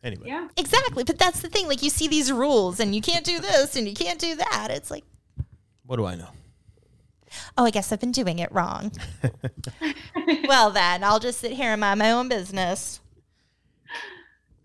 Anyway, 0.03 0.27
Yeah. 0.27 0.49
Exactly. 0.55 1.03
But 1.03 1.17
that's 1.17 1.41
the 1.41 1.49
thing. 1.49 1.67
Like 1.67 1.81
you 1.81 1.89
see 1.89 2.07
these 2.07 2.31
rules 2.31 2.79
and 2.79 2.93
you 2.93 3.01
can't 3.01 3.25
do 3.25 3.39
this 3.39 3.75
and 3.75 3.87
you 3.87 3.95
can't 3.95 4.19
do 4.19 4.35
that. 4.35 4.67
It's 4.69 4.91
like, 4.91 5.03
what 5.85 5.95
do 5.95 6.05
I 6.05 6.13
know? 6.15 6.29
oh, 7.57 7.65
I 7.65 7.71
guess 7.71 7.91
I've 7.91 7.99
been 7.99 8.11
doing 8.11 8.37
it 8.39 8.51
wrong. 8.51 8.91
well, 10.47 10.69
then 10.69 11.03
I'll 11.03 11.19
just 11.19 11.39
sit 11.39 11.53
here 11.53 11.71
and 11.71 11.81
mind 11.81 11.99
my 11.99 12.11
own 12.11 12.29
business. 12.29 12.99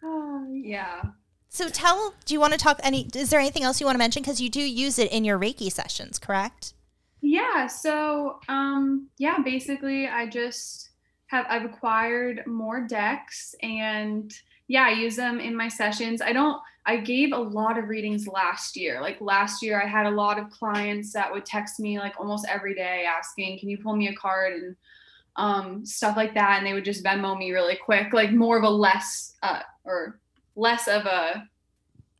Oh, 0.02 0.46
yeah. 0.50 1.02
So 1.50 1.68
tell, 1.68 2.14
do 2.24 2.32
you 2.32 2.40
want 2.40 2.54
to 2.54 2.58
talk 2.58 2.80
any, 2.82 3.06
is 3.14 3.28
there 3.28 3.38
anything 3.38 3.64
else 3.64 3.80
you 3.80 3.86
want 3.86 3.94
to 3.96 3.98
mention? 3.98 4.22
Because 4.22 4.40
you 4.40 4.48
do 4.48 4.60
use 4.60 4.98
it 4.98 5.12
in 5.12 5.24
your 5.26 5.38
Reiki 5.38 5.70
sessions, 5.70 6.18
correct? 6.18 6.72
Yeah, 7.20 7.66
so 7.66 8.40
um 8.48 9.08
yeah, 9.18 9.38
basically 9.44 10.08
I 10.08 10.26
just 10.26 10.89
have 11.30 11.46
I've 11.48 11.64
acquired 11.64 12.42
more 12.46 12.80
decks 12.86 13.54
and 13.62 14.32
yeah, 14.68 14.84
I 14.86 14.90
use 14.90 15.16
them 15.16 15.40
in 15.40 15.56
my 15.56 15.68
sessions. 15.68 16.20
I 16.22 16.32
don't 16.32 16.60
I 16.86 16.96
gave 16.96 17.32
a 17.32 17.38
lot 17.38 17.78
of 17.78 17.88
readings 17.88 18.26
last 18.26 18.76
year. 18.76 19.00
Like 19.00 19.20
last 19.20 19.62
year 19.62 19.80
I 19.82 19.86
had 19.86 20.06
a 20.06 20.10
lot 20.10 20.38
of 20.38 20.50
clients 20.50 21.12
that 21.12 21.32
would 21.32 21.46
text 21.46 21.78
me 21.78 21.98
like 21.98 22.14
almost 22.18 22.46
every 22.48 22.74
day 22.74 23.04
asking, 23.06 23.58
"Can 23.60 23.68
you 23.68 23.78
pull 23.78 23.94
me 23.96 24.08
a 24.08 24.14
card?" 24.14 24.54
and 24.54 24.76
um 25.36 25.86
stuff 25.86 26.16
like 26.16 26.34
that 26.34 26.58
and 26.58 26.66
they 26.66 26.72
would 26.72 26.84
just 26.84 27.04
Venmo 27.04 27.38
me 27.38 27.52
really 27.52 27.76
quick, 27.76 28.12
like 28.12 28.32
more 28.32 28.58
of 28.58 28.64
a 28.64 28.70
less 28.70 29.36
uh 29.42 29.62
or 29.84 30.20
less 30.56 30.88
of 30.88 31.06
a 31.06 31.44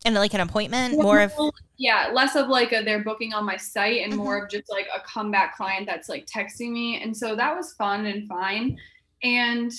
And 0.05 0.15
like 0.15 0.35
an 0.35 0.41
appointment, 0.41 0.95
more 0.99 1.21
of, 1.21 1.33
yeah 1.79 2.11
less 2.13 2.37
of 2.37 2.49
like 2.49 2.73
a 2.73 2.83
they're 2.83 3.05
booking 3.05 3.33
on 3.33 3.45
my 3.45 3.57
site 3.57 4.03
and 4.03 4.15
more 4.15 4.37
Mm-hmm. 4.37 4.45
of 4.45 4.51
just 4.51 4.71
like 4.71 4.87
a 4.95 5.01
comeback 5.09 5.57
client 5.57 5.87
that's 5.87 6.09
like 6.09 6.27
texting 6.27 6.73
me 6.73 7.03
and 7.03 7.17
so 7.17 7.35
that 7.37 7.55
was 7.57 7.73
fun 7.75 8.07
and 8.07 8.29
fine 8.29 8.77
and 9.23 9.73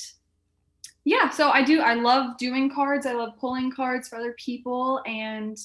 yeah, 1.03 1.29
so 1.29 1.49
I 1.49 1.63
do. 1.63 1.81
I 1.81 1.95
love 1.95 2.37
doing 2.37 2.69
cards. 2.69 3.05
I 3.05 3.13
love 3.13 3.33
pulling 3.39 3.71
cards 3.71 4.09
for 4.09 4.17
other 4.17 4.35
people. 4.37 5.01
And 5.05 5.57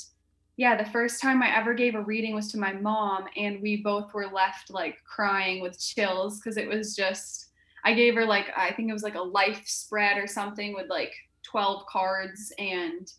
yeah, 0.56 0.82
the 0.82 0.90
first 0.90 1.20
time 1.20 1.42
I 1.42 1.54
ever 1.54 1.74
gave 1.74 1.94
a 1.94 2.00
reading 2.00 2.34
was 2.34 2.50
to 2.52 2.58
my 2.58 2.72
mom, 2.72 3.26
and 3.36 3.60
we 3.60 3.82
both 3.82 4.14
were 4.14 4.28
left 4.28 4.70
like 4.70 4.96
crying 5.04 5.60
with 5.60 5.78
chills 5.78 6.40
because 6.40 6.56
it 6.56 6.68
was 6.68 6.96
just, 6.96 7.48
I 7.84 7.92
gave 7.92 8.14
her 8.14 8.24
like, 8.24 8.46
I 8.56 8.72
think 8.72 8.88
it 8.88 8.94
was 8.94 9.02
like 9.02 9.16
a 9.16 9.22
life 9.22 9.62
spread 9.66 10.16
or 10.16 10.26
something 10.26 10.74
with 10.74 10.88
like 10.88 11.12
12 11.42 11.84
cards. 11.86 12.52
And 12.58 13.10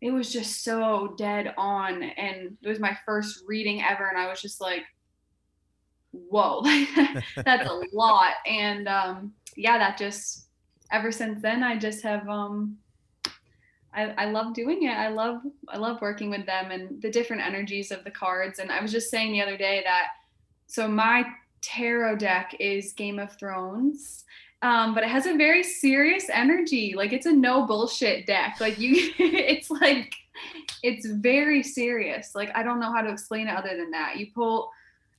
it 0.00 0.12
was 0.12 0.32
just 0.32 0.62
so 0.62 1.14
dead 1.18 1.54
on. 1.58 2.04
And 2.04 2.56
it 2.62 2.68
was 2.68 2.78
my 2.78 2.96
first 3.04 3.42
reading 3.48 3.82
ever. 3.82 4.08
And 4.08 4.16
I 4.16 4.28
was 4.28 4.40
just 4.40 4.60
like, 4.60 4.84
whoa, 6.12 6.62
that's 7.44 7.68
a 7.68 7.82
lot. 7.92 8.34
And 8.46 8.86
um, 8.86 9.32
yeah, 9.56 9.78
that 9.78 9.98
just, 9.98 10.48
ever 10.90 11.12
since 11.12 11.42
then 11.42 11.62
i 11.62 11.76
just 11.76 12.02
have 12.02 12.28
um 12.28 12.76
I, 13.94 14.10
I 14.18 14.30
love 14.30 14.54
doing 14.54 14.84
it. 14.84 14.92
I 14.92 15.08
love 15.08 15.40
i 15.68 15.76
love 15.76 16.00
working 16.00 16.30
with 16.30 16.46
them 16.46 16.70
and 16.70 17.00
the 17.02 17.10
different 17.10 17.42
energies 17.42 17.90
of 17.90 18.04
the 18.04 18.10
cards. 18.10 18.58
And 18.58 18.70
i 18.70 18.80
was 18.80 18.92
just 18.92 19.10
saying 19.10 19.32
the 19.32 19.42
other 19.42 19.56
day 19.56 19.82
that 19.84 20.08
so 20.66 20.86
my 20.86 21.24
tarot 21.60 22.16
deck 22.16 22.54
is 22.60 22.92
game 22.92 23.18
of 23.18 23.36
thrones 23.36 24.24
um, 24.60 24.94
but 24.94 25.04
it 25.04 25.08
has 25.08 25.26
a 25.26 25.36
very 25.36 25.62
serious 25.62 26.28
energy. 26.32 26.94
Like 26.96 27.12
it's 27.12 27.26
a 27.26 27.32
no 27.32 27.64
bullshit 27.64 28.26
deck. 28.26 28.56
Like 28.60 28.78
you 28.78 29.12
it's 29.18 29.70
like 29.70 30.12
it's 30.82 31.06
very 31.06 31.62
serious. 31.62 32.34
Like 32.34 32.50
i 32.54 32.62
don't 32.62 32.80
know 32.80 32.92
how 32.92 33.02
to 33.02 33.10
explain 33.10 33.48
it 33.48 33.56
other 33.56 33.76
than 33.76 33.90
that. 33.92 34.16
You 34.16 34.28
pull 34.34 34.70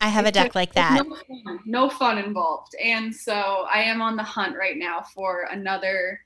I 0.02 0.08
have 0.08 0.26
a 0.26 0.32
deck 0.32 0.56
like 0.56 0.74
that. 0.74 1.06
No 1.06 1.16
fun, 1.16 1.60
no 1.66 1.90
fun 1.90 2.18
involved. 2.18 2.76
And 2.84 3.14
so 3.14 3.68
I 3.74 3.82
am 3.84 4.02
on 4.02 4.16
the 4.16 4.24
hunt 4.24 4.58
right 4.58 4.78
now 4.78 5.04
for 5.14 5.48
another 5.52 6.22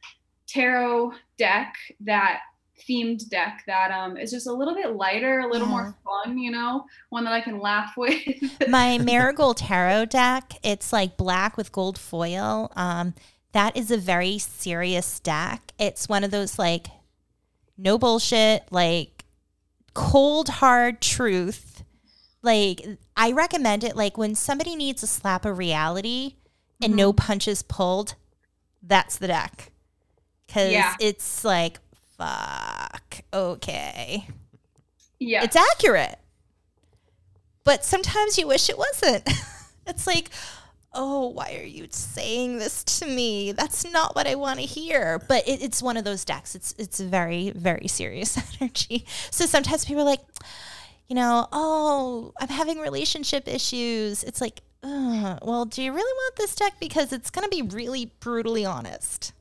tarot 0.48 1.14
deck 1.38 1.74
that 2.02 2.42
themed 2.88 3.30
deck 3.30 3.64
that 3.68 3.92
um 3.92 4.18
is 4.18 4.32
just 4.32 4.48
a 4.48 4.54
little 4.54 4.76
bit 4.76 4.96
lighter, 4.96 5.40
a 5.40 5.48
little 5.48 5.68
more 5.68 5.96
fun, 6.04 6.38
you 6.38 6.52
know, 6.52 6.86
one 7.10 7.24
that 7.24 7.34
I 7.34 7.42
can 7.42 7.60
laugh 7.60 7.94
with. 7.98 8.22
My 8.68 8.98
Marigold 8.98 9.58
Tarot 9.58 10.06
deck, 10.06 10.54
it's 10.64 10.94
like 10.94 11.18
black 11.18 11.58
with 11.58 11.72
gold 11.72 11.98
foil. 11.98 12.72
Um, 12.76 13.14
that 13.54 13.78
is 13.78 13.92
a 13.92 13.98
very 13.98 14.38
serious 14.38 15.20
deck. 15.20 15.74
It's 15.80 16.10
one 16.10 16.24
of 16.24 16.32
those 16.32 16.60
like 16.60 16.88
no 17.78 17.98
bullshit, 17.98 18.64
like 18.72 19.26
cold 19.94 20.50
hard 20.50 21.02
truth. 21.02 21.73
Like 22.44 22.86
I 23.18 23.32
recommend 23.32 23.84
it 23.84 23.96
like 23.96 24.18
when 24.18 24.36
somebody 24.36 24.76
needs 24.76 25.02
a 25.02 25.08
slap 25.08 25.46
of 25.46 25.58
reality 25.58 26.36
and 26.82 26.96
no 26.96 27.12
mm-hmm. 27.12 27.26
punches 27.26 27.64
pulled, 27.64 28.16
that's 28.84 29.18
the 29.18 29.28
deck. 29.28 29.72
Cuz 30.48 30.72
Yeah. 30.72 30.96
it's 31.00 31.44
like 31.44 31.80
fuck. 32.18 33.22
Okay. 33.34 34.28
yeah. 35.20 35.44
It's 35.44 35.56
accurate. 35.56 36.20
But 37.64 37.86
sometimes 37.86 38.38
you 38.38 38.46
wish 38.46 38.70
it 38.70 38.78
wasn't. 38.78 39.28
it's 39.88 40.06
like, 40.06 40.30
oh, 40.94 41.30
why 41.30 41.56
are 41.56 41.66
you 41.66 41.88
saying 41.90 42.58
this 42.60 42.84
to 42.84 43.06
me? 43.06 43.52
That's 43.54 43.90
not 43.90 44.16
what 44.16 44.28
I 44.28 44.36
want 44.36 44.60
to 44.60 44.66
hear. 44.66 45.20
But 45.28 45.48
it, 45.48 45.62
it's 45.62 45.82
one 45.82 45.98
of 45.98 46.04
those 46.04 46.26
decks. 46.26 46.56
It's 46.56 46.76
it's 46.78 47.00
very 47.00 47.52
very 47.52 47.88
serious 47.88 48.38
energy. 48.62 49.06
So 49.32 49.46
sometimes 49.46 49.86
people 49.86 50.04
are 50.04 50.06
like, 50.06 50.22
you 51.14 51.20
know, 51.20 51.48
oh, 51.52 52.34
I'm 52.42 52.48
having 52.48 52.80
relationship 52.80 53.48
issues. 53.48 54.24
It's 54.24 54.42
like, 54.42 54.62
Ugh, 54.82 55.38
well, 55.44 55.64
do 55.64 55.84
you 55.84 55.94
really 55.94 56.12
want 56.12 56.36
this 56.38 56.56
deck 56.56 56.74
because 56.80 57.14
it's 57.14 57.30
going 57.30 57.48
to 57.48 57.56
be 57.56 57.62
really 57.62 58.12
brutally 58.20 58.66
honest. 58.66 59.32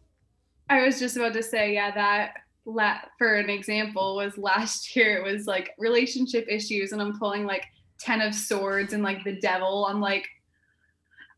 I 0.69 0.83
was 0.85 0.99
just 0.99 1.17
about 1.17 1.33
to 1.33 1.43
say, 1.43 1.73
yeah, 1.73 1.91
that 1.93 2.35
la- 2.67 3.01
for 3.17 3.37
an 3.37 3.49
example 3.49 4.17
was 4.17 4.37
last 4.37 4.95
year. 4.95 5.17
It 5.17 5.25
was 5.25 5.47
like 5.47 5.71
relationship 5.79 6.45
issues, 6.47 6.93
and 6.93 7.01
I'm 7.01 7.19
pulling 7.19 7.47
like 7.47 7.65
ten 7.99 8.21
of 8.21 8.35
swords 8.35 8.93
and 8.93 9.03
like 9.03 9.25
the 9.25 9.41
devil. 9.41 9.87
I'm 9.87 9.99
like, 10.03 10.29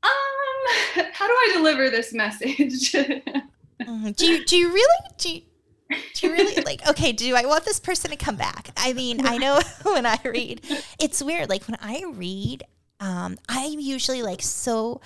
um, 0.03 1.05
how 1.13 1.29
do 1.29 1.33
I 1.33 1.51
deliver 1.55 1.91
this 1.91 2.13
message? 2.13 2.93
Mhm. 3.81 4.15
Do 4.17 4.27
you 4.27 4.45
do 4.45 4.57
you 4.57 4.69
really 4.69 5.09
do 5.19 5.35
you, 5.35 5.43
do 6.15 6.27
you 6.27 6.33
really 6.33 6.63
like 6.63 6.87
okay, 6.89 7.13
do 7.13 7.35
I 7.35 7.47
want 7.47 7.65
this 7.65 7.81
person 7.81 8.11
to 8.11 8.17
come 8.17 8.37
back? 8.37 8.71
I 8.77 8.93
mean, 8.93 9.27
I 9.27 9.37
know 9.39 9.61
when 9.83 10.07
I 10.07 10.19
read, 10.25 10.61
it's 10.99 11.23
weird. 11.23 11.49
Like 11.49 11.67
when 11.67 11.79
I 11.81 12.05
read, 12.13 12.65
um, 13.01 13.39
I'm 13.49 13.79
usually 13.79 14.23
like 14.23 14.43
so 14.43 15.01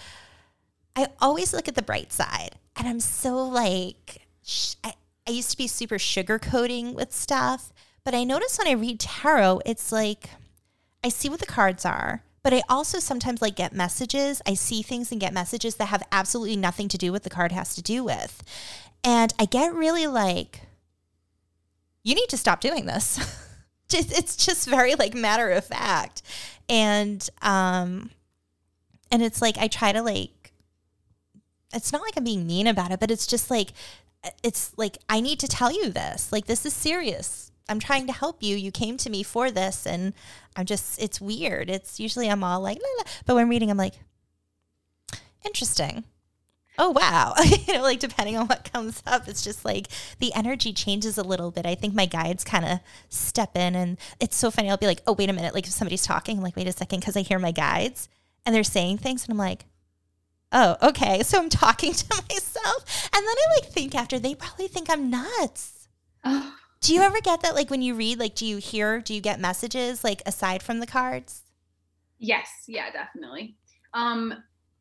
I 0.96 1.08
always 1.20 1.52
look 1.52 1.68
at 1.68 1.74
the 1.74 1.82
bright 1.82 2.12
side 2.12 2.56
and 2.76 2.88
I'm 2.88 3.00
so 3.00 3.36
like 3.36 4.26
sh- 4.42 4.74
I, 4.82 4.94
I 5.26 5.30
used 5.32 5.50
to 5.50 5.56
be 5.56 5.66
super 5.66 5.96
sugarcoating 5.96 6.94
with 6.94 7.12
stuff, 7.12 7.72
but 8.04 8.14
I 8.14 8.24
notice 8.24 8.58
when 8.58 8.68
I 8.68 8.72
read 8.72 9.00
tarot, 9.00 9.60
it's 9.66 9.92
like 9.92 10.30
I 11.04 11.08
see 11.08 11.28
what 11.28 11.40
the 11.40 11.46
cards 11.46 11.84
are, 11.84 12.22
but 12.42 12.52
I 12.52 12.62
also 12.68 12.98
sometimes 12.98 13.42
like 13.42 13.56
get 13.56 13.72
messages. 13.72 14.40
I 14.46 14.54
see 14.54 14.82
things 14.82 15.12
and 15.12 15.20
get 15.20 15.32
messages 15.32 15.76
that 15.76 15.86
have 15.86 16.02
absolutely 16.10 16.56
nothing 16.56 16.88
to 16.88 16.98
do 16.98 17.12
with 17.12 17.22
the 17.22 17.30
card 17.30 17.52
has 17.52 17.74
to 17.74 17.82
do 17.82 18.02
with. 18.02 18.42
And 19.04 19.32
I 19.38 19.44
get 19.44 19.74
really 19.74 20.06
like 20.06 20.62
you 22.08 22.14
need 22.14 22.30
to 22.30 22.38
stop 22.38 22.60
doing 22.60 22.86
this. 22.86 23.18
it's 23.92 24.34
just 24.36 24.66
very 24.66 24.94
like 24.94 25.14
matter 25.14 25.50
of 25.50 25.64
fact. 25.64 26.22
And 26.68 27.28
um 27.42 28.10
and 29.10 29.22
it's 29.22 29.42
like 29.42 29.58
I 29.58 29.68
try 29.68 29.92
to 29.92 30.02
like 30.02 30.52
it's 31.74 31.92
not 31.92 32.00
like 32.00 32.14
I'm 32.16 32.24
being 32.24 32.46
mean 32.46 32.66
about 32.66 32.92
it, 32.92 33.00
but 33.00 33.10
it's 33.10 33.26
just 33.26 33.50
like 33.50 33.72
it's 34.42 34.72
like 34.78 34.96
I 35.10 35.20
need 35.20 35.38
to 35.40 35.48
tell 35.48 35.70
you 35.70 35.90
this. 35.90 36.32
Like 36.32 36.46
this 36.46 36.64
is 36.64 36.72
serious. 36.72 37.52
I'm 37.68 37.78
trying 37.78 38.06
to 38.06 38.12
help 38.14 38.42
you. 38.42 38.56
You 38.56 38.72
came 38.72 38.96
to 38.96 39.10
me 39.10 39.22
for 39.22 39.50
this 39.50 39.86
and 39.86 40.14
I'm 40.56 40.64
just 40.64 41.00
it's 41.02 41.20
weird. 41.20 41.68
It's 41.68 42.00
usually 42.00 42.30
I'm 42.30 42.42
all 42.42 42.60
like, 42.60 42.78
"La, 42.78 42.88
la," 42.98 43.10
but 43.26 43.34
when 43.34 43.50
reading 43.50 43.70
I'm 43.70 43.76
like 43.76 43.94
interesting. 45.44 46.04
Oh 46.80 46.90
wow. 46.90 47.34
you 47.66 47.74
know, 47.74 47.82
like 47.82 47.98
depending 47.98 48.36
on 48.36 48.46
what 48.46 48.70
comes 48.72 49.02
up, 49.06 49.28
it's 49.28 49.42
just 49.42 49.64
like 49.64 49.88
the 50.20 50.32
energy 50.34 50.72
changes 50.72 51.18
a 51.18 51.22
little 51.22 51.50
bit. 51.50 51.66
I 51.66 51.74
think 51.74 51.94
my 51.94 52.06
guides 52.06 52.44
kind 52.44 52.64
of 52.64 52.80
step 53.08 53.56
in 53.56 53.74
and 53.74 53.98
it's 54.20 54.36
so 54.36 54.50
funny. 54.50 54.70
I'll 54.70 54.76
be 54.76 54.86
like, 54.86 55.02
oh 55.06 55.12
wait 55.12 55.28
a 55.28 55.32
minute, 55.32 55.54
like 55.54 55.66
if 55.66 55.72
somebody's 55.72 56.04
talking, 56.04 56.36
I'm 56.38 56.42
like, 56.42 56.56
wait 56.56 56.68
a 56.68 56.72
second, 56.72 57.00
because 57.00 57.16
I 57.16 57.22
hear 57.22 57.38
my 57.38 57.50
guides 57.52 58.08
and 58.46 58.54
they're 58.54 58.64
saying 58.64 58.98
things 58.98 59.24
and 59.24 59.32
I'm 59.32 59.38
like, 59.38 59.64
oh, 60.52 60.76
okay. 60.82 61.22
So 61.22 61.38
I'm 61.38 61.48
talking 61.50 61.92
to 61.92 62.06
myself. 62.30 63.08
And 63.14 63.26
then 63.26 63.34
I 63.36 63.60
like 63.60 63.70
think 63.72 63.94
after 63.94 64.18
they 64.18 64.34
probably 64.34 64.68
think 64.68 64.88
I'm 64.88 65.10
nuts. 65.10 65.88
Oh, 66.24 66.54
Do 66.80 66.94
you 66.94 67.00
ever 67.02 67.20
get 67.20 67.42
that 67.42 67.54
like 67.54 67.70
when 67.70 67.82
you 67.82 67.94
read, 67.94 68.18
like 68.18 68.34
do 68.34 68.46
you 68.46 68.58
hear, 68.58 69.00
do 69.00 69.14
you 69.14 69.20
get 69.20 69.40
messages 69.40 70.04
like 70.04 70.22
aside 70.26 70.62
from 70.62 70.80
the 70.80 70.86
cards? 70.86 71.42
yes, 72.18 72.48
yeah, 72.66 72.90
definitely. 72.90 73.56
Um, 73.94 74.34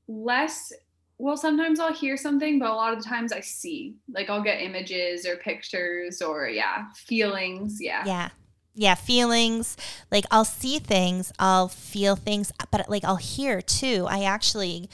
less. 0.07 0.71
Well, 1.19 1.37
sometimes 1.37 1.79
I'll 1.79 1.93
hear 1.93 2.15
something, 2.15 2.59
but 2.59 2.69
a 2.69 2.73
lot 2.73 2.93
of 2.93 3.01
the 3.01 3.09
times 3.09 3.33
I 3.33 3.39
see. 3.39 3.95
Like 4.09 4.29
I'll 4.29 4.43
get 4.43 4.61
images 4.61 5.25
or 5.25 5.37
pictures 5.37 6.21
or 6.21 6.47
yeah, 6.47 6.85
feelings. 6.95 7.77
Yeah. 7.81 8.03
Yeah. 8.05 8.29
Yeah, 8.75 8.93
feelings. 8.93 9.75
Like 10.11 10.25
I'll 10.29 10.45
see 10.45 10.77
things, 10.77 11.33
I'll 11.39 11.67
feel 11.67 12.15
things, 12.15 12.51
but 12.69 12.87
like 12.87 13.03
I'll 13.03 13.15
hear 13.15 13.59
too. 13.59 14.05
I 14.07 14.23
actually 14.23 14.89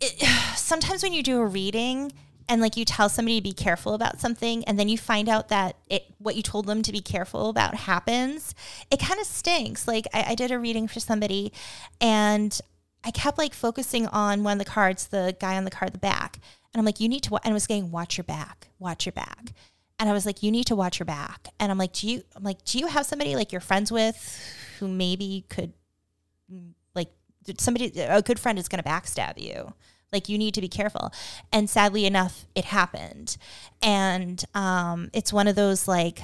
it, 0.00 0.22
sometimes 0.56 1.02
when 1.02 1.12
you 1.12 1.22
do 1.22 1.40
a 1.40 1.46
reading 1.46 2.12
and 2.48 2.60
like 2.60 2.76
you 2.76 2.84
tell 2.84 3.08
somebody 3.08 3.38
to 3.38 3.42
be 3.42 3.52
careful 3.52 3.94
about 3.94 4.20
something 4.20 4.64
and 4.64 4.78
then 4.78 4.88
you 4.88 4.98
find 4.98 5.28
out 5.28 5.48
that 5.48 5.76
it 5.88 6.04
what 6.18 6.36
you 6.36 6.42
told 6.42 6.66
them 6.66 6.82
to 6.82 6.92
be 6.92 7.00
careful 7.00 7.48
about 7.48 7.74
happens, 7.74 8.54
it 8.90 9.00
kind 9.00 9.18
of 9.18 9.26
stinks. 9.26 9.88
Like 9.88 10.06
I, 10.14 10.26
I 10.28 10.34
did 10.36 10.52
a 10.52 10.58
reading 10.58 10.86
for 10.86 11.00
somebody 11.00 11.52
and 12.00 12.60
I 13.04 13.10
kept 13.10 13.38
like 13.38 13.54
focusing 13.54 14.06
on 14.06 14.44
one 14.44 14.54
of 14.54 14.58
the 14.64 14.70
cards, 14.70 15.08
the 15.08 15.36
guy 15.40 15.56
on 15.56 15.64
the 15.64 15.70
card, 15.70 15.92
the 15.92 15.98
back. 15.98 16.38
And 16.72 16.80
I'm 16.80 16.84
like, 16.84 17.00
you 17.00 17.08
need 17.08 17.22
to, 17.24 17.34
and 17.36 17.50
I 17.50 17.52
was 17.52 17.64
saying, 17.64 17.90
watch 17.90 18.16
your 18.16 18.24
back, 18.24 18.68
watch 18.78 19.06
your 19.06 19.12
back. 19.12 19.52
And 19.98 20.08
I 20.08 20.12
was 20.12 20.24
like, 20.24 20.42
you 20.42 20.50
need 20.50 20.66
to 20.66 20.76
watch 20.76 20.98
your 20.98 21.06
back. 21.06 21.48
And 21.60 21.70
I'm 21.70 21.78
like, 21.78 21.92
do 21.92 22.08
you, 22.08 22.22
I'm 22.34 22.42
like, 22.42 22.64
do 22.64 22.78
you 22.78 22.86
have 22.86 23.06
somebody 23.06 23.36
like 23.36 23.52
you're 23.52 23.60
friends 23.60 23.92
with 23.92 24.42
who 24.78 24.88
maybe 24.88 25.44
could, 25.48 25.72
mm, 26.52 26.72
like, 26.94 27.10
somebody, 27.58 27.92
a 28.00 28.22
good 28.22 28.40
friend 28.40 28.58
is 28.58 28.68
going 28.68 28.82
to 28.82 28.88
backstab 28.88 29.38
you. 29.38 29.74
Like, 30.12 30.28
you 30.28 30.38
need 30.38 30.54
to 30.54 30.60
be 30.60 30.68
careful. 30.68 31.12
And 31.52 31.68
sadly 31.68 32.04
enough, 32.04 32.46
it 32.54 32.64
happened. 32.66 33.36
And 33.82 34.42
um, 34.54 35.10
it's 35.12 35.32
one 35.32 35.46
of 35.46 35.56
those 35.56 35.86
like, 35.86 36.20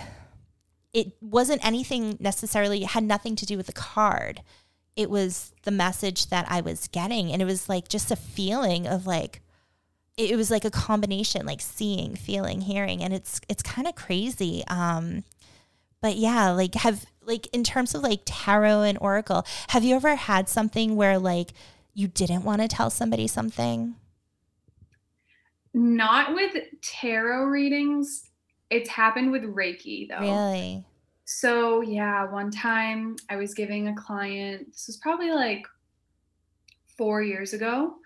it 0.92 1.12
wasn't 1.20 1.64
anything 1.64 2.16
necessarily, 2.18 2.82
it 2.82 2.90
had 2.90 3.04
nothing 3.04 3.36
to 3.36 3.46
do 3.46 3.56
with 3.56 3.66
the 3.66 3.72
card. 3.72 4.42
It 4.98 5.08
was 5.08 5.52
the 5.62 5.70
message 5.70 6.26
that 6.26 6.50
I 6.50 6.60
was 6.60 6.88
getting. 6.88 7.32
And 7.32 7.40
it 7.40 7.44
was 7.44 7.68
like 7.68 7.86
just 7.88 8.10
a 8.10 8.16
feeling 8.16 8.86
of 8.86 9.06
like, 9.06 9.40
it 10.16 10.36
was 10.36 10.50
like 10.50 10.64
a 10.64 10.70
combination, 10.70 11.46
like 11.46 11.60
seeing, 11.60 12.16
feeling, 12.16 12.62
hearing. 12.62 13.04
And 13.04 13.14
it's, 13.14 13.40
it's 13.48 13.62
kind 13.62 13.86
of 13.86 13.94
crazy. 13.94 14.64
Um, 14.66 15.22
but 16.00 16.16
yeah, 16.16 16.50
like 16.50 16.74
have, 16.74 17.06
like 17.22 17.46
in 17.52 17.62
terms 17.62 17.94
of 17.94 18.02
like 18.02 18.22
tarot 18.24 18.82
and 18.82 18.98
oracle, 19.00 19.46
have 19.68 19.84
you 19.84 19.94
ever 19.94 20.16
had 20.16 20.48
something 20.48 20.96
where 20.96 21.18
like 21.18 21.52
you 21.94 22.08
didn't 22.08 22.42
want 22.42 22.60
to 22.62 22.66
tell 22.66 22.90
somebody 22.90 23.28
something? 23.28 23.94
Not 25.72 26.34
with 26.34 26.56
tarot 26.82 27.44
readings. 27.44 28.30
It's 28.70 28.90
happened 28.90 29.30
with 29.30 29.44
Reiki 29.44 30.08
though. 30.08 30.20
Really? 30.20 30.84
So 31.30 31.82
yeah, 31.82 32.24
one 32.24 32.50
time 32.50 33.16
I 33.28 33.36
was 33.36 33.52
giving 33.52 33.88
a 33.88 33.94
client, 33.94 34.72
this 34.72 34.86
was 34.86 34.96
probably 34.96 35.30
like 35.30 35.62
four 36.96 37.20
years 37.20 37.52
ago. 37.52 37.96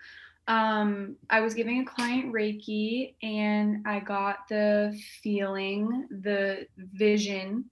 Um, 0.49 1.15
I 1.29 1.39
was 1.39 1.53
giving 1.53 1.79
a 1.79 1.85
client 1.85 2.33
Reiki 2.33 3.15
and 3.23 3.77
I 3.87 4.01
got 4.01 4.39
the 4.49 4.99
feeling, 5.21 6.05
the 6.21 6.67
vision 6.77 7.71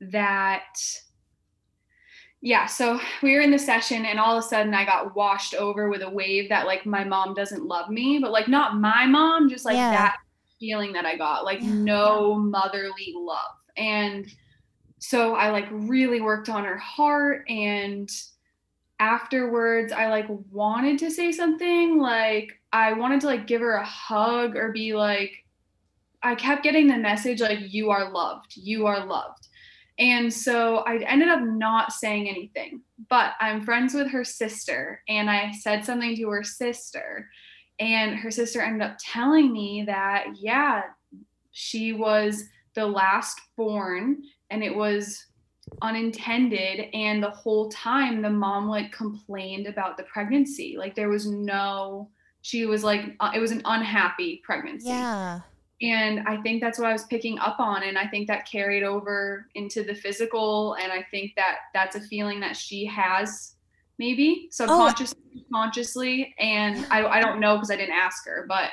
that 0.00 0.64
yeah, 2.40 2.64
so 2.64 2.98
we 3.22 3.34
were 3.34 3.42
in 3.42 3.50
the 3.50 3.58
session 3.58 4.06
and 4.06 4.18
all 4.18 4.38
of 4.38 4.42
a 4.42 4.48
sudden 4.48 4.72
I 4.72 4.86
got 4.86 5.14
washed 5.14 5.52
over 5.52 5.90
with 5.90 6.00
a 6.00 6.08
wave 6.08 6.48
that 6.48 6.64
like 6.64 6.86
my 6.86 7.04
mom 7.04 7.34
doesn't 7.34 7.66
love 7.66 7.90
me, 7.90 8.18
but 8.18 8.32
like 8.32 8.48
not 8.48 8.78
my 8.78 9.04
mom, 9.04 9.50
just 9.50 9.66
like 9.66 9.76
Yeah. 9.76 9.90
that 9.90 10.16
feeling 10.58 10.94
that 10.94 11.04
I 11.04 11.18
got, 11.18 11.44
like 11.44 11.60
Yeah. 11.60 11.68
no 11.70 12.36
motherly 12.36 13.12
love. 13.14 13.56
And 13.76 14.26
so 15.00 15.34
I 15.34 15.50
like 15.50 15.66
really 15.70 16.20
worked 16.20 16.50
on 16.50 16.64
her 16.64 16.76
heart 16.76 17.44
and 17.48 18.08
afterwards 19.00 19.92
I 19.92 20.08
like 20.08 20.26
wanted 20.50 20.98
to 20.98 21.10
say 21.10 21.32
something 21.32 21.98
like 21.98 22.52
I 22.70 22.92
wanted 22.92 23.22
to 23.22 23.26
like 23.26 23.46
give 23.46 23.62
her 23.62 23.76
a 23.76 23.84
hug 23.84 24.56
or 24.56 24.72
be 24.72 24.94
like 24.94 25.32
I 26.22 26.34
kept 26.34 26.62
getting 26.62 26.86
the 26.86 26.98
message 26.98 27.40
like 27.40 27.58
you 27.62 27.90
are 27.90 28.12
loved, 28.12 28.52
you 28.54 28.86
are 28.86 29.06
loved. 29.06 29.48
And 29.98 30.32
so 30.32 30.78
I 30.78 30.98
ended 30.98 31.28
up 31.28 31.40
not 31.40 31.92
saying 31.92 32.28
anything, 32.28 32.82
but 33.08 33.32
I'm 33.40 33.64
friends 33.64 33.94
with 33.94 34.10
her 34.10 34.22
sister 34.22 35.02
and 35.08 35.30
I 35.30 35.52
said 35.52 35.84
something 35.84 36.14
to 36.16 36.28
her 36.28 36.44
sister 36.44 37.26
and 37.78 38.16
her 38.16 38.30
sister 38.30 38.60
ended 38.60 38.82
up 38.82 38.98
telling 39.00 39.50
me 39.50 39.84
that 39.86 40.26
yeah, 40.36 40.82
she 41.52 41.94
was 41.94 42.44
the 42.74 42.86
last 42.86 43.40
born 43.56 44.22
and 44.50 44.62
it 44.62 44.74
was 44.74 45.26
unintended. 45.82 46.88
And 46.94 47.22
the 47.22 47.30
whole 47.30 47.68
time 47.70 48.22
the 48.22 48.30
mom 48.30 48.68
like 48.68 48.92
complained 48.92 49.66
about 49.66 49.96
the 49.96 50.02
pregnancy. 50.04 50.76
Like 50.78 50.94
there 50.94 51.08
was 51.08 51.26
no 51.26 52.10
she 52.42 52.64
was 52.66 52.82
like 52.82 53.16
uh, 53.20 53.30
it 53.34 53.38
was 53.38 53.50
an 53.52 53.62
unhappy 53.64 54.40
pregnancy. 54.44 54.88
Yeah. 54.88 55.40
and 55.82 56.20
i 56.26 56.36
think 56.38 56.62
that's 56.62 56.78
what 56.78 56.88
i 56.88 56.92
was 56.92 57.04
picking 57.04 57.38
up 57.38 57.60
on 57.60 57.82
and 57.82 57.98
i 57.98 58.06
think 58.06 58.26
that 58.28 58.46
carried 58.50 58.82
over 58.82 59.46
into 59.54 59.82
the 59.82 59.94
physical 59.94 60.74
and 60.82 60.90
i 60.90 61.04
think 61.10 61.32
that 61.36 61.56
that's 61.74 61.96
a 61.96 62.00
feeling 62.00 62.40
that 62.40 62.56
she 62.56 62.86
has 62.86 63.56
maybe 63.98 64.48
subconsciously 64.50 65.20
consciously. 65.52 66.34
And 66.38 66.86
I, 66.90 67.04
I 67.06 67.20
don't 67.20 67.40
know 67.40 67.56
because 67.56 67.70
i 67.70 67.76
didn't 67.76 67.94
ask 67.94 68.24
her 68.26 68.46
but 68.48 68.70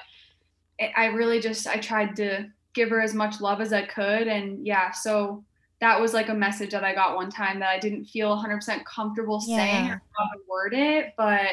I- 0.79 0.93
i 0.95 1.05
really 1.07 1.41
just 1.41 1.67
i 1.67 1.77
tried 1.77 2.15
to 2.17 2.47
give 2.73 2.89
her 2.89 3.01
as 3.01 3.13
much 3.13 3.41
love 3.41 3.59
as 3.59 3.73
i 3.73 3.83
could 3.85 4.27
and 4.27 4.65
yeah 4.65 4.91
so 4.91 5.43
that 5.79 5.99
was 5.99 6.13
like 6.13 6.29
a 6.29 6.33
message 6.33 6.71
that 6.71 6.83
i 6.83 6.93
got 6.93 7.15
one 7.15 7.29
time 7.29 7.59
that 7.59 7.69
i 7.69 7.79
didn't 7.79 8.05
feel 8.05 8.35
100% 8.35 8.85
comfortable 8.85 9.39
saying 9.39 9.87
or 9.87 10.01
how 10.17 10.23
to 10.25 10.39
word 10.49 10.73
it 10.73 11.13
but 11.17 11.51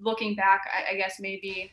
looking 0.00 0.34
back 0.34 0.62
i, 0.74 0.92
I 0.92 0.96
guess 0.96 1.16
maybe 1.20 1.72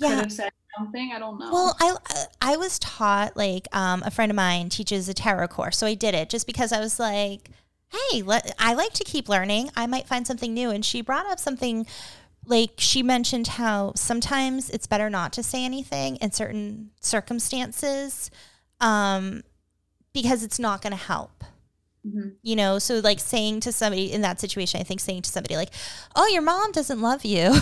could 0.00 0.10
Yeah. 0.10 0.16
have 0.16 0.32
said 0.32 0.50
something 0.76 1.12
i 1.14 1.18
don't 1.18 1.38
know 1.38 1.50
Well, 1.52 1.76
I 1.80 1.96
I 2.42 2.56
was 2.56 2.78
taught 2.78 3.36
like 3.36 3.66
um, 3.74 4.02
a 4.04 4.10
friend 4.10 4.30
of 4.30 4.36
mine 4.36 4.68
teaches 4.68 5.08
a 5.08 5.14
tarot 5.14 5.48
course, 5.48 5.78
so 5.78 5.86
I 5.86 5.94
did 5.94 6.14
it 6.14 6.28
just 6.28 6.46
because 6.46 6.72
I 6.72 6.80
was 6.80 6.98
like, 6.98 7.50
hey, 7.90 8.22
let, 8.22 8.54
I 8.58 8.74
like 8.74 8.92
to 8.94 9.04
keep 9.04 9.28
learning. 9.28 9.70
I 9.76 9.86
might 9.86 10.06
find 10.08 10.26
something 10.26 10.52
new, 10.52 10.70
and 10.70 10.84
she 10.84 11.00
brought 11.00 11.26
up 11.26 11.38
something 11.38 11.86
like 12.46 12.72
she 12.78 13.02
mentioned 13.02 13.46
how 13.46 13.92
sometimes 13.94 14.68
it's 14.68 14.86
better 14.86 15.08
not 15.08 15.32
to 15.34 15.42
say 15.42 15.64
anything 15.64 16.16
in 16.16 16.32
certain 16.32 16.90
circumstances, 17.00 18.30
um, 18.80 19.42
because 20.14 20.42
it's 20.42 20.58
not 20.58 20.80
going 20.80 20.92
to 20.92 20.96
help. 20.96 21.44
Mhm. 22.06 22.36
You 22.42 22.56
know, 22.56 22.78
so 22.78 23.00
like 23.00 23.18
saying 23.20 23.60
to 23.60 23.72
somebody 23.72 24.12
in 24.12 24.20
that 24.22 24.40
situation, 24.40 24.80
I 24.80 24.84
think 24.84 25.00
saying 25.00 25.22
to 25.22 25.30
somebody 25.30 25.56
like, 25.56 25.70
"Oh, 26.14 26.26
your 26.28 26.42
mom 26.42 26.72
doesn't 26.72 27.00
love 27.02 27.24
you." 27.24 27.54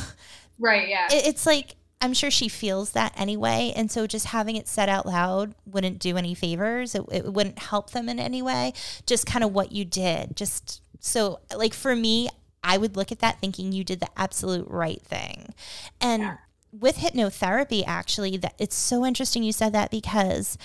right 0.58 0.88
yeah 0.88 1.06
it, 1.10 1.26
it's 1.26 1.46
like 1.46 1.76
I'm 2.00 2.12
sure 2.12 2.30
she 2.32 2.48
feels 2.48 2.90
that 2.92 3.12
anyway, 3.16 3.72
and 3.76 3.90
so 3.90 4.08
just 4.08 4.26
having 4.26 4.56
it 4.56 4.66
said 4.66 4.88
out 4.88 5.06
loud 5.06 5.54
wouldn't 5.64 6.00
do 6.00 6.16
any 6.16 6.34
favors. 6.34 6.96
It, 6.96 7.04
it 7.12 7.32
wouldn't 7.32 7.60
help 7.60 7.90
them 7.90 8.08
in 8.08 8.18
any 8.18 8.42
way. 8.42 8.72
Just 9.06 9.24
kind 9.24 9.44
of 9.44 9.52
what 9.52 9.70
you 9.70 9.84
did. 9.84 10.36
Just 10.36 10.82
so 10.98 11.38
like 11.56 11.72
for 11.74 11.94
me, 11.94 12.28
I 12.64 12.76
would 12.78 12.96
look 12.96 13.12
at 13.12 13.20
that 13.20 13.40
thinking 13.40 13.70
you 13.70 13.84
did 13.84 14.00
the 14.00 14.08
absolute 14.16 14.66
right 14.68 15.00
thing, 15.02 15.54
and. 16.00 16.38
With 16.72 16.96
hypnotherapy, 16.96 17.84
actually, 17.86 18.38
that 18.38 18.54
it's 18.58 18.74
so 18.74 19.04
interesting 19.04 19.42
you 19.42 19.52
said 19.52 19.74
that 19.74 19.90
because 19.90 20.56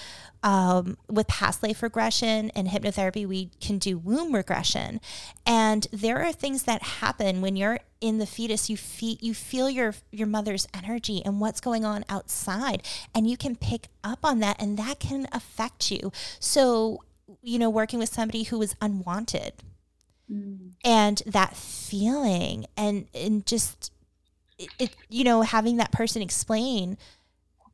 um, 0.42 0.98
with 1.10 1.28
past 1.28 1.62
life 1.64 1.84
regression 1.84 2.50
and 2.52 2.70
hypnotherapy, 2.70 3.28
we 3.28 3.50
can 3.60 3.78
do 3.78 3.98
womb 3.98 4.34
regression, 4.34 5.02
and 5.46 5.86
there 5.92 6.24
are 6.24 6.32
things 6.32 6.64
that 6.64 6.82
happen 6.82 7.42
when 7.42 7.58
you're 7.58 7.80
in 8.00 8.20
the 8.20 8.26
fetus. 8.26 8.70
You 8.70 8.78
feel 8.78 9.18
you 9.20 9.34
feel 9.34 9.70
your 9.70 9.96
your 10.12 10.28
mother's 10.28 10.68
energy 10.74 11.22
and 11.26 11.42
what's 11.42 11.60
going 11.60 11.84
on 11.84 12.06
outside, 12.08 12.84
and 13.14 13.30
you 13.30 13.36
can 13.36 13.58
pick 13.58 13.88
up 14.04 14.20
on 14.24 14.40
that, 14.40 14.62
and 14.62 14.78
that 14.78 15.00
can 15.00 15.28
affect 15.34 15.92
you. 15.92 16.14
So, 16.40 17.04
you 17.42 17.60
know, 17.60 17.70
working 17.70 18.00
with 18.00 18.10
somebody 18.14 18.44
who 18.44 18.62
is 18.62 18.76
unwanted, 18.80 19.54
and 20.86 21.22
that 21.26 21.58
feeling, 21.58 22.66
and 22.78 23.08
and 23.14 23.46
just 23.46 23.92
it, 24.58 24.96
you 25.10 25.24
know 25.24 25.42
having 25.42 25.78
that 25.78 25.92
person 25.92 26.22
explain 26.22 26.98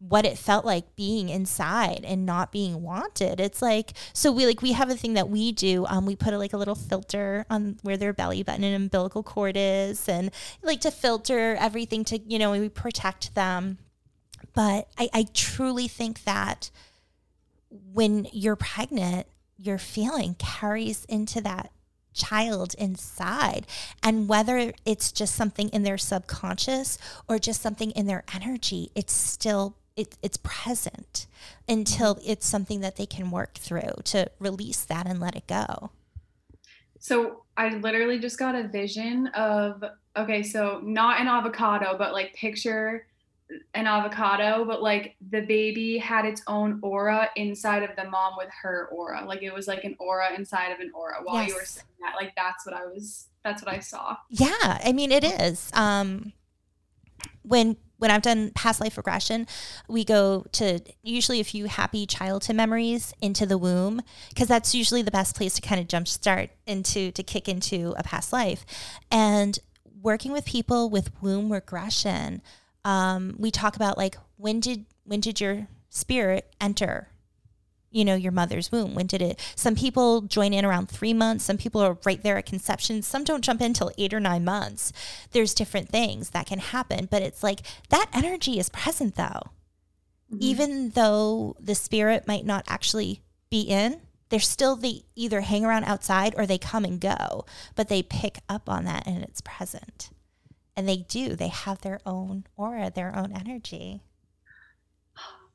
what 0.10 0.26
it 0.26 0.38
felt 0.38 0.66
like 0.66 0.96
being 0.98 1.30
inside 1.30 2.04
and 2.04 2.26
not 2.26 2.52
being 2.52 2.82
wanted. 2.82 3.40
It's 3.40 3.62
like 3.62 3.94
so 4.12 4.32
we 4.34 4.46
like 4.46 4.62
we 4.62 4.74
have 4.74 4.90
a 4.90 4.96
thing 4.96 5.14
that 5.14 5.30
we 5.30 5.52
do. 5.54 5.86
Um, 5.86 6.06
we 6.06 6.16
put 6.16 6.34
a, 6.34 6.38
like 6.38 6.52
a 6.54 6.58
little 6.58 6.76
filter 6.76 7.46
on 7.50 7.78
where 7.84 7.96
their 7.96 8.12
belly 8.12 8.44
button 8.44 8.66
and 8.66 8.76
umbilical 8.76 9.24
cord 9.24 9.56
is, 9.58 10.10
and 10.10 10.32
like 10.62 10.82
to 10.82 10.92
filter 10.92 11.56
everything 11.58 12.04
to 12.06 12.20
you 12.20 12.38
know 12.38 12.52
we 12.52 12.70
protect 12.70 13.34
them. 13.34 13.78
But 14.54 14.90
I, 14.98 15.10
I 15.14 15.28
truly 15.34 15.88
think 15.88 16.26
that 16.26 16.70
when 17.70 18.28
you're 18.34 18.58
pregnant, 18.58 19.28
your 19.58 19.78
feeling 19.78 20.36
carries 20.38 21.06
into 21.06 21.42
that 21.42 21.72
child 22.14 22.76
inside 22.78 23.66
and 24.02 24.28
whether 24.28 24.74
it's 24.86 25.12
just 25.12 25.36
something 25.36 25.70
in 25.70 25.84
their 25.84 25.98
subconscious 25.98 26.98
or 27.28 27.40
just 27.40 27.62
something 27.62 27.92
in 27.92 28.08
their 28.08 28.24
energy 28.34 28.92
it's 28.96 29.14
still 29.14 29.76
it, 29.96 30.18
it's 30.22 30.38
present 30.38 31.28
until 31.68 32.16
mm-hmm. 32.16 32.32
it's 32.32 32.48
something 32.48 32.82
that 32.82 32.96
they 32.96 33.06
can 33.06 33.32
work 33.32 33.56
through 33.56 33.94
to 34.06 34.30
release 34.40 34.84
that 34.84 35.08
and 35.08 35.20
let 35.20 35.36
it 35.36 35.48
go. 35.48 35.92
So 37.00 37.44
I 37.58 37.70
literally 37.70 38.20
just 38.20 38.40
got 38.40 38.56
a 38.56 38.68
vision 38.68 39.28
of 39.28 39.84
okay, 40.16 40.44
so 40.44 40.80
not 40.84 41.20
an 41.20 41.28
avocado, 41.28 41.96
but 41.98 42.14
like 42.14 42.34
picture 42.34 43.08
an 43.74 43.88
avocado, 43.88 44.66
but 44.66 44.82
like 44.82 45.16
the 45.30 45.42
baby 45.42 45.98
had 45.98 46.26
its 46.26 46.42
own 46.48 46.80
aura 46.82 47.30
inside 47.36 47.84
of 47.84 47.96
the 47.96 48.10
mom 48.10 48.34
with 48.38 48.50
her 48.62 48.88
aura. 48.92 49.26
Like 49.26 49.44
it 49.44 49.54
was 49.54 49.68
like 49.68 49.84
an 49.84 49.96
aura 50.00 50.34
inside 50.36 50.72
of 50.72 50.80
an 50.80 50.92
aura 50.94 51.18
while 51.24 51.46
you 51.46 51.54
were 51.54 51.66
saying 51.66 51.86
that. 52.02 52.16
Like 52.16 52.34
that's 52.36 52.66
what 52.66 52.76
I 52.76 52.86
was 52.86 53.28
that's 53.44 53.64
what 53.64 53.74
I 53.74 53.80
saw. 53.80 54.18
Yeah, 54.30 54.80
I 54.84 54.94
mean 54.94 55.12
it 55.12 55.24
is. 55.24 55.70
Um, 55.74 56.34
when 57.44 57.78
when 57.98 58.12
I've 58.12 58.22
done 58.22 58.52
past 58.54 58.82
life 58.82 58.98
regression, 58.98 59.48
we 59.88 60.04
go 60.04 60.46
to 60.54 60.82
usually 61.04 61.40
a 61.40 61.46
few 61.46 61.68
happy 61.68 62.06
childhood 62.06 62.56
memories 62.56 63.14
into 63.22 63.46
the 63.46 63.58
womb 63.58 64.02
because 64.30 64.48
that's 64.50 64.76
usually 64.76 65.02
the 65.02 65.12
best 65.12 65.36
place 65.38 65.54
to 65.56 65.62
kind 65.62 65.80
of 65.80 65.88
jumpstart 65.88 66.50
into 66.68 67.12
to 67.12 67.24
kick 67.24 67.48
into 67.48 67.94
a 67.98 68.04
past 68.04 68.34
life. 68.34 68.66
And 69.10 69.58
working 70.02 70.34
with 70.34 70.46
people 70.46 70.90
with 70.90 71.12
womb 71.22 71.52
regression, 71.52 72.42
um, 72.86 73.36
we 73.38 73.52
talk 73.52 73.76
about 73.76 73.98
like 73.98 74.18
when 74.38 74.60
did 74.60 74.86
when 75.04 75.20
did 75.20 75.40
your 75.42 75.68
spirit 75.90 76.54
enter 76.60 77.10
you 77.94 78.04
know, 78.04 78.16
your 78.16 78.32
mother's 78.32 78.72
womb? 78.72 78.96
When 78.96 79.06
did 79.06 79.22
it? 79.22 79.40
Some 79.56 79.76
people 79.76 80.22
join 80.22 80.52
in 80.52 80.66
around 80.66 80.90
three 80.90 81.14
months. 81.14 81.46
Some 81.46 81.58
people 81.58 81.80
are 81.80 81.98
right 82.06 82.22
there 82.22 82.38
at 82.38 82.48
conception. 82.48 83.04
Some 83.04 83.24
don't 83.24 83.44
jump 83.44 83.62
in 83.62 83.74
till 83.74 83.92
eight 83.98 84.14
or 84.14 84.20
nine 84.20 84.44
months. 84.44 84.92
There's 85.32 85.54
different 85.54 85.90
things 85.90 86.32
that 86.32 86.48
can 86.48 86.60
happen, 86.60 87.08
but 87.10 87.22
it's 87.22 87.44
like 87.44 87.62
that 87.90 88.10
energy 88.12 88.60
is 88.60 88.70
present 88.70 89.16
though. 89.16 89.52
Even 90.40 90.90
though 90.90 91.56
the 91.60 91.76
spirit 91.76 92.28
might 92.28 92.44
not 92.44 92.66
actually 92.68 93.22
be 93.52 93.62
in, 93.62 94.02
they're 94.30 94.40
still 94.40 94.76
they 94.76 95.04
either 95.16 95.42
hang 95.42 95.64
around 95.64 95.84
outside 95.84 96.34
or 96.36 96.48
they 96.48 96.58
come 96.58 96.86
and 96.86 97.00
go, 97.00 97.46
but 97.76 97.88
they 97.88 98.02
pick 98.02 98.40
up 98.50 98.68
on 98.68 98.86
that 98.86 99.06
and 99.06 99.24
it's 99.24 99.42
present. 99.42 100.10
And 100.76 100.90
they 100.90 100.98
do. 100.98 101.36
They 101.36 101.50
have 101.50 101.82
their 101.82 102.00
own 102.06 102.46
aura, 102.56 102.92
their 102.94 103.16
own 103.16 103.32
energy. 103.32 104.02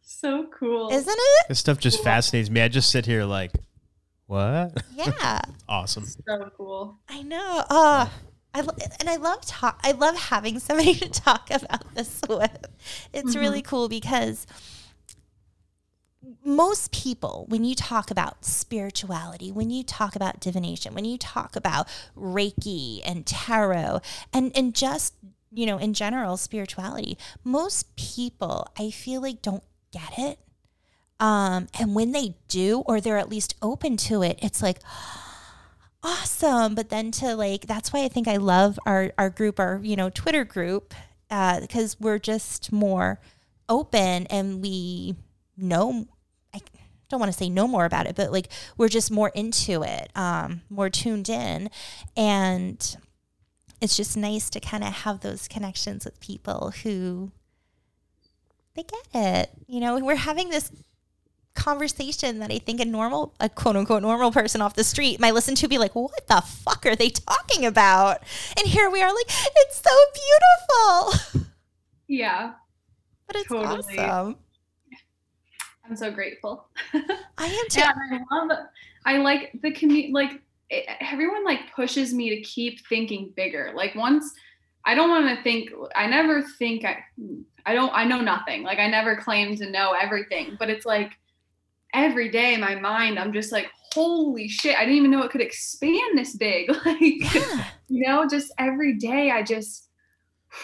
So 0.00 0.46
cool. 0.58 0.88
Isn't 0.90 1.16
it? 1.16 1.48
This 1.48 1.58
stuff 1.58 1.78
just 1.78 2.02
fascinates 2.02 2.48
me. 2.48 2.62
I 2.62 2.68
just 2.68 2.90
sit 2.90 3.04
here 3.04 3.24
like, 3.24 3.52
what? 4.26 4.82
Yeah. 4.94 5.40
awesome. 5.68 6.06
so 6.06 6.50
cool. 6.56 6.98
I 7.08 7.22
know. 7.22 7.64
Oh, 7.68 8.10
I 8.54 8.60
lo- 8.62 8.74
and 9.00 9.08
I 9.08 9.16
love 9.16 9.44
talk. 9.44 9.78
I 9.84 9.92
love 9.92 10.16
having 10.16 10.60
somebody 10.60 10.94
to 10.98 11.08
talk 11.08 11.50
about 11.50 11.94
this 11.94 12.20
with. 12.28 12.66
It's 13.12 13.36
really 13.36 13.60
mm-hmm. 13.60 13.68
cool 13.68 13.88
because 13.88 14.46
most 16.44 16.92
people, 16.92 17.46
when 17.48 17.64
you 17.64 17.74
talk 17.74 18.10
about 18.10 18.44
spirituality, 18.44 19.52
when 19.52 19.70
you 19.70 19.84
talk 19.84 20.16
about 20.16 20.40
divination, 20.40 20.94
when 20.94 21.04
you 21.04 21.16
talk 21.16 21.54
about 21.54 21.88
Reiki 22.16 23.00
and 23.04 23.24
tarot, 23.24 24.00
and 24.32 24.50
and 24.56 24.74
just 24.74 25.14
you 25.52 25.66
know 25.66 25.78
in 25.78 25.94
general 25.94 26.36
spirituality, 26.36 27.16
most 27.44 27.94
people 27.96 28.66
I 28.78 28.90
feel 28.90 29.22
like 29.22 29.42
don't 29.42 29.62
get 29.92 30.18
it. 30.18 30.38
Um, 31.20 31.66
and 31.78 31.94
when 31.94 32.12
they 32.12 32.36
do, 32.48 32.82
or 32.86 33.00
they're 33.00 33.18
at 33.18 33.28
least 33.28 33.56
open 33.62 33.96
to 33.98 34.22
it, 34.22 34.38
it's 34.42 34.62
like 34.62 34.80
awesome. 36.02 36.74
But 36.74 36.90
then 36.90 37.10
to 37.12 37.34
like, 37.36 37.66
that's 37.66 37.92
why 37.92 38.04
I 38.04 38.08
think 38.08 38.26
I 38.26 38.36
love 38.36 38.78
our 38.86 39.12
our 39.16 39.30
group, 39.30 39.60
our 39.60 39.80
you 39.82 39.94
know 39.94 40.10
Twitter 40.10 40.44
group, 40.44 40.94
uh, 41.30 41.60
because 41.60 41.98
we're 42.00 42.18
just 42.18 42.72
more 42.72 43.20
open 43.68 44.26
and 44.28 44.62
we 44.62 45.14
know. 45.58 46.06
I 46.54 46.60
don't 47.08 47.20
want 47.20 47.32
to 47.32 47.38
say 47.38 47.48
know 47.48 47.66
more 47.66 47.84
about 47.84 48.06
it, 48.06 48.16
but 48.16 48.32
like 48.32 48.48
we're 48.76 48.88
just 48.88 49.10
more 49.10 49.30
into 49.30 49.82
it, 49.82 50.10
um, 50.14 50.62
more 50.70 50.90
tuned 50.90 51.28
in, 51.28 51.70
and 52.16 52.96
it's 53.80 53.96
just 53.96 54.16
nice 54.16 54.50
to 54.50 54.60
kind 54.60 54.82
of 54.84 54.92
have 54.92 55.20
those 55.20 55.48
connections 55.48 56.04
with 56.04 56.20
people 56.20 56.72
who 56.82 57.30
they 58.74 58.82
get 58.82 59.06
it. 59.14 59.50
You 59.66 59.80
know, 59.80 59.98
we're 59.98 60.16
having 60.16 60.50
this 60.50 60.70
conversation 61.54 62.38
that 62.38 62.52
I 62.52 62.58
think 62.58 62.80
a 62.80 62.84
normal, 62.84 63.34
a 63.40 63.48
quote 63.48 63.76
unquote 63.76 64.02
normal 64.02 64.30
person 64.30 64.62
off 64.62 64.74
the 64.74 64.84
street 64.84 65.18
might 65.20 65.34
listen 65.34 65.54
to 65.56 65.68
be 65.68 65.78
like, 65.78 65.94
what 65.94 66.26
the 66.28 66.40
fuck 66.40 66.86
are 66.86 66.94
they 66.96 67.10
talking 67.10 67.66
about? 67.66 68.22
And 68.58 68.66
here 68.66 68.88
we 68.90 69.02
are 69.02 69.12
like, 69.12 69.26
it's 69.28 69.82
so 69.82 71.14
beautiful. 71.32 71.48
Yeah. 72.06 72.52
But 73.26 73.36
it's 73.36 73.48
Totally. 73.48 73.98
awesome. 73.98 74.36
I'm 75.88 75.96
so 75.96 76.10
grateful. 76.10 76.68
I 76.94 77.46
am 77.46 77.64
too. 77.70 77.80
Yeah, 77.80 77.92
I 78.30 78.36
love. 78.36 78.58
I 79.06 79.18
like 79.18 79.52
the 79.62 79.70
community. 79.72 80.12
Like 80.12 80.42
it, 80.70 80.84
everyone, 81.00 81.44
like 81.44 81.72
pushes 81.74 82.12
me 82.12 82.30
to 82.30 82.40
keep 82.42 82.86
thinking 82.88 83.32
bigger. 83.36 83.72
Like 83.74 83.94
once, 83.94 84.32
I 84.84 84.94
don't 84.94 85.08
want 85.08 85.34
to 85.36 85.42
think. 85.42 85.70
I 85.96 86.06
never 86.06 86.42
think. 86.42 86.84
I. 86.84 86.98
I 87.66 87.74
don't. 87.74 87.92
I 87.94 88.04
know 88.04 88.20
nothing. 88.20 88.62
Like 88.62 88.78
I 88.78 88.88
never 88.88 89.16
claim 89.16 89.56
to 89.56 89.70
know 89.70 89.92
everything. 89.98 90.56
But 90.58 90.70
it's 90.70 90.86
like 90.86 91.12
every 91.94 92.30
day 92.30 92.54
in 92.54 92.60
my 92.60 92.74
mind, 92.74 93.18
I'm 93.18 93.32
just 93.32 93.52
like, 93.52 93.66
holy 93.92 94.48
shit! 94.48 94.76
I 94.76 94.80
didn't 94.80 94.96
even 94.96 95.10
know 95.10 95.22
it 95.22 95.30
could 95.30 95.40
expand 95.40 96.16
this 96.18 96.36
big. 96.36 96.70
Like 96.84 97.34
Yeah. 97.34 97.64
you 97.88 98.06
know, 98.06 98.26
just 98.28 98.52
every 98.58 98.94
day, 98.94 99.30
I 99.30 99.42
just. 99.42 99.86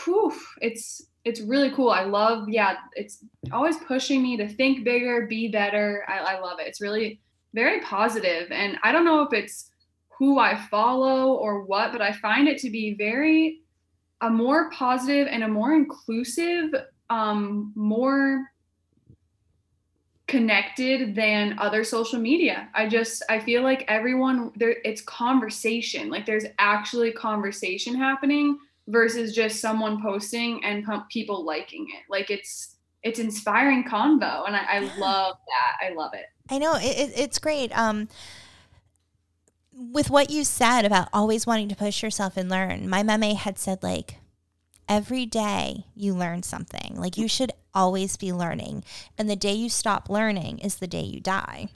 Whew, 0.05 0.33
it's 0.63 1.03
it's 1.25 1.41
really 1.41 1.71
cool. 1.71 1.91
I 1.91 2.05
love, 2.05 2.49
yeah, 2.49 2.77
it's 2.93 3.25
always 3.51 3.77
pushing 3.79 4.23
me 4.23 4.37
to 4.37 4.49
think 4.49 4.85
bigger, 4.85 5.27
be 5.27 5.49
better. 5.49 6.05
I, 6.07 6.19
I 6.19 6.41
love 6.41 6.59
it. 6.61 6.67
It's 6.67 6.81
really 6.81 7.21
very 7.55 7.81
positive. 7.81 8.51
And 8.51 8.77
I 8.83 8.93
don't 8.93 9.05
know 9.05 9.23
if 9.23 9.33
it's 9.33 9.71
who 10.19 10.39
I 10.39 10.57
follow 10.71 11.33
or 11.33 11.65
what, 11.65 11.93
but 11.93 12.03
I 12.03 12.13
find 12.13 12.47
it 12.47 12.59
to 12.59 12.71
be 12.71 12.95
very 12.95 13.61
a 14.21 14.31
more 14.31 14.71
positive 14.71 15.29
and 15.31 15.45
a 15.45 15.49
more 15.49 15.73
inclusive, 15.73 16.75
um, 17.11 17.73
more 17.75 18.45
connected 20.27 21.15
than 21.15 21.59
other 21.59 21.85
social 21.85 22.19
media. 22.19 22.69
I 22.75 22.89
just 22.89 23.23
I 23.29 23.39
feel 23.39 23.63
like 23.63 23.85
everyone 23.89 24.53
there 24.57 24.77
it's 24.85 25.03
conversation. 25.03 26.09
Like 26.09 26.27
there's 26.27 26.47
actually 26.59 27.13
conversation 27.13 27.95
happening 27.95 28.59
versus 28.88 29.35
just 29.35 29.61
someone 29.61 30.03
posting 30.03 30.64
and 30.64 30.85
people 31.11 31.44
liking 31.44 31.87
it. 31.90 32.03
Like 32.11 32.31
it's 32.31 32.77
it's 33.03 33.18
inspiring 33.18 33.85
convo 33.85 34.47
and 34.47 34.57
I, 34.57 34.64
I 34.68 34.79
love 34.99 35.37
that. 35.47 35.87
I 35.87 35.90
love 35.94 36.14
it. 36.14 36.27
I 36.51 36.59
know 36.59 36.75
it, 36.77 36.85
it, 36.85 37.12
it's 37.16 37.38
great. 37.38 37.77
Um, 37.77 38.09
with 39.73 40.09
what 40.09 40.31
you 40.31 40.44
said 40.44 40.85
about 40.85 41.09
always 41.12 41.47
wanting 41.47 41.68
to 41.68 41.77
push 41.77 42.03
yourself 42.03 42.37
and 42.37 42.49
learn, 42.49 42.88
my 42.88 43.03
meme 43.03 43.37
had 43.37 43.59
said 43.59 43.83
like 43.83 44.16
every 44.88 45.27
day 45.27 45.87
you 45.94 46.14
learn 46.14 46.42
something. 46.42 46.94
Like 46.97 47.18
you 47.18 47.29
should 47.29 47.53
always 47.75 48.16
be 48.16 48.33
learning, 48.33 48.85
and 49.18 49.29
the 49.29 49.37
day 49.37 49.55
you 49.55 49.68
stop 49.68 50.09
learning 50.09 50.59
is 50.59 50.77
the 50.77 50.87
day 50.87 51.03
you 51.03 51.20
die. 51.20 51.68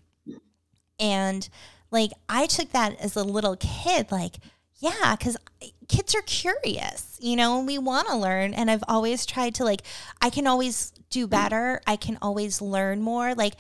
And 1.01 1.49
like 1.90 2.12
I 2.29 2.47
took 2.47 2.71
that 2.73 2.99
as 3.01 3.16
a 3.16 3.25
little 3.25 3.57
kid, 3.57 4.11
like 4.11 4.37
yeah, 4.79 5.17
because 5.17 5.37
kids 5.88 6.14
are 6.14 6.23
curious, 6.23 7.19
you 7.21 7.37
know, 7.37 7.59
and 7.59 7.67
we 7.67 7.79
want 7.79 8.07
to 8.09 8.17
learn. 8.17 8.55
And 8.55 8.71
I've 8.71 8.85
always 8.87 9.27
tried 9.27 9.55
to 9.57 9.64
like, 9.64 9.83
I 10.21 10.31
can 10.31 10.47
always 10.47 10.93
do 11.11 11.27
better. 11.27 11.81
I 11.87 11.97
can 11.97 12.19
always 12.23 12.61
learn 12.61 13.03
more. 13.03 13.35
Like, 13.35 13.55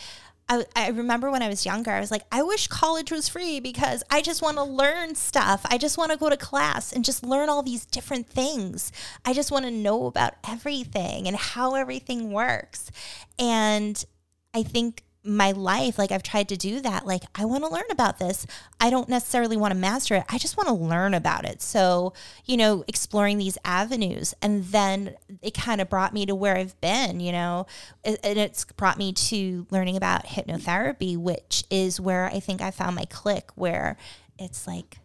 I, 0.48 0.64
I 0.74 0.88
remember 0.88 1.30
when 1.30 1.42
I 1.42 1.48
was 1.48 1.66
younger, 1.66 1.90
I 1.90 2.00
was 2.00 2.10
like, 2.10 2.22
I 2.32 2.42
wish 2.42 2.68
college 2.68 3.10
was 3.10 3.28
free 3.28 3.60
because 3.60 4.02
I 4.10 4.22
just 4.22 4.40
want 4.40 4.56
to 4.56 4.62
learn 4.62 5.14
stuff. 5.14 5.66
I 5.68 5.76
just 5.76 5.98
want 5.98 6.12
to 6.12 6.16
go 6.16 6.30
to 6.30 6.36
class 6.36 6.92
and 6.92 7.04
just 7.04 7.22
learn 7.22 7.48
all 7.48 7.62
these 7.62 7.84
different 7.84 8.28
things. 8.28 8.90
I 9.24 9.34
just 9.34 9.50
want 9.50 9.66
to 9.66 9.70
know 9.70 10.06
about 10.06 10.34
everything 10.48 11.26
and 11.26 11.36
how 11.36 11.74
everything 11.74 12.32
works. 12.32 12.90
And 13.38 14.02
I 14.54 14.62
think 14.62 15.02
my 15.28 15.52
life, 15.52 15.98
like 15.98 16.10
I've 16.10 16.22
tried 16.22 16.48
to 16.48 16.56
do 16.56 16.80
that. 16.80 17.06
Like, 17.06 17.24
I 17.34 17.44
want 17.44 17.64
to 17.64 17.70
learn 17.70 17.84
about 17.90 18.18
this. 18.18 18.46
I 18.80 18.90
don't 18.90 19.08
necessarily 19.08 19.56
want 19.56 19.72
to 19.72 19.78
master 19.78 20.14
it. 20.16 20.24
I 20.28 20.38
just 20.38 20.56
want 20.56 20.68
to 20.68 20.74
learn 20.74 21.14
about 21.14 21.44
it. 21.44 21.60
So, 21.60 22.14
you 22.44 22.56
know, 22.56 22.84
exploring 22.88 23.38
these 23.38 23.58
avenues. 23.64 24.34
And 24.40 24.64
then 24.64 25.16
it 25.42 25.54
kind 25.54 25.80
of 25.80 25.90
brought 25.90 26.14
me 26.14 26.26
to 26.26 26.34
where 26.34 26.56
I've 26.56 26.80
been, 26.80 27.20
you 27.20 27.32
know, 27.32 27.66
and 28.04 28.18
it's 28.22 28.64
brought 28.64 28.98
me 28.98 29.12
to 29.12 29.66
learning 29.70 29.96
about 29.96 30.26
hypnotherapy, 30.26 31.16
which 31.16 31.64
is 31.70 32.00
where 32.00 32.26
I 32.26 32.40
think 32.40 32.62
I 32.62 32.70
found 32.70 32.96
my 32.96 33.04
click, 33.04 33.50
where 33.54 33.96
it's 34.38 34.66
like, 34.66 34.98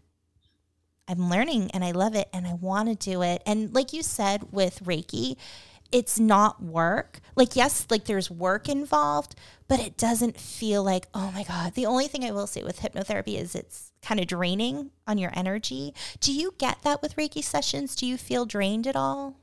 I'm 1.05 1.29
learning 1.29 1.71
and 1.71 1.83
I 1.83 1.91
love 1.91 2.15
it 2.15 2.29
and 2.31 2.47
I 2.47 2.53
want 2.53 2.87
to 2.87 2.95
do 2.95 3.23
it. 3.23 3.43
And 3.45 3.73
like 3.75 3.91
you 3.91 4.01
said 4.01 4.53
with 4.53 4.83
Reiki, 4.85 5.35
it's 5.93 6.19
not 6.19 6.61
work. 6.61 7.19
Like, 7.35 7.55
yes, 7.55 7.85
like 7.89 8.05
there's 8.05 8.29
work 8.29 8.67
involved, 8.67 9.35
but 9.67 9.79
it 9.79 9.95
doesn't 9.95 10.39
feel 10.39 10.83
like, 10.83 11.07
oh 11.13 11.31
my 11.31 11.43
God. 11.43 11.75
The 11.75 11.85
only 11.85 12.07
thing 12.07 12.25
I 12.25 12.31
will 12.31 12.47
say 12.47 12.63
with 12.63 12.81
hypnotherapy 12.81 13.37
is 13.39 13.53
it's 13.53 13.91
kind 14.01 14.19
of 14.19 14.27
draining 14.27 14.89
on 15.07 15.19
your 15.19 15.31
energy. 15.35 15.93
Do 16.19 16.33
you 16.33 16.55
get 16.57 16.81
that 16.81 17.01
with 17.01 17.15
Reiki 17.15 17.43
sessions? 17.43 17.95
Do 17.95 18.07
you 18.07 18.17
feel 18.17 18.45
drained 18.45 18.87
at 18.87 18.95
all? 18.95 19.35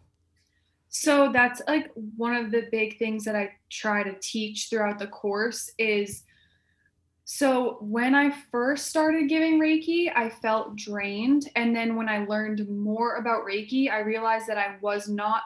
So 0.89 1.31
that's 1.33 1.63
like 1.69 1.93
one 2.17 2.35
of 2.35 2.51
the 2.51 2.67
big 2.73 2.99
things 2.99 3.25
that 3.25 3.37
I 3.37 3.51
try 3.71 4.03
to 4.03 4.19
teach 4.21 4.69
throughout 4.69 4.99
the 4.99 5.07
course 5.07 5.71
is 5.79 6.25
so 7.25 7.79
when 7.81 8.17
I 8.17 8.35
first 8.51 8.89
started 8.89 9.29
giving 9.29 9.61
Reiki, 9.61 10.11
I 10.13 10.29
felt 10.29 10.75
drained. 10.75 11.49
And 11.55 11.77
then 11.77 11.95
when 11.95 12.09
I 12.09 12.25
learned 12.25 12.69
more 12.69 13.19
about 13.19 13.47
Reiki, 13.47 13.89
I 13.89 14.01
realized 14.01 14.49
that 14.49 14.59
I 14.59 14.79
was 14.81 15.09
not 15.09 15.43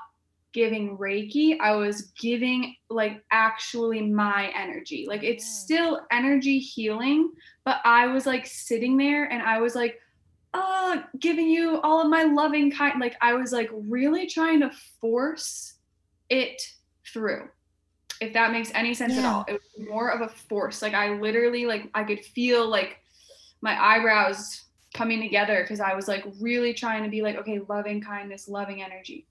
giving 0.54 0.96
Reiki, 0.96 1.58
I 1.60 1.74
was 1.74 2.12
giving 2.18 2.76
like 2.88 3.22
actually 3.32 4.00
my 4.00 4.50
energy. 4.56 5.04
Like 5.06 5.22
it's 5.22 5.44
still 5.44 6.06
energy 6.10 6.58
healing, 6.58 7.32
but 7.64 7.80
I 7.84 8.06
was 8.06 8.24
like 8.24 8.46
sitting 8.46 8.96
there 8.96 9.24
and 9.24 9.42
I 9.42 9.60
was 9.60 9.74
like, 9.74 10.00
uh, 10.54 11.02
giving 11.18 11.48
you 11.48 11.80
all 11.80 12.00
of 12.00 12.08
my 12.08 12.22
loving 12.22 12.70
kind. 12.70 13.00
Like 13.00 13.16
I 13.20 13.34
was 13.34 13.52
like 13.52 13.68
really 13.72 14.26
trying 14.26 14.60
to 14.60 14.70
force 15.00 15.74
it 16.30 16.62
through. 17.12 17.48
If 18.20 18.32
that 18.32 18.52
makes 18.52 18.70
any 18.74 18.94
sense 18.94 19.18
at 19.18 19.24
all. 19.24 19.44
It 19.48 19.54
was 19.54 19.88
more 19.88 20.10
of 20.10 20.20
a 20.20 20.28
force. 20.28 20.80
Like 20.80 20.94
I 20.94 21.18
literally 21.18 21.66
like 21.66 21.90
I 21.94 22.04
could 22.04 22.24
feel 22.24 22.68
like 22.68 23.00
my 23.60 23.76
eyebrows 23.82 24.62
coming 24.94 25.20
together 25.20 25.62
because 25.62 25.80
I 25.80 25.94
was 25.94 26.06
like 26.06 26.24
really 26.40 26.72
trying 26.72 27.02
to 27.02 27.10
be 27.10 27.22
like, 27.22 27.36
okay, 27.38 27.60
loving 27.68 28.00
kindness, 28.00 28.46
loving 28.46 28.80
energy. 28.82 29.26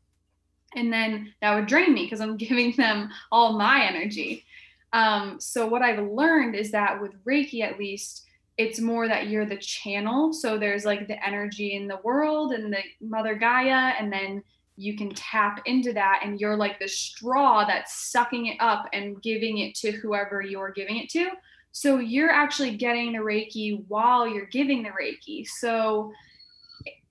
And 0.75 0.91
then 0.91 1.33
that 1.41 1.55
would 1.55 1.67
drain 1.67 1.93
me 1.93 2.03
because 2.03 2.21
I'm 2.21 2.38
giving 2.47 2.75
them 2.75 3.09
all 3.31 3.57
my 3.57 3.86
energy. 3.86 4.45
Um, 4.93 5.39
so 5.39 5.67
what 5.67 5.81
I've 5.81 6.03
learned 6.07 6.55
is 6.55 6.71
that 6.71 7.01
with 7.01 7.12
Reiki, 7.26 7.61
at 7.61 7.80
least, 7.80 8.26
it's 8.57 8.80
more 8.80 9.07
that 9.07 9.28
you're 9.28 9.47
the 9.47 9.57
channel. 9.57 10.32
So 10.32 10.57
there's 10.57 10.86
like 10.86 11.07
the 11.07 11.26
energy 11.26 11.74
in 11.74 11.88
the 11.88 11.99
world 12.03 12.53
and 12.53 12.71
the 12.71 12.84
Mother 13.01 13.34
Gaia, 13.34 13.93
and 13.99 14.13
then 14.13 14.43
you 14.76 14.95
can 14.95 15.09
tap 15.13 15.61
into 15.65 15.93
that, 15.93 16.21
and 16.24 16.39
you're 16.39 16.55
like 16.55 16.80
the 16.80 16.88
straw 16.88 17.65
that's 17.65 18.11
sucking 18.11 18.47
it 18.47 18.57
up 18.59 18.88
and 18.93 19.21
giving 19.21 19.59
it 19.59 19.76
to 19.76 19.91
whoever 19.91 20.41
you're 20.41 20.71
giving 20.71 20.97
it 20.97 21.09
to. 21.09 21.32
So 21.71 21.97
you're 21.97 22.30
actually 22.30 22.78
getting 22.78 23.13
the 23.13 23.19
Reiki 23.19 23.84
while 23.88 24.28
you're 24.28 24.45
giving 24.45 24.84
the 24.84 24.89
Reiki. 24.89 25.47
So 25.47 26.13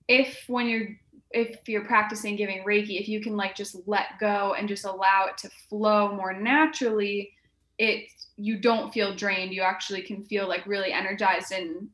if 0.07 0.45
when 0.47 0.67
you're 0.67 0.87
if 1.33 1.67
you're 1.67 1.83
practicing 1.83 2.35
giving 2.35 2.63
Reiki, 2.63 3.01
if 3.01 3.07
you 3.07 3.19
can 3.19 3.35
like 3.35 3.55
just 3.55 3.75
let 3.87 4.19
go 4.19 4.53
and 4.53 4.67
just 4.67 4.85
allow 4.85 5.25
it 5.25 5.37
to 5.39 5.49
flow 5.67 6.15
more 6.15 6.33
naturally, 6.33 7.31
it 7.79 8.05
you 8.37 8.59
don't 8.59 8.93
feel 8.93 9.15
drained. 9.15 9.51
You 9.51 9.63
actually 9.63 10.03
can 10.03 10.23
feel 10.25 10.47
like 10.47 10.65
really 10.67 10.91
energized 10.91 11.51
and 11.51 11.89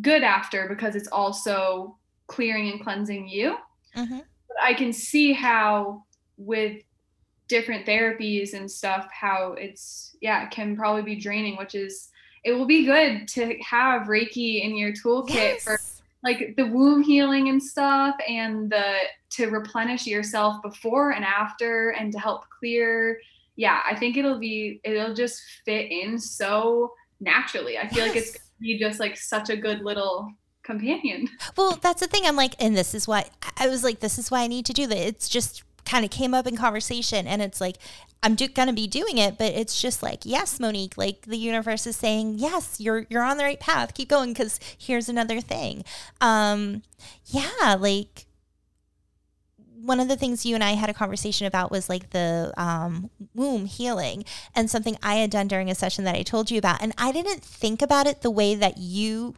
good 0.00 0.22
after 0.22 0.68
because 0.68 0.94
it's 0.94 1.08
also 1.08 1.96
clearing 2.26 2.70
and 2.70 2.82
cleansing 2.82 3.28
you. 3.28 3.56
Mhm. 3.96 4.24
But 4.48 4.56
I 4.62 4.74
can 4.74 4.92
see 4.92 5.32
how 5.32 6.04
with 6.36 6.82
different 7.48 7.86
therapies 7.86 8.52
and 8.52 8.70
stuff, 8.70 9.08
how 9.10 9.54
it's 9.54 10.16
yeah, 10.20 10.44
it 10.44 10.50
can 10.50 10.76
probably 10.76 11.02
be 11.02 11.16
draining, 11.16 11.56
which 11.56 11.74
is 11.74 12.10
it 12.44 12.52
will 12.52 12.66
be 12.66 12.84
good 12.84 13.26
to 13.28 13.58
have 13.60 14.02
Reiki 14.02 14.62
in 14.62 14.76
your 14.76 14.92
toolkit 14.92 15.62
for 15.62 15.72
Yes. 15.72 15.91
Like 16.22 16.54
the 16.56 16.66
womb 16.66 17.02
healing 17.02 17.48
and 17.48 17.62
stuff 17.62 18.14
and 18.28 18.70
the 18.70 18.96
to 19.30 19.48
replenish 19.48 20.06
yourself 20.06 20.62
before 20.62 21.10
and 21.10 21.24
after 21.24 21.90
and 21.90 22.12
to 22.12 22.18
help 22.18 22.44
clear 22.58 23.18
yeah 23.56 23.80
i 23.88 23.94
think 23.94 24.16
it'll 24.16 24.38
be 24.38 24.80
it'll 24.84 25.14
just 25.14 25.40
fit 25.64 25.90
in 25.90 26.18
so 26.18 26.92
naturally 27.20 27.78
i 27.78 27.88
feel 27.88 28.06
like 28.06 28.16
it's 28.16 28.32
gonna 28.32 28.44
be 28.60 28.78
just 28.78 29.00
like 29.00 29.16
such 29.16 29.50
a 29.50 29.56
good 29.56 29.80
little 29.80 30.32
companion 30.62 31.28
Well, 31.56 31.78
that's 31.80 32.00
the 32.00 32.06
thing. 32.06 32.24
I'm 32.24 32.36
like, 32.36 32.54
and 32.62 32.76
this 32.76 32.94
is 32.94 33.08
why 33.08 33.28
I 33.56 33.66
was 33.68 33.82
like, 33.82 34.00
this 34.00 34.18
is 34.18 34.30
why 34.30 34.42
I 34.42 34.46
need 34.46 34.64
to 34.66 34.72
do 34.72 34.86
that. 34.86 34.96
It's 34.96 35.28
just 35.28 35.64
kind 35.92 36.06
of 36.06 36.10
came 36.10 36.32
up 36.32 36.46
in 36.46 36.56
conversation, 36.56 37.26
and 37.26 37.42
it's 37.42 37.60
like, 37.60 37.76
I'm 38.22 38.34
do- 38.34 38.48
gonna 38.48 38.72
be 38.72 38.86
doing 38.86 39.18
it, 39.18 39.36
but 39.36 39.52
it's 39.52 39.78
just 39.78 40.02
like, 40.02 40.20
yes, 40.24 40.58
Monique, 40.58 40.96
like 40.96 41.26
the 41.26 41.36
universe 41.36 41.86
is 41.86 41.96
saying, 41.96 42.36
yes, 42.38 42.80
you're 42.80 43.06
you're 43.10 43.22
on 43.22 43.36
the 43.36 43.44
right 43.44 43.60
path. 43.60 43.92
Keep 43.92 44.08
going, 44.08 44.32
because 44.32 44.58
here's 44.78 45.10
another 45.10 45.42
thing. 45.42 45.84
Um, 46.20 46.82
yeah, 47.26 47.76
like 47.78 48.24
one 49.82 50.00
of 50.00 50.08
the 50.08 50.16
things 50.16 50.46
you 50.46 50.54
and 50.54 50.64
I 50.64 50.70
had 50.70 50.88
a 50.88 50.94
conversation 50.94 51.46
about 51.46 51.70
was 51.70 51.90
like 51.90 52.10
the 52.10 52.54
um, 52.56 53.10
womb 53.34 53.66
healing 53.66 54.24
and 54.54 54.70
something 54.70 54.96
I 55.02 55.16
had 55.16 55.30
done 55.30 55.48
during 55.48 55.68
a 55.68 55.74
session 55.74 56.04
that 56.04 56.14
I 56.14 56.22
told 56.22 56.50
you 56.50 56.58
about. 56.58 56.80
And 56.80 56.94
I 56.96 57.12
didn't 57.12 57.42
think 57.42 57.82
about 57.82 58.06
it 58.06 58.22
the 58.22 58.30
way 58.30 58.54
that 58.54 58.78
you 58.78 59.34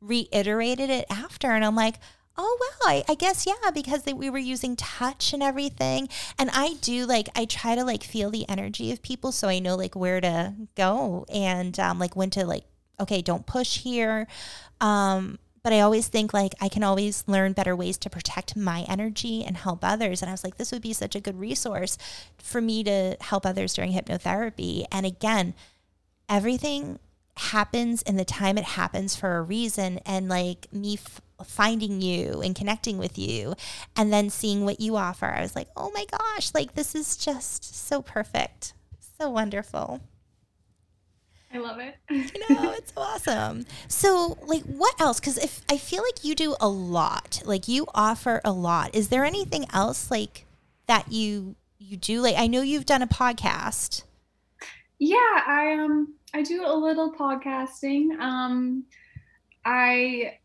reiterated 0.00 0.90
it 0.90 1.04
after. 1.10 1.50
And 1.50 1.64
I'm 1.64 1.76
like, 1.76 1.96
oh, 2.36 2.58
well, 2.60 2.90
I, 2.90 3.04
I 3.08 3.14
guess, 3.14 3.46
yeah, 3.46 3.70
because 3.72 4.02
they, 4.02 4.12
we 4.12 4.30
were 4.30 4.38
using 4.38 4.76
touch 4.76 5.32
and 5.32 5.42
everything. 5.42 6.08
And 6.38 6.50
I 6.52 6.74
do 6.80 7.06
like, 7.06 7.28
I 7.36 7.44
try 7.44 7.74
to 7.74 7.84
like 7.84 8.02
feel 8.02 8.30
the 8.30 8.48
energy 8.48 8.90
of 8.92 9.02
people 9.02 9.32
so 9.32 9.48
I 9.48 9.58
know 9.58 9.76
like 9.76 9.94
where 9.94 10.20
to 10.20 10.54
go 10.74 11.26
and 11.32 11.78
um, 11.78 11.98
like 11.98 12.16
when 12.16 12.30
to 12.30 12.44
like, 12.44 12.64
okay, 12.98 13.22
don't 13.22 13.46
push 13.46 13.78
here. 13.78 14.26
Um, 14.80 15.38
but 15.62 15.72
I 15.72 15.80
always 15.80 16.08
think 16.08 16.34
like 16.34 16.54
I 16.60 16.68
can 16.68 16.84
always 16.84 17.24
learn 17.26 17.54
better 17.54 17.74
ways 17.74 17.96
to 17.98 18.10
protect 18.10 18.54
my 18.54 18.82
energy 18.82 19.42
and 19.42 19.56
help 19.56 19.82
others. 19.82 20.20
And 20.20 20.28
I 20.28 20.32
was 20.32 20.44
like, 20.44 20.58
this 20.58 20.70
would 20.72 20.82
be 20.82 20.92
such 20.92 21.14
a 21.16 21.20
good 21.20 21.40
resource 21.40 21.96
for 22.36 22.60
me 22.60 22.84
to 22.84 23.16
help 23.20 23.46
others 23.46 23.72
during 23.72 23.94
hypnotherapy. 23.94 24.84
And 24.92 25.06
again, 25.06 25.54
everything 26.28 26.98
happens 27.36 28.02
in 28.02 28.16
the 28.16 28.24
time 28.26 28.58
it 28.58 28.64
happens 28.64 29.16
for 29.16 29.38
a 29.38 29.42
reason. 29.42 30.00
And 30.04 30.28
like 30.28 30.70
me 30.70 30.94
f- 30.94 31.22
finding 31.46 32.00
you 32.00 32.40
and 32.42 32.54
connecting 32.54 32.98
with 32.98 33.18
you 33.18 33.54
and 33.96 34.12
then 34.12 34.30
seeing 34.30 34.64
what 34.64 34.80
you 34.80 34.96
offer, 34.96 35.26
I 35.26 35.40
was 35.42 35.54
like, 35.56 35.68
oh 35.76 35.90
my 35.94 36.04
gosh, 36.10 36.52
like 36.54 36.74
this 36.74 36.94
is 36.94 37.16
just 37.16 37.64
so 37.74 38.02
perfect. 38.02 38.74
So 39.18 39.30
wonderful. 39.30 40.00
i 41.52 41.58
love 41.58 41.78
it 41.78 41.96
You 42.10 42.40
know, 42.50 42.72
it's 42.72 42.92
awesome. 42.96 43.64
So, 43.88 44.36
like, 44.46 44.62
what 44.64 45.00
else? 45.00 45.20
Because 45.20 45.38
if 45.38 45.62
I 45.70 45.76
feel 45.78 46.02
like 46.02 46.24
you 46.24 46.34
do 46.34 46.56
a 46.60 46.68
lot, 46.68 47.42
like 47.44 47.68
you 47.68 47.86
offer 47.94 48.40
a 48.44 48.52
lot. 48.52 48.94
Is 48.94 49.08
there 49.08 49.24
anything 49.24 49.66
else 49.72 50.10
like 50.10 50.46
that 50.86 51.12
you 51.12 51.56
you 51.78 51.96
do? 51.96 52.20
Like, 52.20 52.36
I 52.36 52.46
know 52.46 52.62
you've 52.62 52.86
done 52.86 53.02
a 53.02 53.06
podcast. 53.06 54.02
yeah 54.98 55.42
i 55.46 55.72
um 55.74 56.14
i 56.32 56.42
do 56.42 56.64
a 56.64 56.74
little 56.74 57.12
podcasting 57.12 58.18
um 58.20 58.84
i 59.64 60.38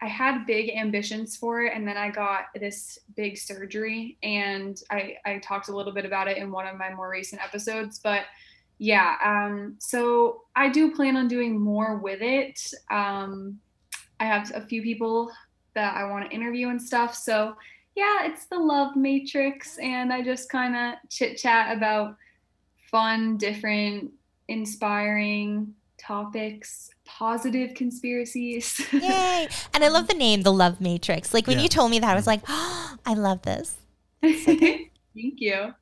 i 0.00 0.06
had 0.06 0.46
big 0.46 0.70
ambitions 0.76 1.36
for 1.36 1.62
it 1.62 1.72
and 1.74 1.86
then 1.86 1.96
i 1.96 2.10
got 2.10 2.46
this 2.58 2.98
big 3.16 3.36
surgery 3.36 4.18
and 4.22 4.82
i 4.90 5.16
i 5.24 5.38
talked 5.38 5.68
a 5.68 5.76
little 5.76 5.92
bit 5.92 6.04
about 6.04 6.28
it 6.28 6.36
in 6.36 6.50
one 6.50 6.66
of 6.66 6.76
my 6.76 6.92
more 6.92 7.10
recent 7.10 7.42
episodes 7.42 7.98
but 7.98 8.22
yeah 8.78 9.16
um 9.24 9.76
so 9.78 10.42
i 10.56 10.68
do 10.68 10.94
plan 10.94 11.16
on 11.16 11.28
doing 11.28 11.58
more 11.58 11.98
with 11.98 12.20
it. 12.22 12.60
Um 12.90 13.58
i 14.20 14.24
have 14.24 14.50
a 14.54 14.66
few 14.66 14.82
people 14.82 15.30
that 15.74 15.96
i 15.96 16.04
want 16.04 16.28
to 16.28 16.34
interview 16.34 16.68
and 16.68 16.80
stuff 16.80 17.14
so 17.14 17.54
yeah 17.94 18.24
it's 18.24 18.46
the 18.46 18.58
love 18.58 18.96
matrix 18.96 19.78
and 19.78 20.12
i 20.12 20.22
just 20.22 20.50
kind 20.50 20.74
of 20.74 20.94
chit 21.08 21.36
chat 21.36 21.76
about 21.76 22.16
fun, 22.92 23.38
different, 23.38 24.12
inspiring 24.46 25.74
topics, 25.98 26.90
positive 27.18 27.74
conspiracies. 27.74 28.80
Yay! 28.92 29.48
and 29.74 29.84
I 29.84 29.88
love 29.88 30.08
the 30.08 30.14
name, 30.14 30.42
the 30.42 30.52
Love 30.52 30.80
Matrix. 30.80 31.32
Like 31.34 31.46
when 31.46 31.58
Yeah. 31.58 31.64
you 31.64 31.68
told 31.68 31.90
me 31.90 31.98
that, 31.98 32.10
I 32.10 32.14
was 32.14 32.26
like, 32.26 32.40
oh, 32.48 32.96
I 33.06 33.14
love 33.14 33.42
this. 33.42 33.76
Thank 34.22 34.90
you. 35.14 35.74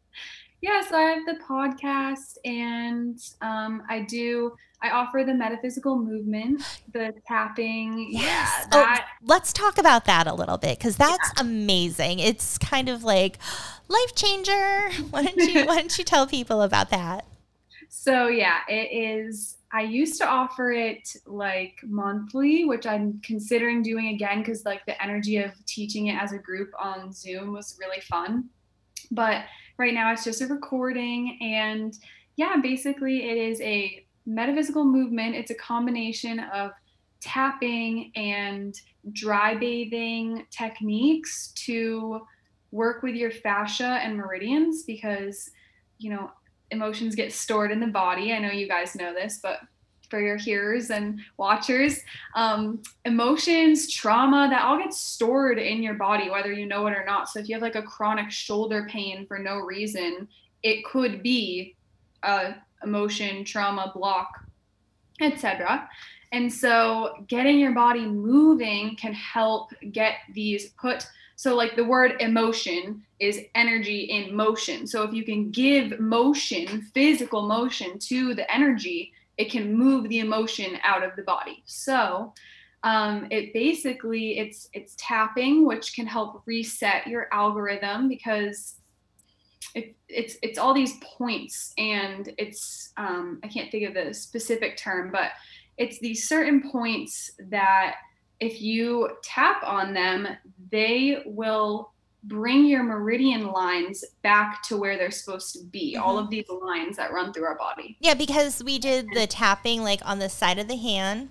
Yeah, 0.62 0.83
so 0.87 0.97
I 0.97 1.03
have 1.03 1.24
the 1.26 1.39
podcast 1.49 2.37
and 2.45 3.18
um, 3.41 3.83
I 3.89 4.01
do, 4.01 4.53
I 4.83 4.91
offer 4.91 5.24
the 5.26 5.33
metaphysical 5.33 5.97
movement, 5.97 6.62
the 6.93 7.14
tapping. 7.26 8.09
Yes. 8.11 8.66
Yeah, 8.72 8.97
Oh, 9.01 9.05
let's 9.22 9.53
talk 9.55 9.78
about 9.78 10.05
that 10.05 10.26
a 10.26 10.35
little 10.35 10.59
bit 10.59 10.78
because 10.78 10.97
that's 10.97 11.31
amazing. 11.41 12.18
It's 12.18 12.59
kind 12.59 12.91
of 12.91 13.05
like 13.05 13.39
life 13.89 14.14
changer. 14.14 14.91
Why 15.11 15.24
don't 15.24 15.37
you 15.39 15.64
Why 15.64 15.76
don't 15.76 15.97
you 15.97 16.05
tell 16.05 16.26
people 16.26 16.61
about 16.61 16.91
that? 16.91 17.24
So 17.89 18.28
yeah, 18.28 18.59
it 18.68 18.93
is. 18.93 19.57
I 19.73 19.83
used 19.83 20.18
to 20.21 20.27
offer 20.27 20.73
it 20.73 21.09
like 21.27 21.81
monthly, 21.85 22.64
which 22.64 22.87
I'm 22.87 23.21
considering 23.25 23.83
doing 23.83 24.09
again 24.09 24.41
because 24.41 24.64
like 24.64 24.85
the 24.87 25.01
energy 25.03 25.37
of 25.37 25.53
teaching 25.66 26.09
it 26.09 26.14
as 26.21 26.33
a 26.33 26.39
group 26.39 26.73
on 26.79 27.12
Zoom 27.12 27.53
was 27.53 27.79
really 27.81 28.01
fun. 28.01 28.49
But 29.12 29.45
right 29.79 29.95
now 29.95 30.12
it's 30.12 30.25
just 30.25 30.41
a 30.41 30.47
recording 30.47 31.39
and 31.41 31.97
yeah, 32.37 32.57
basically 32.61 33.31
it 33.31 33.37
is 33.37 33.61
a 33.61 34.05
metaphysical 34.27 34.85
movement. 34.85 35.37
It's 35.37 35.51
a 35.51 35.57
combination 35.57 36.41
of 36.41 36.73
tapping 37.21 38.12
and 38.16 38.75
dry 39.12 39.55
bathing 39.55 40.47
techniques 40.51 41.53
to 41.55 42.27
work 42.73 43.03
with 43.03 43.14
your 43.14 43.31
fascia 43.31 43.99
and 44.03 44.16
meridians 44.16 44.85
because 44.85 45.51
you 45.99 46.11
know 46.11 46.31
emotions 46.71 47.14
get 47.14 47.33
stored 47.33 47.73
in 47.73 47.81
the 47.81 47.87
body. 47.87 48.33
I 48.33 48.39
know 48.39 48.51
you 48.51 48.68
guys 48.68 48.95
know 48.95 49.12
this, 49.12 49.41
but 49.43 49.61
for 50.11 50.21
your 50.21 50.37
hearers 50.37 50.91
and 50.91 51.21
watchers, 51.37 52.01
um, 52.35 52.83
emotions, 53.05 53.91
trauma, 53.91 54.49
that 54.51 54.64
all 54.64 54.79
gets 54.79 55.01
stored 55.01 55.59
in 55.59 55.83
your 55.83 55.95
body, 55.95 56.29
whether 56.29 56.53
you 56.53 56.66
know 56.66 56.87
it 56.89 56.93
or 56.93 57.05
not. 57.05 57.29
So 57.29 57.39
if 57.39 57.49
you 57.49 57.55
have 57.55 57.62
like 57.62 57.77
a 57.77 57.83
chronic 57.83 58.31
shoulder 58.31 58.87
pain 58.91 59.25
for 59.27 59.39
no 59.39 59.59
reason, 59.59 60.29
it 60.62 60.85
could 60.85 61.23
be 61.23 61.77
a 62.25 62.55
emotion, 62.83 63.45
trauma, 63.45 63.93
block, 63.95 64.29
etc. 65.21 65.89
And 66.33 66.53
so 66.53 67.25
getting 67.29 67.59
your 67.59 67.73
body 67.73 68.07
moving 68.07 68.97
can 68.97 69.12
help 69.12 69.71
get 69.93 70.14
these 70.35 70.71
put 70.71 71.07
so 71.41 71.57
like 71.57 71.74
the 71.74 71.84
word 71.84 72.20
emotion 72.20 73.03
is 73.18 73.41
energy 73.55 74.01
in 74.01 74.36
motion. 74.36 74.86
So 74.86 75.05
if 75.05 75.14
you 75.14 75.24
can 75.24 75.51
give 75.51 75.99
motion, 75.99 76.82
physical 76.93 77.49
motion 77.49 77.99
to 77.99 78.34
the 78.34 78.55
energy, 78.55 79.14
it 79.38 79.51
can 79.51 79.74
move 79.74 80.11
the 80.11 80.18
emotion 80.18 80.76
out 80.84 81.03
of 81.03 81.16
the 81.16 81.22
body. 81.22 81.62
So 81.64 82.34
um, 82.82 83.26
it 83.30 83.55
basically 83.55 84.38
it's 84.38 84.68
it's 84.74 84.95
tapping, 84.99 85.66
which 85.66 85.95
can 85.95 86.07
help 86.07 86.43
reset 86.45 87.07
your 87.07 87.26
algorithm 87.32 88.07
because 88.07 88.74
it, 89.74 89.97
it's 90.11 90.36
it's 90.43 90.59
all 90.59 90.74
these 90.74 90.99
points 91.16 91.72
and 91.78 92.34
it's 92.36 92.93
um, 92.99 93.41
I 93.43 93.49
can't 93.49 93.70
think 93.70 93.88
of 93.88 93.95
the 93.95 94.12
specific 94.12 94.76
term, 94.76 95.11
but 95.11 95.30
it's 95.78 96.01
these 96.01 96.28
certain 96.28 96.70
points 96.70 97.30
that 97.49 97.95
if 98.41 98.61
you 98.61 99.11
tap 99.22 99.62
on 99.64 99.95
them, 99.95 100.26
they 100.70 101.22
will 101.26 101.93
bring 102.24 102.66
your 102.66 102.82
meridian 102.82 103.47
lines 103.47 104.05
back 104.22 104.62
to 104.62 104.76
where 104.76 104.99
they're 104.99 105.11
supposed 105.11 105.55
to 105.55 105.64
be. 105.64 105.97
All 105.97 106.16
mm-hmm. 106.16 106.24
of 106.24 106.30
these 106.30 106.49
lines 106.49 106.97
that 106.97 107.12
run 107.12 107.32
through 107.32 107.45
our 107.45 107.57
body. 107.57 107.97
Yeah, 108.01 108.14
because 108.14 108.62
we 108.62 108.78
did 108.78 109.09
the 109.14 109.26
tapping 109.26 109.82
like 109.82 110.01
on 110.05 110.18
the 110.18 110.28
side 110.28 110.59
of 110.59 110.68
the 110.68 110.76
hand. 110.76 111.30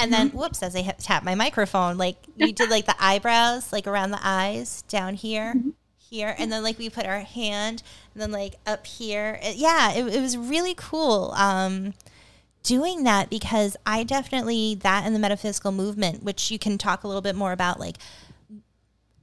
And 0.00 0.12
then, 0.12 0.28
mm-hmm. 0.28 0.38
whoops, 0.38 0.62
as 0.62 0.76
I 0.76 0.82
tap 0.82 1.24
my 1.24 1.34
microphone, 1.34 1.96
like 1.96 2.16
we 2.36 2.52
did 2.52 2.70
like 2.70 2.86
the 2.86 2.94
eyebrows, 3.00 3.72
like 3.72 3.86
around 3.86 4.10
the 4.10 4.20
eyes, 4.22 4.82
down 4.82 5.14
here, 5.14 5.54
mm-hmm. 5.56 5.70
here. 5.96 6.36
And 6.38 6.52
then, 6.52 6.62
like, 6.62 6.78
we 6.78 6.88
put 6.88 7.06
our 7.06 7.20
hand 7.20 7.82
and 8.14 8.22
then, 8.22 8.30
like, 8.30 8.56
up 8.66 8.86
here. 8.86 9.40
Yeah, 9.42 9.92
it, 9.92 10.14
it 10.14 10.20
was 10.20 10.36
really 10.36 10.74
cool 10.76 11.32
um, 11.36 11.94
doing 12.62 13.04
that 13.04 13.30
because 13.30 13.76
I 13.86 14.04
definitely, 14.04 14.74
that 14.76 15.04
and 15.04 15.14
the 15.14 15.18
metaphysical 15.18 15.72
movement, 15.72 16.22
which 16.22 16.50
you 16.50 16.58
can 16.58 16.78
talk 16.78 17.04
a 17.04 17.06
little 17.06 17.22
bit 17.22 17.34
more 17.34 17.52
about, 17.52 17.80
like, 17.80 17.96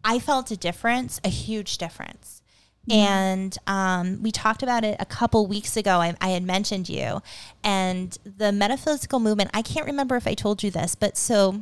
I 0.04 0.20
felt 0.20 0.52
a 0.52 0.58
difference, 0.58 1.20
a 1.24 1.30
huge 1.30 1.78
difference. 1.78 2.42
And 2.90 3.58
um, 3.66 4.22
we 4.22 4.32
talked 4.32 4.62
about 4.62 4.84
it 4.84 4.96
a 5.00 5.06
couple 5.06 5.48
weeks 5.48 5.76
ago. 5.76 6.02
I, 6.02 6.14
I 6.22 6.30
had 6.30 6.44
mentioned 6.44 6.88
you 6.88 7.22
and 7.64 8.16
the 8.24 8.52
metaphysical 8.52 9.20
movement. 9.20 9.50
I 9.54 9.64
can't 9.64 9.88
remember 9.88 10.16
if 10.16 10.28
I 10.28 10.36
told 10.36 10.62
you 10.62 10.70
this, 10.70 10.94
but 10.94 11.18
so 11.18 11.62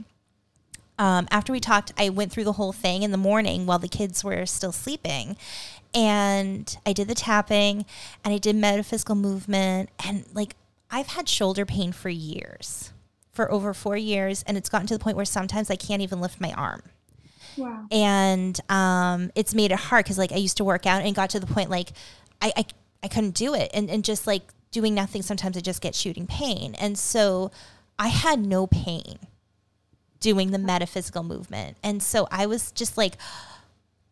um, 0.99 1.27
after 1.31 1.53
we 1.53 1.59
talked, 1.59 1.93
I 1.97 2.09
went 2.09 2.31
through 2.31 2.43
the 2.43 2.53
whole 2.53 2.73
thing 2.73 3.03
in 3.03 3.11
the 3.11 3.17
morning 3.17 3.65
while 3.65 3.79
the 3.79 3.87
kids 3.87 4.23
were 4.23 4.45
still 4.45 4.73
sleeping. 4.73 5.37
And 5.93 6.75
I 6.85 6.93
did 6.93 7.07
the 7.07 7.15
tapping 7.15 7.85
and 8.25 8.33
I 8.33 8.37
did 8.37 8.55
metaphysical 8.55 9.15
movement. 9.15 9.89
And 10.05 10.25
like, 10.33 10.55
I've 10.93 11.07
had 11.07 11.27
shoulder 11.27 11.65
pain 11.65 11.91
for 11.91 12.09
years, 12.09 12.93
for 13.31 13.51
over 13.51 13.73
four 13.73 13.97
years. 13.97 14.43
And 14.45 14.55
it's 14.57 14.69
gotten 14.69 14.85
to 14.87 14.93
the 14.93 15.03
point 15.03 15.17
where 15.17 15.25
sometimes 15.25 15.71
I 15.71 15.75
can't 15.75 16.03
even 16.03 16.21
lift 16.21 16.39
my 16.39 16.53
arm. 16.53 16.83
Wow. 17.57 17.87
And 17.91 18.59
um, 18.69 19.31
it's 19.33 19.55
made 19.55 19.71
it 19.71 19.79
hard 19.79 20.05
because 20.05 20.19
like 20.19 20.31
I 20.31 20.35
used 20.35 20.57
to 20.57 20.63
work 20.63 20.85
out 20.85 21.01
and 21.01 21.15
got 21.15 21.31
to 21.31 21.39
the 21.39 21.47
point 21.47 21.71
like 21.71 21.89
I, 22.43 22.53
I, 22.55 22.65
I 23.01 23.07
couldn't 23.07 23.33
do 23.33 23.55
it. 23.55 23.71
And, 23.73 23.89
and 23.89 24.05
just 24.05 24.27
like 24.27 24.43
doing 24.71 24.93
nothing, 24.93 25.23
sometimes 25.23 25.57
I 25.57 25.61
just 25.61 25.81
get 25.81 25.95
shooting 25.95 26.27
pain. 26.27 26.75
And 26.75 26.97
so 26.97 27.49
I 27.97 28.09
had 28.09 28.39
no 28.39 28.67
pain 28.67 29.17
doing 30.19 30.51
the 30.51 30.59
metaphysical 30.59 31.23
movement. 31.23 31.75
And 31.81 32.03
so 32.03 32.27
I 32.29 32.45
was 32.45 32.71
just 32.71 32.97
like, 32.97 33.15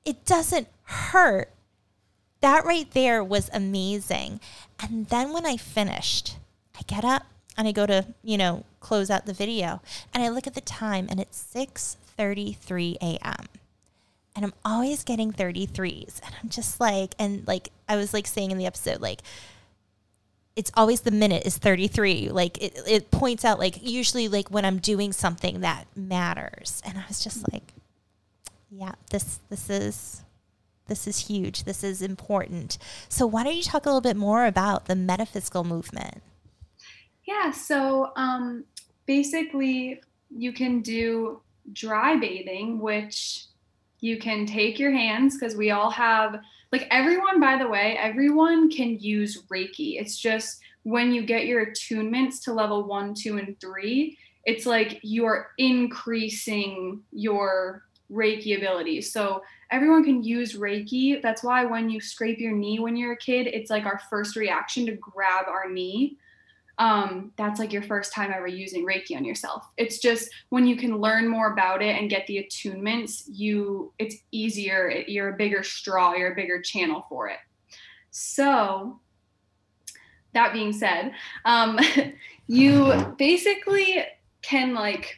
it 0.04 0.26
doesn't 0.26 0.68
hurt. 0.86 1.52
That 2.42 2.66
right 2.66 2.90
there 2.92 3.24
was 3.24 3.52
amazing. 3.54 4.40
And 4.82 5.08
then 5.10 5.32
when 5.32 5.46
I 5.46 5.58
finished, 5.58 6.38
I 6.82 6.84
get 6.88 7.06
up 7.06 7.28
and 7.58 7.68
I 7.68 7.72
go 7.72 7.86
to, 7.86 8.08
you 8.24 8.38
know, 8.38 8.66
close 8.80 9.12
out 9.12 9.28
the 9.28 9.34
video 9.34 9.82
and 10.14 10.24
I 10.24 10.30
look 10.30 10.48
at 10.48 10.56
the 10.56 10.62
time 10.62 11.08
and 11.10 11.20
it's 11.20 11.44
6:33 11.54 12.98
a.m. 13.02 13.46
And 14.36 14.46
I'm 14.46 14.54
always 14.66 15.04
getting 15.04 15.32
33s 15.32 16.22
and 16.26 16.34
I'm 16.42 16.50
just 16.50 16.80
like 16.80 17.14
and 17.20 17.46
like 17.48 17.70
I 17.88 17.98
was 17.98 18.14
like 18.14 18.26
saying 18.26 18.50
in 18.50 18.58
the 18.58 18.66
episode 18.66 19.00
like 19.00 19.22
it's 20.56 20.72
always 20.76 21.02
the 21.02 21.12
minute 21.12 21.46
is 21.46 21.58
33 21.58 22.30
like 22.30 22.62
it, 22.62 22.78
it 22.88 23.12
points 23.12 23.46
out 23.46 23.60
like 23.60 23.82
usually 23.82 24.28
like 24.28 24.50
when 24.50 24.66
i'm 24.66 24.80
doing 24.80 25.14
something 25.14 25.62
that 25.62 25.86
matters. 25.96 26.82
And 26.84 26.98
i 26.98 27.04
was 27.08 27.24
just 27.24 27.52
like 27.52 27.74
yeah 28.72 28.94
this 29.12 29.40
this 29.50 29.70
is 29.70 30.24
this 30.88 31.08
is 31.08 31.28
huge. 31.28 31.64
This 31.64 31.86
is 31.86 32.02
important. 32.02 32.78
So 33.08 33.26
why 33.26 33.46
don't 33.46 33.56
you 33.56 33.64
talk 33.64 33.86
a 33.86 33.90
little 33.90 34.02
bit 34.02 34.18
more 34.18 34.46
about 34.46 34.88
the 34.88 34.96
metaphysical 34.96 35.64
movement 35.64 36.22
Yeah, 37.32 37.52
so 37.52 38.12
um, 38.18 38.66
basically, 39.06 40.02
you 40.30 40.52
can 40.52 40.82
do 40.82 41.42
dry 41.72 42.18
bathing, 42.18 42.80
which 42.80 43.46
you 44.02 44.20
can 44.20 44.46
take 44.46 44.78
your 44.78 44.92
hands 44.92 45.38
because 45.38 45.56
we 45.56 45.72
all 45.72 45.90
have, 45.92 46.42
like, 46.74 46.88
everyone, 46.92 47.40
by 47.40 47.58
the 47.58 47.70
way, 47.70 47.98
everyone 47.98 48.70
can 48.70 49.00
use 49.00 49.44
Reiki. 49.44 50.00
It's 50.02 50.18
just 50.18 50.60
when 50.84 51.14
you 51.14 51.26
get 51.26 51.46
your 51.46 51.68
attunements 51.68 52.44
to 52.44 52.54
level 52.54 52.84
one, 52.84 53.14
two, 53.14 53.38
and 53.38 53.58
three, 53.62 54.18
it's 54.44 54.66
like 54.66 55.00
you're 55.02 55.52
increasing 55.58 57.02
your 57.14 57.84
Reiki 58.12 58.58
abilities. 58.58 59.14
So 59.14 59.42
everyone 59.70 60.04
can 60.04 60.22
use 60.22 60.58
Reiki. 60.58 61.22
That's 61.22 61.44
why 61.44 61.64
when 61.64 61.90
you 61.90 62.02
scrape 62.02 62.40
your 62.40 62.52
knee 62.52 62.80
when 62.80 62.98
you're 62.98 63.14
a 63.14 63.18
kid, 63.18 63.48
it's 63.48 63.70
like 63.70 63.86
our 63.86 64.02
first 64.10 64.36
reaction 64.36 64.86
to 64.88 64.94
grab 64.94 65.46
our 65.48 65.70
knee 65.70 66.18
um, 66.78 67.32
that's 67.38 67.60
like 67.60 67.74
your 67.74 67.84
first 67.84 68.14
time 68.14 68.32
ever 68.34 68.48
using 68.48 68.86
Reiki 68.86 69.16
on 69.16 69.26
yourself. 69.26 69.68
It's 69.78 70.00
just 70.00 70.30
when 70.50 70.66
you 70.66 70.76
can 70.76 70.98
learn 70.98 71.28
more 71.28 71.52
about 71.52 71.82
it 71.82 71.96
and 71.96 72.10
get 72.10 72.26
the 72.28 72.38
attunements, 72.38 73.24
you 73.32 73.94
it's 74.00 74.16
easier. 74.32 75.04
You're 75.08 75.30
a 75.30 75.38
bigger 75.38 75.64
straw. 75.64 76.14
You're 76.14 76.34
a 76.34 76.36
bigger 76.36 76.62
channel 76.62 77.06
for 77.10 77.30
it. 77.30 77.40
So, 78.12 79.00
that 80.34 80.54
being 80.54 80.74
said, 80.74 81.14
um, 81.46 81.80
you 82.48 83.16
basically 83.18 84.04
can 84.42 84.74
like 84.74 85.18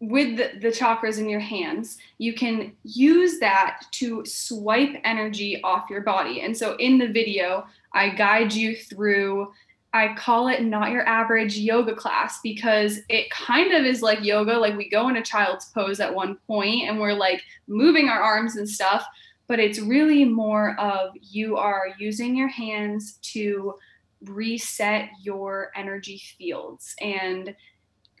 with 0.00 0.36
the, 0.36 0.50
the 0.60 0.68
chakras 0.68 1.18
in 1.18 1.28
your 1.28 1.40
hands, 1.40 1.98
you 2.18 2.32
can 2.32 2.72
use 2.84 3.40
that 3.40 3.82
to 3.90 4.24
swipe 4.24 4.94
energy 5.04 5.60
off 5.62 5.90
your 5.90 6.02
body. 6.02 6.42
And 6.42 6.56
so 6.56 6.76
in 6.76 6.98
the 6.98 7.08
video, 7.08 7.66
I 7.92 8.10
guide 8.10 8.52
you 8.52 8.76
through 8.76 9.52
I 9.98 10.14
call 10.14 10.48
it 10.48 10.62
not 10.62 10.90
your 10.90 11.06
average 11.06 11.58
yoga 11.58 11.94
class 11.94 12.40
because 12.42 13.00
it 13.08 13.30
kind 13.30 13.72
of 13.72 13.84
is 13.84 14.00
like 14.00 14.22
yoga. 14.22 14.52
Like 14.52 14.76
we 14.76 14.88
go 14.88 15.08
in 15.08 15.16
a 15.16 15.22
child's 15.22 15.66
pose 15.66 16.00
at 16.00 16.14
one 16.14 16.36
point 16.46 16.88
and 16.88 17.00
we're 17.00 17.14
like 17.14 17.42
moving 17.66 18.08
our 18.08 18.20
arms 18.20 18.56
and 18.56 18.68
stuff, 18.68 19.04
but 19.48 19.58
it's 19.58 19.80
really 19.80 20.24
more 20.24 20.78
of 20.78 21.10
you 21.20 21.56
are 21.56 21.88
using 21.98 22.36
your 22.36 22.48
hands 22.48 23.18
to 23.22 23.74
reset 24.22 25.10
your 25.22 25.70
energy 25.74 26.22
fields. 26.38 26.94
And 27.00 27.54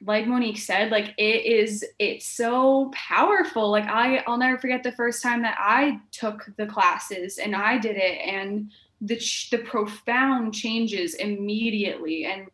like 0.02 0.26
Monique 0.26 0.58
said, 0.58 0.90
like 0.90 1.14
it 1.16 1.44
is, 1.44 1.84
it's 1.98 2.26
so 2.26 2.90
powerful. 2.94 3.70
Like 3.70 3.86
I, 3.86 4.18
I'll 4.26 4.38
never 4.38 4.58
forget 4.58 4.82
the 4.82 4.92
first 4.92 5.22
time 5.22 5.42
that 5.42 5.56
I 5.58 6.00
took 6.12 6.50
the 6.56 6.66
classes 6.66 7.38
and 7.38 7.54
I 7.54 7.78
did 7.78 7.96
it. 7.96 8.20
And 8.24 8.70
the 9.00 9.20
the 9.50 9.58
profound 9.58 10.54
changes 10.54 11.14
immediately. 11.14 12.26
And 12.26 12.48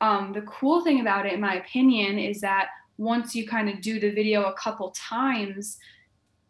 um, 0.00 0.32
the 0.32 0.42
cool 0.42 0.82
thing 0.82 1.00
about 1.00 1.26
it 1.26 1.32
in 1.32 1.40
my 1.40 1.56
opinion 1.56 2.18
is 2.18 2.40
that 2.42 2.68
once 2.98 3.34
you 3.34 3.46
kind 3.46 3.68
of 3.68 3.80
do 3.80 4.00
the 4.00 4.10
video 4.10 4.44
a 4.44 4.54
couple 4.54 4.90
times 4.92 5.78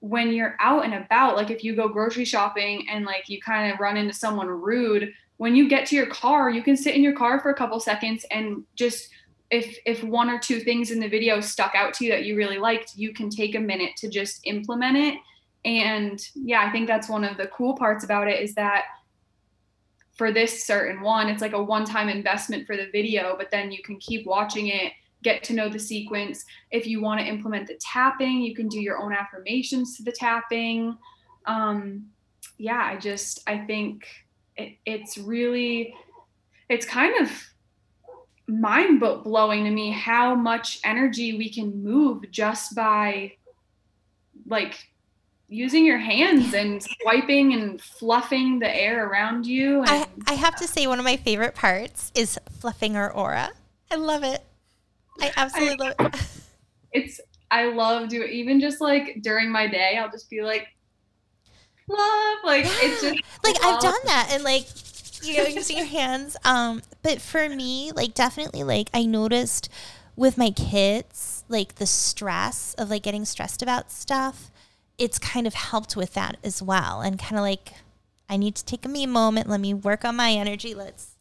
when 0.01 0.32
you're 0.32 0.57
out 0.61 0.84
and 0.84 0.94
about 0.94 1.36
like 1.36 1.51
if 1.51 1.64
you 1.64 1.74
go 1.74 1.88
grocery 1.88 2.24
shopping 2.24 2.86
and 2.90 3.05
like 3.05 3.28
you 3.28 3.40
kind 3.40 3.72
of 3.72 3.80
run 3.80 3.97
into 3.97 4.12
someone 4.12 4.47
rude 4.47 5.12
when 5.38 5.57
you 5.57 5.68
get 5.68 5.86
to 5.86 5.97
your 5.97 6.07
car 6.07 6.51
you 6.51 6.62
can 6.62 6.76
sit 6.76 6.94
in 6.94 7.03
your 7.03 7.16
car 7.16 7.40
for 7.40 7.51
a 7.51 7.55
couple 7.55 7.80
seconds 7.80 8.24
and 8.30 8.62
just 8.76 9.09
if 9.51 9.78
if 9.86 10.05
one 10.05 10.28
or 10.28 10.38
two 10.38 10.61
things 10.61 10.90
in 10.90 11.01
the 11.01 11.09
video 11.09 11.40
stuck 11.40 11.74
out 11.74 11.94
to 11.94 12.05
you 12.05 12.11
that 12.12 12.24
you 12.24 12.36
really 12.36 12.59
liked 12.59 12.92
you 12.94 13.12
can 13.12 13.30
take 13.30 13.55
a 13.55 13.61
minute 13.61 13.92
to 13.97 14.09
just 14.09 14.40
implement 14.44 14.97
it. 14.97 15.18
And 15.64 16.20
yeah 16.34 16.64
i 16.64 16.70
think 16.70 16.86
that's 16.86 17.09
one 17.09 17.24
of 17.24 17.36
the 17.36 17.47
cool 17.49 17.74
parts 17.74 18.05
about 18.05 18.28
it 18.28 18.40
is 18.40 18.55
that 18.55 18.84
for 20.16 20.32
this 20.32 20.64
certain 20.64 21.00
one, 21.02 21.28
it's 21.28 21.42
like 21.42 21.52
a 21.52 21.62
one 21.62 21.84
time 21.84 22.08
investment 22.08 22.66
for 22.66 22.76
the 22.76 22.88
video, 22.90 23.36
but 23.36 23.50
then 23.50 23.70
you 23.70 23.82
can 23.82 23.98
keep 23.98 24.26
watching 24.26 24.68
it, 24.68 24.92
get 25.22 25.44
to 25.44 25.52
know 25.52 25.68
the 25.68 25.78
sequence. 25.78 26.44
If 26.70 26.86
you 26.86 27.02
want 27.02 27.20
to 27.20 27.26
implement 27.26 27.68
the 27.68 27.78
tapping, 27.80 28.40
you 28.40 28.54
can 28.54 28.68
do 28.68 28.80
your 28.80 28.98
own 28.98 29.12
affirmations 29.12 29.96
to 29.96 30.02
the 30.02 30.12
tapping. 30.12 30.96
Um, 31.44 32.06
yeah, 32.58 32.82
I 32.82 32.96
just, 32.96 33.42
I 33.46 33.58
think 33.58 34.06
it, 34.56 34.76
it's 34.86 35.18
really, 35.18 35.94
it's 36.70 36.86
kind 36.86 37.20
of 37.20 37.30
mind 38.48 39.00
blowing 39.00 39.64
to 39.64 39.70
me 39.70 39.90
how 39.90 40.34
much 40.34 40.80
energy 40.84 41.36
we 41.36 41.52
can 41.52 41.82
move 41.82 42.30
just 42.30 42.74
by 42.74 43.32
like 44.46 44.88
using 45.49 45.86
your 45.86 45.99
hands 45.99 46.55
and 46.55 46.82
swiping 46.82 47.53
and 47.53 47.80
fluffing 47.80 48.59
the 48.59 48.74
air 48.74 49.09
around 49.09 49.47
you. 49.47 49.80
And 49.82 49.90
I, 49.90 50.07
I 50.26 50.32
have 50.34 50.57
to 50.57 50.66
say 50.66 50.86
one 50.86 50.99
of 50.99 51.05
my 51.05 51.16
favorite 51.16 51.55
parts 51.55 52.11
is 52.14 52.38
fluffing 52.59 52.97
our 52.97 53.12
aura 53.12 53.51
i 53.88 53.94
love 53.94 54.24
it 54.24 54.42
i 55.20 55.30
absolutely 55.36 55.76
love 55.76 55.94
it 56.01 56.28
it's 56.92 57.20
I 57.51 57.66
love 57.66 58.09
doing 58.09 58.30
even 58.30 58.61
just 58.61 58.80
like 58.80 59.18
during 59.22 59.51
my 59.51 59.66
day, 59.66 59.99
I'll 59.99 60.11
just 60.11 60.28
be 60.28 60.42
like 60.42 60.68
love 61.88 62.38
like 62.44 62.64
it's 62.66 63.01
just 63.03 63.20
like 63.44 63.57
I've 63.62 63.80
done 63.80 63.94
that 64.07 64.30
and 64.32 64.42
like 64.42 64.66
you 65.22 65.36
know 65.36 65.44
using 65.44 65.76
your 65.76 65.86
hands. 66.01 66.36
Um, 66.44 66.82
but 67.03 67.20
for 67.20 67.49
me, 67.49 67.92
like 67.92 68.14
definitely, 68.14 68.64
like 68.64 68.90
I 68.92 69.05
noticed 69.05 69.68
with 70.16 70.38
my 70.38 70.51
kids, 70.51 71.44
like 71.49 71.76
the 71.76 71.86
stress 71.86 72.74
of 72.74 72.90
like 72.90 73.03
getting 73.03 73.24
stressed 73.24 73.62
about 73.62 73.90
stuff. 73.90 74.51
It's 74.99 75.18
kind 75.18 75.47
of 75.47 75.55
helped 75.55 75.97
with 75.97 76.14
that 76.14 76.36
as 76.42 76.62
well, 76.62 77.01
and 77.01 77.18
kind 77.18 77.36
of 77.36 77.42
like 77.42 77.74
I 78.28 78.36
need 78.36 78.55
to 78.57 78.64
take 78.64 78.84
a 78.84 78.88
me 78.88 79.07
moment. 79.07 79.49
Let 79.49 79.61
me 79.61 79.74
work 79.74 80.05
on 80.05 80.16
my 80.16 80.32
energy. 80.32 80.74
Let's 80.74 81.12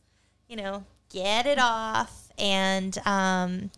you 0.48 0.56
know 0.56 0.86
get 1.10 1.46
it 1.46 1.60
off, 1.60 2.30
and 2.38 2.98
um, 3.06 3.72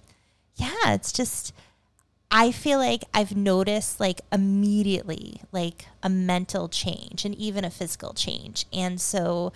yeah, 0.56 0.94
it's 0.94 1.12
just. 1.12 1.54
I 2.30 2.52
feel 2.52 2.78
like 2.78 3.06
I've 3.14 3.38
noticed 3.38 4.02
like 4.02 4.20
immediately 4.34 5.42
like 5.54 5.86
a 6.04 6.10
mental 6.10 6.68
change 6.68 7.24
and 7.24 7.34
even 7.36 7.64
a 7.64 7.70
physical 7.70 8.14
change. 8.14 8.66
And 8.74 9.00
so 9.00 9.54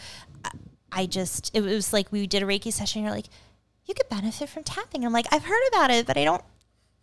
I- 0.90 1.06
just, 1.06 1.52
it 1.54 1.62
was 1.62 1.92
like 1.92 2.14
we 2.14 2.28
did 2.28 2.44
a 2.44 2.46
Reiki 2.46 2.72
session. 2.72 3.04
You're 3.04 3.12
like, 3.12 3.26
you 3.86 3.94
could 3.94 4.08
benefit 4.08 4.48
from 4.48 4.64
tapping. 4.64 5.06
I'm 5.06 5.12
like, 5.12 5.26
I've 5.32 5.44
heard 5.44 5.68
about 5.68 5.92
it, 5.92 6.06
but 6.08 6.16
I 6.16 6.24
don't 6.24 6.44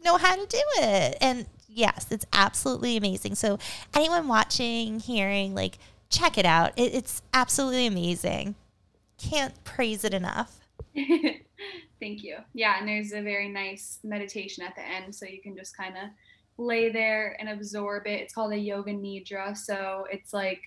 know 0.02 0.16
how 0.16 0.36
to 0.36 0.46
do 0.46 0.62
it. 0.78 1.18
And 1.20 1.46
yes, 1.68 2.06
it's 2.10 2.26
absolutely 2.32 2.96
amazing. 2.96 3.34
So 3.34 3.58
anyone 3.94 4.26
watching, 4.26 5.00
hearing, 5.00 5.54
like, 5.54 5.78
check 6.10 6.38
it 6.38 6.46
out. 6.46 6.72
It, 6.76 6.94
it's 6.94 7.22
absolutely 7.32 7.86
amazing. 7.86 8.54
Can't 9.18 9.62
praise 9.64 10.04
it 10.04 10.14
enough. 10.14 10.60
Thank 12.00 12.22
you. 12.22 12.36
Yeah, 12.54 12.78
and 12.78 12.88
there's 12.88 13.12
a 13.12 13.22
very 13.22 13.48
nice 13.48 13.98
meditation 14.04 14.64
at 14.64 14.74
the 14.74 14.82
end, 14.82 15.14
so 15.14 15.26
you 15.26 15.42
can 15.42 15.56
just 15.56 15.76
kind 15.76 15.96
of 15.96 16.04
lay 16.56 16.90
there 16.90 17.36
and 17.38 17.48
absorb 17.48 18.06
it. 18.06 18.20
It's 18.20 18.34
called 18.34 18.52
a 18.52 18.58
yoga 18.58 18.92
nidra, 18.92 19.56
so 19.56 20.06
it's 20.10 20.32
like 20.32 20.60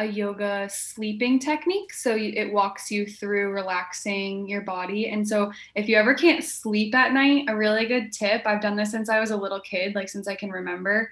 a 0.00 0.06
yoga 0.06 0.68
sleeping 0.72 1.38
technique. 1.38 1.92
So 1.92 2.16
it 2.16 2.52
walks 2.52 2.90
you 2.90 3.06
through 3.06 3.52
relaxing 3.52 4.48
your 4.48 4.62
body. 4.62 5.10
And 5.10 5.26
so 5.26 5.52
if 5.74 5.88
you 5.88 5.96
ever 5.96 6.14
can't 6.14 6.42
sleep 6.42 6.94
at 6.94 7.12
night, 7.12 7.44
a 7.48 7.56
really 7.56 7.86
good 7.86 8.12
tip, 8.12 8.42
I've 8.46 8.62
done 8.62 8.76
this 8.76 8.90
since 8.90 9.08
I 9.08 9.20
was 9.20 9.30
a 9.30 9.36
little 9.36 9.60
kid, 9.60 9.94
like 9.94 10.08
since 10.08 10.26
I 10.26 10.34
can 10.34 10.50
remember. 10.50 11.10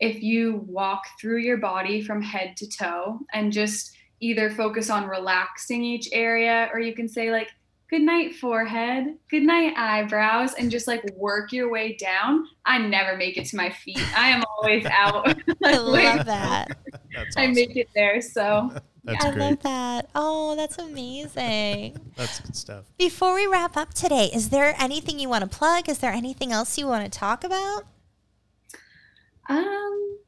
If 0.00 0.22
you 0.22 0.64
walk 0.68 1.02
through 1.20 1.38
your 1.38 1.56
body 1.56 2.00
from 2.00 2.22
head 2.22 2.56
to 2.58 2.68
toe 2.68 3.18
and 3.32 3.52
just 3.52 3.96
either 4.20 4.50
focus 4.50 4.90
on 4.90 5.08
relaxing 5.08 5.82
each 5.84 6.08
area, 6.12 6.70
or 6.72 6.78
you 6.78 6.94
can 6.94 7.08
say, 7.08 7.32
like, 7.32 7.50
good 7.90 8.02
night, 8.02 8.34
forehead, 8.34 9.16
good 9.30 9.42
night, 9.42 9.74
eyebrows, 9.76 10.54
and 10.54 10.70
just 10.70 10.86
like 10.86 11.02
work 11.16 11.52
your 11.52 11.70
way 11.70 11.96
down. 11.96 12.44
I 12.66 12.78
never 12.78 13.16
make 13.16 13.36
it 13.36 13.46
to 13.46 13.56
my 13.56 13.70
feet. 13.70 14.00
I 14.16 14.28
am 14.28 14.44
always 14.58 14.84
out. 14.86 15.26
I 15.64 15.76
love 15.78 16.26
that. 16.26 16.76
That's 17.14 17.36
I 17.36 17.46
make 17.48 17.76
it 17.76 17.88
there. 17.94 18.20
So 18.20 18.72
That's 19.04 19.24
I 19.24 19.30
great. 19.30 19.40
love 19.50 19.62
that. 19.62 20.10
Oh, 20.14 20.54
that's 20.54 20.76
amazing. 20.76 21.96
That's 22.16 22.40
good 22.40 22.54
stuff. 22.54 22.84
Before 22.98 23.34
we 23.34 23.46
wrap 23.46 23.74
up 23.76 23.94
today, 23.94 24.26
is 24.34 24.50
there 24.50 24.74
anything 24.78 25.18
you 25.18 25.30
want 25.30 25.50
to 25.50 25.56
plug? 25.56 25.88
Is 25.88 25.98
there 25.98 26.12
anything 26.12 26.52
else 26.52 26.76
you 26.76 26.86
want 26.86 27.10
to 27.10 27.18
talk 27.18 27.42
about? 27.42 27.84
um 29.48 30.18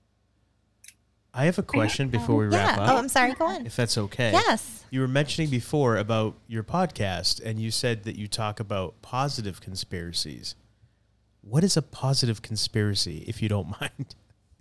I 1.35 1.45
have 1.45 1.59
a 1.59 1.63
question 1.63 2.09
before 2.09 2.37
we 2.37 2.49
yeah. 2.49 2.57
wrap 2.71 2.79
Oh, 2.79 2.83
up, 2.83 2.91
Oh, 2.93 2.97
I'm 2.97 3.09
sorry. 3.09 3.35
Go 3.35 3.45
on. 3.47 3.67
if 3.67 3.77
that's 3.77 3.97
okay. 3.99 4.33
Yes. 4.33 4.85
You 4.91 5.01
were 5.01 5.09
mentioning 5.09 5.49
before 5.51 5.97
about 5.97 6.35
your 6.49 6.65
podcast, 6.65 7.41
and 7.45 7.61
you 7.61 7.71
said 7.71 8.03
that 8.05 8.17
you 8.17 8.27
talk 8.27 8.59
about 8.59 9.01
positive 9.03 9.61
conspiracies. 9.61 10.57
What 11.43 11.65
is 11.65 11.77
a 11.77 11.83
positive 11.83 12.43
conspiracy, 12.43 13.25
if 13.27 13.43
you 13.43 13.49
don't 13.49 13.69
mind? 13.81 14.15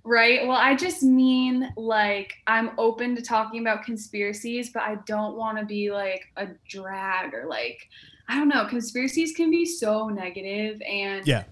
Right. 0.04 0.48
Well, 0.48 0.58
I 0.58 0.76
just 0.76 1.04
mean 1.04 1.72
like 1.76 2.34
I'm 2.48 2.72
open 2.78 3.16
to 3.16 3.22
talking 3.22 3.62
about 3.62 3.84
conspiracies, 3.84 4.72
but 4.72 4.84
I 4.84 4.96
don't 5.06 5.36
want 5.36 5.58
to 5.60 5.66
be 5.66 5.92
like 5.92 6.24
a 6.38 6.48
drag 6.68 7.34
or 7.34 7.46
like 7.48 7.88
I 8.28 8.36
don't 8.36 8.48
know. 8.48 8.66
Conspiracies 8.66 9.34
can 9.34 9.52
be 9.52 9.66
so 9.66 10.08
negative 10.08 10.82
and 10.82 11.28
Yeah. 11.28 11.44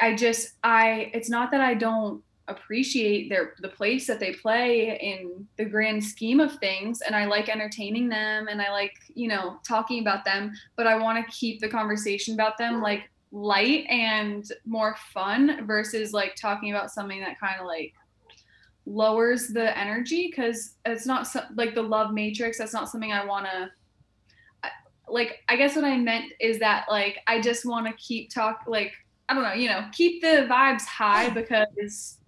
I 0.00 0.14
just 0.14 0.54
I 0.64 1.10
it's 1.14 1.28
not 1.28 1.50
that 1.50 1.60
I 1.60 1.74
don't 1.74 2.22
appreciate 2.48 3.28
their 3.28 3.54
the 3.60 3.68
place 3.68 4.06
that 4.06 4.18
they 4.18 4.32
play 4.32 4.98
in 5.00 5.46
the 5.56 5.64
grand 5.64 6.02
scheme 6.02 6.40
of 6.40 6.56
things 6.58 7.00
and 7.02 7.14
I 7.14 7.26
like 7.26 7.48
entertaining 7.48 8.08
them 8.08 8.48
and 8.48 8.62
I 8.62 8.70
like, 8.70 8.94
you 9.14 9.28
know, 9.28 9.58
talking 9.66 10.00
about 10.00 10.24
them, 10.24 10.52
but 10.76 10.86
I 10.86 10.96
want 10.96 11.24
to 11.24 11.32
keep 11.32 11.60
the 11.60 11.68
conversation 11.68 12.34
about 12.34 12.56
them 12.56 12.80
like 12.80 13.10
light 13.36 13.84
and 13.90 14.50
more 14.64 14.96
fun 15.12 15.66
versus 15.66 16.14
like 16.14 16.34
talking 16.36 16.70
about 16.70 16.90
something 16.90 17.20
that 17.20 17.38
kind 17.38 17.60
of 17.60 17.66
like 17.66 17.92
lowers 18.86 19.48
the 19.48 19.76
energy 19.76 20.30
cuz 20.30 20.76
it's 20.86 21.04
not 21.04 21.26
so, 21.26 21.42
like 21.54 21.74
the 21.74 21.82
love 21.82 22.14
matrix 22.14 22.56
that's 22.56 22.72
not 22.72 22.88
something 22.88 23.12
I 23.12 23.26
want 23.26 23.44
to 23.46 23.70
like 25.08 25.40
I 25.50 25.56
guess 25.56 25.76
what 25.76 25.84
I 25.84 25.98
meant 25.98 26.32
is 26.40 26.58
that 26.60 26.86
like 26.88 27.18
I 27.26 27.40
just 27.42 27.66
want 27.66 27.86
to 27.86 27.92
keep 27.94 28.30
talk 28.30 28.62
like 28.66 28.92
I 29.28 29.34
don't 29.34 29.42
know, 29.42 29.52
you 29.52 29.68
know, 29.68 29.86
keep 29.92 30.22
the 30.22 30.46
vibes 30.48 30.86
high 30.86 31.28
because 31.28 32.18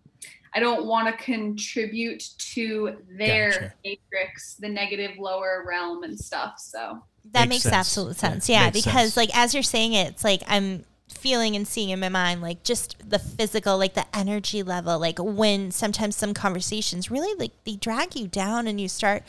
I 0.53 0.61
don't 0.61 0.85
want 0.87 1.07
to 1.09 1.25
contribute 1.25 2.23
to 2.55 2.99
their 3.17 3.51
Gotcha. 3.51 3.73
matrix, 3.85 4.57
the 4.57 4.69
negative 4.69 5.13
lower 5.19 5.65
realm 5.67 6.03
and 6.03 6.19
stuff. 6.19 6.55
So 6.59 7.03
That 7.33 7.49
Makes 7.49 7.51
makes, 7.51 7.63
sense. 7.65 7.75
absolute 7.75 8.17
sense. 8.17 8.49
Yeah, 8.49 8.65
makes 8.65 8.85
because 8.85 9.15
sense. 9.15 9.17
like 9.17 9.37
as 9.37 9.55
you're 9.55 9.63
saying 9.63 9.93
it, 9.95 10.09
it's 10.09 10.25
like 10.25 10.43
I'm 10.49 10.85
feeling 11.19 11.57
and 11.57 11.67
seeing 11.67 11.91
in 11.91 12.01
my 12.01 12.09
mind 12.09 12.41
like 12.41 12.63
just 12.63 12.97
the 13.09 13.19
physical, 13.19 13.77
like 13.79 13.95
the 13.95 14.07
energy 14.17 14.63
level, 14.63 14.99
like 14.99 15.19
when 15.19 15.71
sometimes 15.71 16.17
some 16.17 16.35
conversations 16.35 17.11
really 17.11 17.35
like 17.39 17.53
they 17.65 17.77
drag 17.77 18.17
you 18.17 18.27
down 18.29 18.67
and 18.67 18.81
you 18.81 18.89
start 18.89 19.23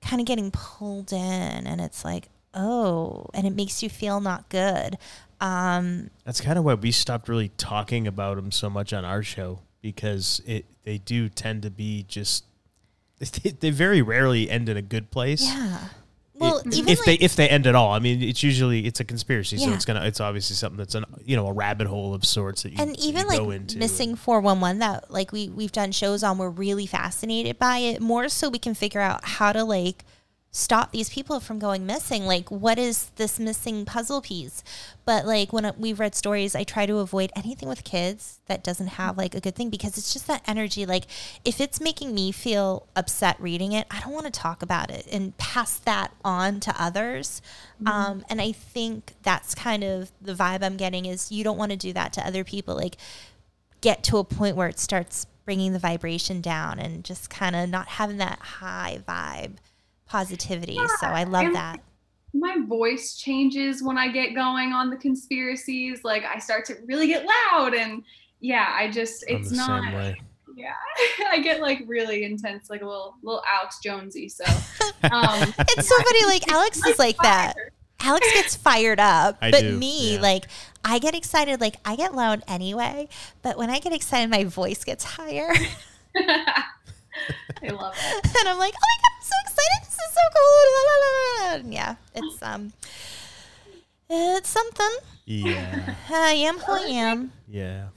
kind 0.00 0.20
of 0.20 0.26
getting 0.26 0.50
pulled 0.50 1.12
in 1.12 1.18
and 1.66 1.80
it's 1.80 2.04
like, 2.04 2.28
oh, 2.52 3.26
and 3.34 3.46
it 3.46 3.54
makes 3.54 3.82
you 3.82 3.88
feel 3.88 4.20
not 4.20 4.48
good. 4.48 4.96
Um 5.40 6.10
That's 6.24 6.40
kind 6.40 6.58
of 6.58 6.64
why 6.64 6.74
we 6.74 6.92
stopped 6.92 7.28
really 7.28 7.50
talking 7.56 8.06
about 8.06 8.36
them 8.36 8.52
so 8.52 8.70
much 8.70 8.92
on 8.92 9.04
our 9.04 9.22
show 9.22 9.60
because 9.82 10.40
it 10.46 10.64
they 10.84 10.98
do 10.98 11.28
tend 11.28 11.62
to 11.62 11.70
be 11.70 12.04
just 12.08 12.44
they, 13.18 13.50
they 13.50 13.70
very 13.70 14.02
rarely 14.02 14.50
end 14.50 14.68
in 14.68 14.76
a 14.76 14.82
good 14.82 15.10
place. 15.10 15.42
yeah. 15.42 15.88
Well, 16.36 16.58
It- 16.58 16.74
even 16.74 16.88
if 16.88 16.98
like, 16.98 17.06
they 17.06 17.14
if 17.24 17.36
they 17.36 17.48
end 17.48 17.66
at 17.66 17.74
all, 17.74 17.92
I 17.92 18.00
mean, 18.00 18.20
it's 18.22 18.42
usually 18.42 18.86
it's 18.86 18.98
a 19.00 19.04
conspiracy, 19.04 19.56
so 19.56 19.72
it's 19.72 19.84
gonna 19.84 20.04
it's 20.04 20.20
obviously 20.20 20.56
something 20.56 20.78
that's 20.78 20.94
an 20.96 21.04
you 21.24 21.36
know 21.36 21.46
a 21.46 21.52
rabbit 21.52 21.86
hole 21.86 22.12
of 22.12 22.24
sorts 22.24 22.64
that 22.64 22.72
you 22.72 22.76
and 22.80 22.98
even 22.98 23.22
you 23.22 23.28
like 23.28 23.38
go 23.38 23.50
into. 23.50 23.78
missing 23.78 24.16
411 24.16 24.80
that 24.80 25.10
like 25.10 25.30
we 25.30 25.48
we've 25.48 25.70
done 25.72 25.92
shows 25.92 26.22
on 26.24 26.36
we're 26.38 26.50
really 26.50 26.86
fascinated 26.86 27.58
by 27.58 27.78
it 27.78 28.00
more 28.00 28.28
so 28.28 28.48
we 28.48 28.58
can 28.58 28.74
figure 28.74 29.00
out 29.00 29.24
how 29.24 29.52
to 29.52 29.62
like 29.62 30.04
stop 30.54 30.92
these 30.92 31.10
people 31.10 31.40
from 31.40 31.58
going 31.58 31.84
missing. 31.84 32.26
Like 32.26 32.48
what 32.48 32.78
is 32.78 33.10
this 33.16 33.40
missing 33.40 33.84
puzzle 33.84 34.22
piece? 34.22 34.62
But 35.04 35.26
like 35.26 35.52
when 35.52 35.70
we've 35.76 35.98
read 35.98 36.14
stories 36.14 36.54
i 36.54 36.62
try 36.62 36.86
to 36.86 36.98
avoid 36.98 37.32
anything 37.34 37.68
with 37.68 37.82
kids 37.82 38.38
that 38.46 38.62
doesn't 38.62 38.86
have 38.86 39.18
like 39.18 39.34
a 39.34 39.40
good 39.40 39.56
thing 39.56 39.68
because 39.68 39.98
it's 39.98 40.12
just 40.12 40.28
that 40.28 40.44
energy. 40.46 40.86
Like 40.86 41.06
if 41.44 41.60
it's 41.60 41.80
making 41.80 42.14
me 42.14 42.30
feel 42.30 42.86
upset 42.94 43.36
reading 43.40 43.72
it 43.72 43.88
i 43.90 44.00
don't 44.00 44.12
want 44.12 44.26
to 44.26 44.30
talk 44.30 44.62
about 44.62 44.92
it 44.92 45.08
and 45.10 45.36
pass 45.38 45.76
that 45.78 46.12
on 46.24 46.60
to 46.60 46.82
others. 46.82 47.42
Um, 47.84 48.24
and 48.30 48.40
i 48.40 48.52
think 48.52 49.14
that's 49.24 49.56
kind 49.56 49.82
of 49.82 50.12
the 50.22 50.34
vibe 50.34 50.62
i'm 50.62 50.76
getting 50.76 51.04
is 51.04 51.32
you 51.32 51.42
don't 51.42 51.58
want 51.58 51.72
to 51.72 51.76
do 51.76 51.92
that 51.94 52.12
to 52.12 52.24
other 52.24 52.44
people. 52.44 52.76
Like 52.76 52.96
get 53.80 54.04
to 54.04 54.18
a 54.18 54.24
point 54.24 54.54
where 54.54 54.68
it 54.68 54.78
starts 54.78 55.26
bringing 55.44 55.72
the 55.72 55.80
vibration 55.80 56.40
down 56.40 56.78
and 56.78 57.04
just 57.04 57.28
kind 57.28 57.56
of 57.56 57.68
not 57.68 57.88
having 57.88 58.18
that 58.18 58.38
high 58.38 59.00
vibe 59.06 59.56
positivity. 60.06 60.78
so 61.00 61.06
I 61.06 61.24
love 61.24 61.44
and- 61.46 61.54
that. 61.54 61.80
my 62.32 62.56
voice 62.66 63.16
changes 63.16 63.82
when 63.82 63.96
I 63.98 64.08
get 64.08 64.34
going 64.34 64.72
on 64.72 64.90
the 64.90 64.96
conspiracies. 64.96 66.02
Like 66.04 66.24
I 66.24 66.38
start 66.38 66.64
to 66.66 66.76
really 66.86 67.06
get 67.06 67.24
loud 67.52 67.74
and 67.74 68.02
yeah, 68.40 68.72
I 68.76 68.90
just 68.90 69.24
I'm 69.30 69.36
it's 69.36 69.50
the 69.50 69.56
not 69.56 69.82
same 69.84 69.92
way. 69.94 70.20
yeah. 70.56 70.74
I 71.30 71.38
get 71.40 71.60
like 71.60 71.82
really 71.86 72.24
intense, 72.24 72.68
like 72.70 72.82
a 72.82 72.86
little 72.86 73.14
little 73.22 73.42
Alex 73.50 73.78
Jonesy. 73.82 74.28
So 74.28 74.44
um 75.10 75.54
It's 75.58 75.88
so 75.88 75.96
funny. 76.02 76.24
Like 76.26 76.48
Alex 76.52 76.84
is 76.86 76.98
like 76.98 77.16
that. 77.18 77.54
Alex 78.00 78.30
gets 78.34 78.54
fired 78.56 79.00
up, 79.00 79.38
I 79.40 79.50
but 79.50 79.60
do, 79.62 79.78
me, 79.78 80.16
yeah. 80.16 80.20
like, 80.20 80.44
I 80.84 80.98
get 80.98 81.14
excited. 81.14 81.58
Like, 81.58 81.76
I 81.86 81.96
get 81.96 82.14
loud 82.14 82.42
anyway, 82.46 83.08
but 83.40 83.56
when 83.56 83.70
I 83.70 83.78
get 83.78 83.94
excited, 83.94 84.28
my 84.28 84.44
voice 84.44 84.84
gets 84.84 85.04
higher. 85.04 85.50
I 87.62 87.68
love 87.68 87.94
it. 87.96 88.36
and 88.40 88.48
I'm 88.48 88.58
like, 88.58 88.74
oh 88.74 88.86
my 88.86 88.96
god, 89.02 89.12
I'm 89.16 89.22
so 89.22 89.34
excited! 89.44 89.80
This 89.82 89.94
is 89.94 90.14
so 90.14 90.24
cool! 90.34 90.64
La, 90.74 90.80
la, 90.88 90.96
la, 91.04 91.48
la. 91.50 91.54
And 91.56 91.74
yeah, 91.74 91.94
it's 92.14 92.42
um, 92.42 92.72
it's 94.10 94.48
something. 94.48 94.96
Yeah, 95.26 95.94
I 96.10 96.32
am 96.32 96.58
who 96.58 96.72
I 96.72 96.86
am. 96.86 97.32
yeah. 97.48 97.88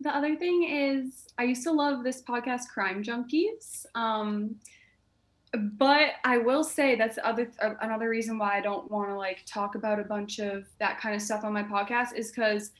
The 0.00 0.14
other 0.14 0.36
thing 0.36 0.64
is, 0.64 1.28
I 1.38 1.44
used 1.44 1.62
to 1.64 1.72
love 1.72 2.04
this 2.04 2.22
podcast, 2.22 2.68
Crime 2.72 3.02
Junkies. 3.02 3.86
Um, 3.94 4.56
but 5.56 6.12
I 6.24 6.38
will 6.38 6.64
say 6.64 6.96
that's 6.96 7.18
other 7.22 7.50
uh, 7.60 7.74
another 7.80 8.08
reason 8.08 8.38
why 8.38 8.56
I 8.56 8.60
don't 8.60 8.90
want 8.90 9.08
to 9.10 9.16
like 9.16 9.44
talk 9.46 9.74
about 9.74 10.00
a 10.00 10.04
bunch 10.04 10.38
of 10.38 10.66
that 10.78 11.00
kind 11.00 11.14
of 11.14 11.22
stuff 11.22 11.44
on 11.44 11.52
my 11.52 11.62
podcast 11.62 12.14
is 12.14 12.30
because 12.30 12.72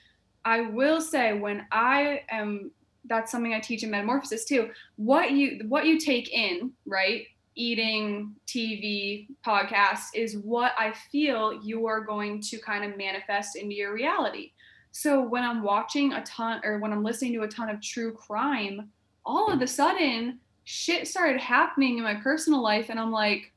I 0.44 0.62
will 0.62 1.00
say 1.00 1.32
when 1.38 1.66
I 1.70 2.22
am 2.30 2.72
that's 3.06 3.30
something 3.30 3.54
I 3.54 3.60
teach 3.60 3.82
in 3.82 3.90
Metamorphosis 3.90 4.44
too. 4.44 4.70
What 4.96 5.32
you 5.32 5.60
what 5.68 5.86
you 5.86 5.98
take 5.98 6.32
in, 6.32 6.72
right? 6.86 7.26
Eating, 7.56 8.34
TV, 8.48 9.28
podcast 9.46 10.06
is 10.14 10.36
what 10.38 10.72
I 10.76 10.92
feel 11.12 11.62
you 11.62 11.86
are 11.86 12.00
going 12.00 12.40
to 12.42 12.58
kind 12.58 12.84
of 12.84 12.98
manifest 12.98 13.56
into 13.56 13.76
your 13.76 13.94
reality. 13.94 14.50
So 14.90 15.22
when 15.22 15.44
I'm 15.44 15.62
watching 15.62 16.12
a 16.12 16.22
ton 16.24 16.60
or 16.64 16.78
when 16.78 16.92
I'm 16.92 17.04
listening 17.04 17.32
to 17.34 17.42
a 17.42 17.48
ton 17.48 17.70
of 17.70 17.80
true 17.80 18.12
crime, 18.12 18.90
all 19.24 19.52
of 19.52 19.60
a 19.62 19.66
sudden 19.66 20.40
shit 20.64 21.06
started 21.06 21.40
happening 21.40 21.98
in 21.98 22.04
my 22.04 22.14
personal 22.14 22.62
life 22.62 22.86
and 22.88 22.98
I'm 22.98 23.12
like 23.12 23.52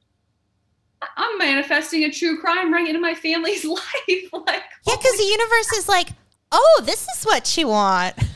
I'm 1.15 1.37
manifesting 1.37 2.03
a 2.03 2.11
true 2.11 2.39
crime 2.39 2.73
right 2.73 2.87
into 2.87 2.99
my 2.99 3.13
family's 3.13 3.63
life 3.65 3.83
like 4.33 4.63
Yeah, 4.87 4.95
because 4.95 5.17
the 5.17 5.23
universe 5.23 5.73
is 5.73 5.87
like, 5.87 6.09
oh, 6.51 6.81
this 6.85 7.07
is 7.15 7.23
what 7.23 7.57
you 7.57 7.67
want. 7.67 8.15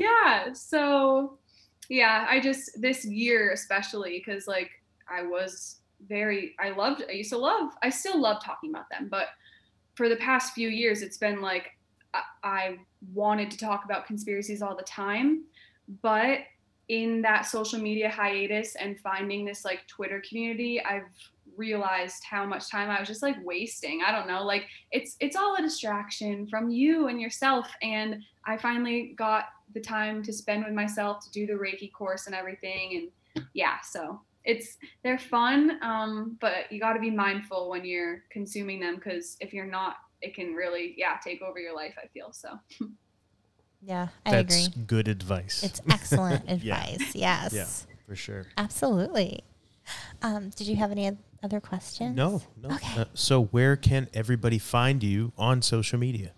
yeah 0.00 0.52
so 0.52 1.38
yeah 1.88 2.26
i 2.28 2.40
just 2.40 2.80
this 2.80 3.04
year 3.04 3.52
especially 3.52 4.22
because 4.24 4.48
like 4.48 4.70
i 5.08 5.22
was 5.22 5.80
very 6.08 6.54
i 6.58 6.70
loved 6.70 7.04
i 7.08 7.12
used 7.12 7.30
to 7.30 7.38
love 7.38 7.70
i 7.82 7.90
still 7.90 8.18
love 8.18 8.42
talking 8.42 8.70
about 8.70 8.88
them 8.90 9.08
but 9.10 9.28
for 9.94 10.08
the 10.08 10.16
past 10.16 10.54
few 10.54 10.68
years 10.68 11.02
it's 11.02 11.18
been 11.18 11.42
like 11.42 11.76
i, 12.14 12.22
I 12.42 12.76
wanted 13.12 13.50
to 13.50 13.58
talk 13.58 13.84
about 13.84 14.06
conspiracies 14.06 14.62
all 14.62 14.74
the 14.74 14.82
time 14.82 15.44
but 16.02 16.38
in 16.88 17.20
that 17.22 17.42
social 17.42 17.78
media 17.78 18.08
hiatus 18.08 18.74
and 18.76 18.98
finding 19.00 19.44
this 19.44 19.64
like 19.64 19.86
twitter 19.86 20.22
community 20.26 20.82
i've 20.82 21.04
realized 21.56 22.22
how 22.24 22.46
much 22.46 22.70
time 22.70 22.88
i 22.88 22.98
was 22.98 23.06
just 23.06 23.22
like 23.22 23.36
wasting 23.44 24.00
i 24.06 24.10
don't 24.10 24.26
know 24.26 24.42
like 24.42 24.64
it's 24.92 25.16
it's 25.20 25.36
all 25.36 25.56
a 25.56 25.60
distraction 25.60 26.46
from 26.46 26.70
you 26.70 27.08
and 27.08 27.20
yourself 27.20 27.66
and 27.82 28.16
i 28.46 28.56
finally 28.56 29.14
got 29.18 29.44
the 29.74 29.80
time 29.80 30.22
to 30.22 30.32
spend 30.32 30.64
with 30.64 30.74
myself 30.74 31.22
to 31.24 31.30
do 31.30 31.46
the 31.46 31.52
reiki 31.52 31.90
course 31.92 32.26
and 32.26 32.34
everything 32.34 33.10
and 33.36 33.46
yeah, 33.54 33.76
so 33.82 34.20
it's 34.44 34.76
they're 35.04 35.18
fun, 35.18 35.78
um, 35.82 36.36
but 36.40 36.70
you 36.72 36.80
got 36.80 36.94
to 36.94 37.00
be 37.00 37.10
mindful 37.10 37.70
when 37.70 37.84
you're 37.84 38.22
consuming 38.32 38.80
them 38.80 38.96
because 38.96 39.36
if 39.40 39.52
you're 39.52 39.66
not, 39.66 39.96
it 40.22 40.34
can 40.34 40.54
really 40.54 40.94
yeah 40.96 41.16
take 41.22 41.40
over 41.42 41.58
your 41.60 41.74
life. 41.74 41.94
I 42.02 42.08
feel 42.08 42.32
so. 42.32 42.58
Yeah, 43.82 44.08
I 44.26 44.30
That's 44.32 44.66
agree. 44.66 44.84
good 44.86 45.08
advice. 45.08 45.62
It's 45.62 45.80
excellent 45.90 46.44
Yeah. 46.62 46.82
advice. 46.82 47.14
Yes. 47.14 47.52
yeah, 47.54 47.66
for 48.06 48.16
sure. 48.16 48.46
Absolutely. 48.58 49.42
Um, 50.22 50.50
did 50.50 50.66
you 50.66 50.76
have 50.76 50.90
any 50.90 51.10
other 51.42 51.60
questions? 51.60 52.14
No, 52.16 52.42
no. 52.60 52.74
Okay. 52.74 53.00
Uh, 53.00 53.04
so 53.14 53.44
where 53.44 53.76
can 53.76 54.08
everybody 54.12 54.58
find 54.58 55.02
you 55.02 55.32
on 55.38 55.62
social 55.62 55.98
media? 55.98 56.32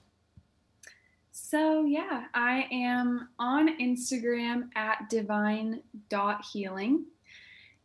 So 1.53 1.85
yeah, 1.85 2.25
I 2.33 2.67
am 2.73 3.29
on 3.39 3.79
Instagram 3.79 4.71
at 4.75 5.11
devine.healing. 5.11 7.05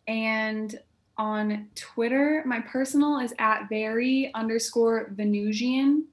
And 0.08 0.80
on 1.18 1.68
Twitter, 1.76 2.44
my 2.46 2.62
personal 2.62 3.20
is 3.20 3.34
at 3.40 3.68
very 3.68 4.32
underscore 4.34 5.12
Venusian. 5.14 6.06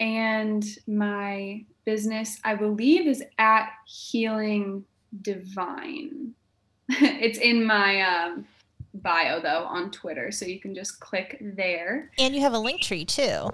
And 0.00 0.64
my 0.86 1.62
business, 1.84 2.40
I 2.42 2.54
believe, 2.54 3.06
is 3.06 3.22
at 3.36 3.68
healing 3.84 4.86
devine. 5.20 6.32
it's 6.88 7.38
in 7.38 7.66
my 7.66 8.00
um, 8.00 8.46
bio 8.94 9.42
though 9.42 9.64
on 9.64 9.90
Twitter. 9.90 10.32
So 10.32 10.46
you 10.46 10.58
can 10.58 10.74
just 10.74 11.00
click 11.00 11.36
there. 11.38 12.10
And 12.16 12.34
you 12.34 12.40
have 12.40 12.54
a 12.54 12.58
link 12.58 12.80
tree 12.80 13.04
too. 13.04 13.50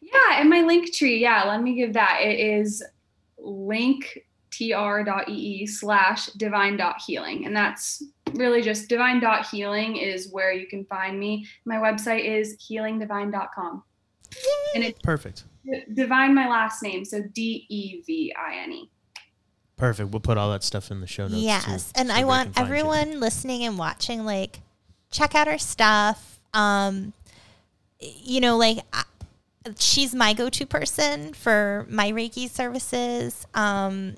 Yeah, 0.00 0.40
and 0.40 0.50
my 0.50 0.62
link 0.62 0.92
tree. 0.94 1.18
Yeah, 1.20 1.44
let 1.44 1.62
me 1.62 1.74
give 1.74 1.92
that. 1.94 2.20
It 2.22 2.38
is 2.40 2.82
linktr.ee 3.40 4.06
slash 5.66 6.26
devine.healing. 6.26 7.46
And 7.46 7.56
that's 7.56 8.02
really 8.34 8.62
just 8.62 8.88
devine.healing 8.88 9.96
is 9.96 10.30
where 10.32 10.52
you 10.52 10.66
can 10.66 10.84
find 10.86 11.18
me. 11.18 11.46
My 11.64 11.76
website 11.76 12.24
is 12.24 12.56
healingdevine.com. 12.58 13.82
And 14.74 14.84
it's 14.84 14.98
Perfect. 15.02 15.44
Devine, 15.94 16.34
my 16.34 16.48
last 16.48 16.82
name. 16.82 17.04
So 17.04 17.22
D 17.32 17.66
E 17.68 18.02
V 18.06 18.34
I 18.36 18.56
N 18.62 18.72
E. 18.72 18.90
Perfect. 19.76 20.10
We'll 20.10 20.20
put 20.20 20.38
all 20.38 20.50
that 20.52 20.62
stuff 20.62 20.90
in 20.90 21.00
the 21.00 21.06
show 21.06 21.28
notes. 21.28 21.42
Yes. 21.42 21.92
too, 21.92 22.00
and 22.00 22.08
so 22.08 22.14
I 22.14 22.24
want 22.24 22.54
can 22.54 22.54
find 22.54 22.68
you. 22.68 22.74
everyone 22.74 23.20
listening 23.20 23.64
and 23.64 23.78
watching, 23.78 24.24
like, 24.24 24.60
check 25.10 25.34
out 25.34 25.48
our 25.48 25.58
stuff. 25.58 26.40
Um, 26.54 27.12
you 28.00 28.40
know, 28.40 28.56
like, 28.56 28.78
I, 28.92 29.04
she's 29.78 30.14
my 30.14 30.32
go 30.32 30.48
to 30.48 30.66
person 30.66 31.32
for 31.32 31.86
my 31.88 32.10
Reiki 32.10 32.48
services. 32.48 33.46
Um, 33.54 34.16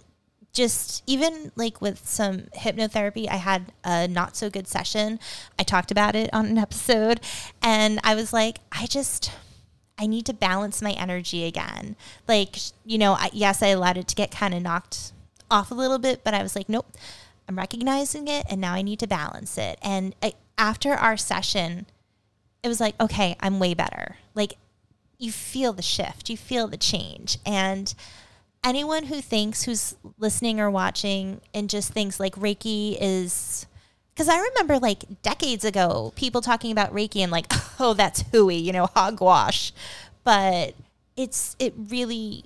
just 0.53 1.03
even 1.07 1.53
like 1.57 1.81
with 1.81 2.07
some 2.09 2.43
hypnotherapy, 2.57 3.29
I 3.29 3.37
had 3.37 3.73
a 3.85 4.09
not 4.09 4.37
so 4.37 4.51
good 4.51 4.67
session. 4.67 5.21
I 5.59 5.63
talked 5.63 5.91
about 5.91 6.17
it 6.17 6.31
on 6.33 6.47
an 6.47 6.59
episode, 6.67 7.21
and 7.63 8.01
I 8.03 8.15
was 8.15 8.33
like, 8.33 8.59
I 8.73 8.87
just. 8.87 9.31
I 10.01 10.07
need 10.07 10.27
to 10.27 10.33
balance 10.33 10.81
my 10.81 10.93
energy 10.93 11.45
again. 11.45 11.97
Like, 12.29 12.55
you 12.85 12.99
know, 12.99 13.15
I, 13.15 13.31
yes, 13.33 13.65
I 13.65 13.67
allowed 13.69 13.97
it 13.97 14.07
to 14.07 14.15
get 14.15 14.31
kind 14.31 14.55
of 14.55 14.63
knocked 14.63 15.11
off 15.51 15.73
a 15.73 15.75
little 15.75 15.99
bit, 15.99 16.23
but 16.23 16.35
I 16.35 16.43
was 16.45 16.55
like, 16.55 16.69
nope, 16.69 16.87
I'm 17.49 17.59
recognizing 17.59 18.29
it 18.29 18.47
and 18.49 18.61
now 18.61 18.75
I 18.75 18.83
need 18.83 19.01
to 19.01 19.09
balance 19.09 19.59
it. 19.59 19.77
And 19.83 20.15
I, 20.23 20.35
after 20.57 20.93
our 20.93 21.17
session, 21.17 21.87
it 22.63 22.69
was 22.69 22.81
like, 22.81 22.95
okay, 23.01 23.37
I'm 23.41 23.59
way 23.59 23.75
better. 23.75 24.17
Like, 24.35 24.55
you 25.19 25.33
feel 25.33 25.73
the 25.73 25.83
shift, 25.83 26.31
you 26.31 26.37
feel 26.37 26.69
the 26.69 26.77
change. 26.77 27.39
And 27.45 27.93
anyone 28.65 29.05
who 29.05 29.21
thinks, 29.21 29.65
who's 29.65 29.97
listening 30.19 30.61
or 30.61 30.71
watching, 30.71 31.41
and 31.53 31.69
just 31.69 31.93
thinks 31.93 32.21
like 32.21 32.35
Reiki 32.37 32.97
is. 33.01 33.67
Because 34.15 34.29
I 34.29 34.39
remember 34.39 34.79
like 34.79 35.23
decades 35.23 35.65
ago, 35.65 36.13
people 36.17 36.41
talking 36.41 36.73
about 36.73 36.93
Reiki 36.93 37.21
and 37.21 37.31
like, 37.31 37.47
oh, 37.81 37.95
that's 37.95 38.25
hooey, 38.33 38.57
you 38.57 38.73
know, 38.73 38.87
hogwash. 38.87 39.73
But 40.25 40.75
it's, 41.17 41.55
it 41.61 41.73
really, 41.77 42.45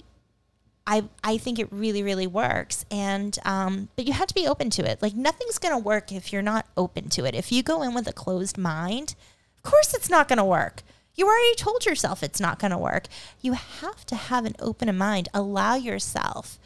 I, 0.87 1.05
I 1.25 1.39
think 1.39 1.59
it 1.59 1.69
really, 1.71 2.03
really 2.03 2.27
works. 2.27 2.85
And, 2.91 3.39
um, 3.47 3.89
but 3.97 4.07
you 4.07 4.13
have 4.13 4.27
to 4.27 4.35
be 4.35 4.47
open 4.47 4.69
to 4.71 4.89
it. 4.89 5.01
Like, 5.01 5.15
nothing's 5.15 5.59
going 5.59 5.73
to 5.73 5.79
work 5.79 6.13
if 6.13 6.31
you're 6.31 6.43
not 6.43 6.67
open 6.77 7.09
to 7.11 7.25
it. 7.25 7.35
If 7.35 7.51
you 7.51 7.63
go 7.63 7.81
in 7.83 7.95
with 7.95 8.07
a 8.07 8.13
closed 8.13 8.59
mind, 8.59 9.15
of 9.57 9.63
course 9.63 9.95
it's 9.95 10.11
not 10.11 10.29
going 10.29 10.39
to 10.39 10.45
work. 10.45 10.83
You 11.15 11.27
already 11.27 11.55
told 11.57 11.85
yourself 11.85 12.23
it's 12.23 12.41
not 12.41 12.59
going 12.59 12.71
to 12.71 12.79
work. 12.79 13.07
You 13.41 13.53
have 13.53 14.05
to 14.07 14.15
have 14.17 14.45
an 14.47 14.55
open 14.59 14.95
mind. 14.97 15.29
Allow 15.35 15.75
yourself 15.75 16.59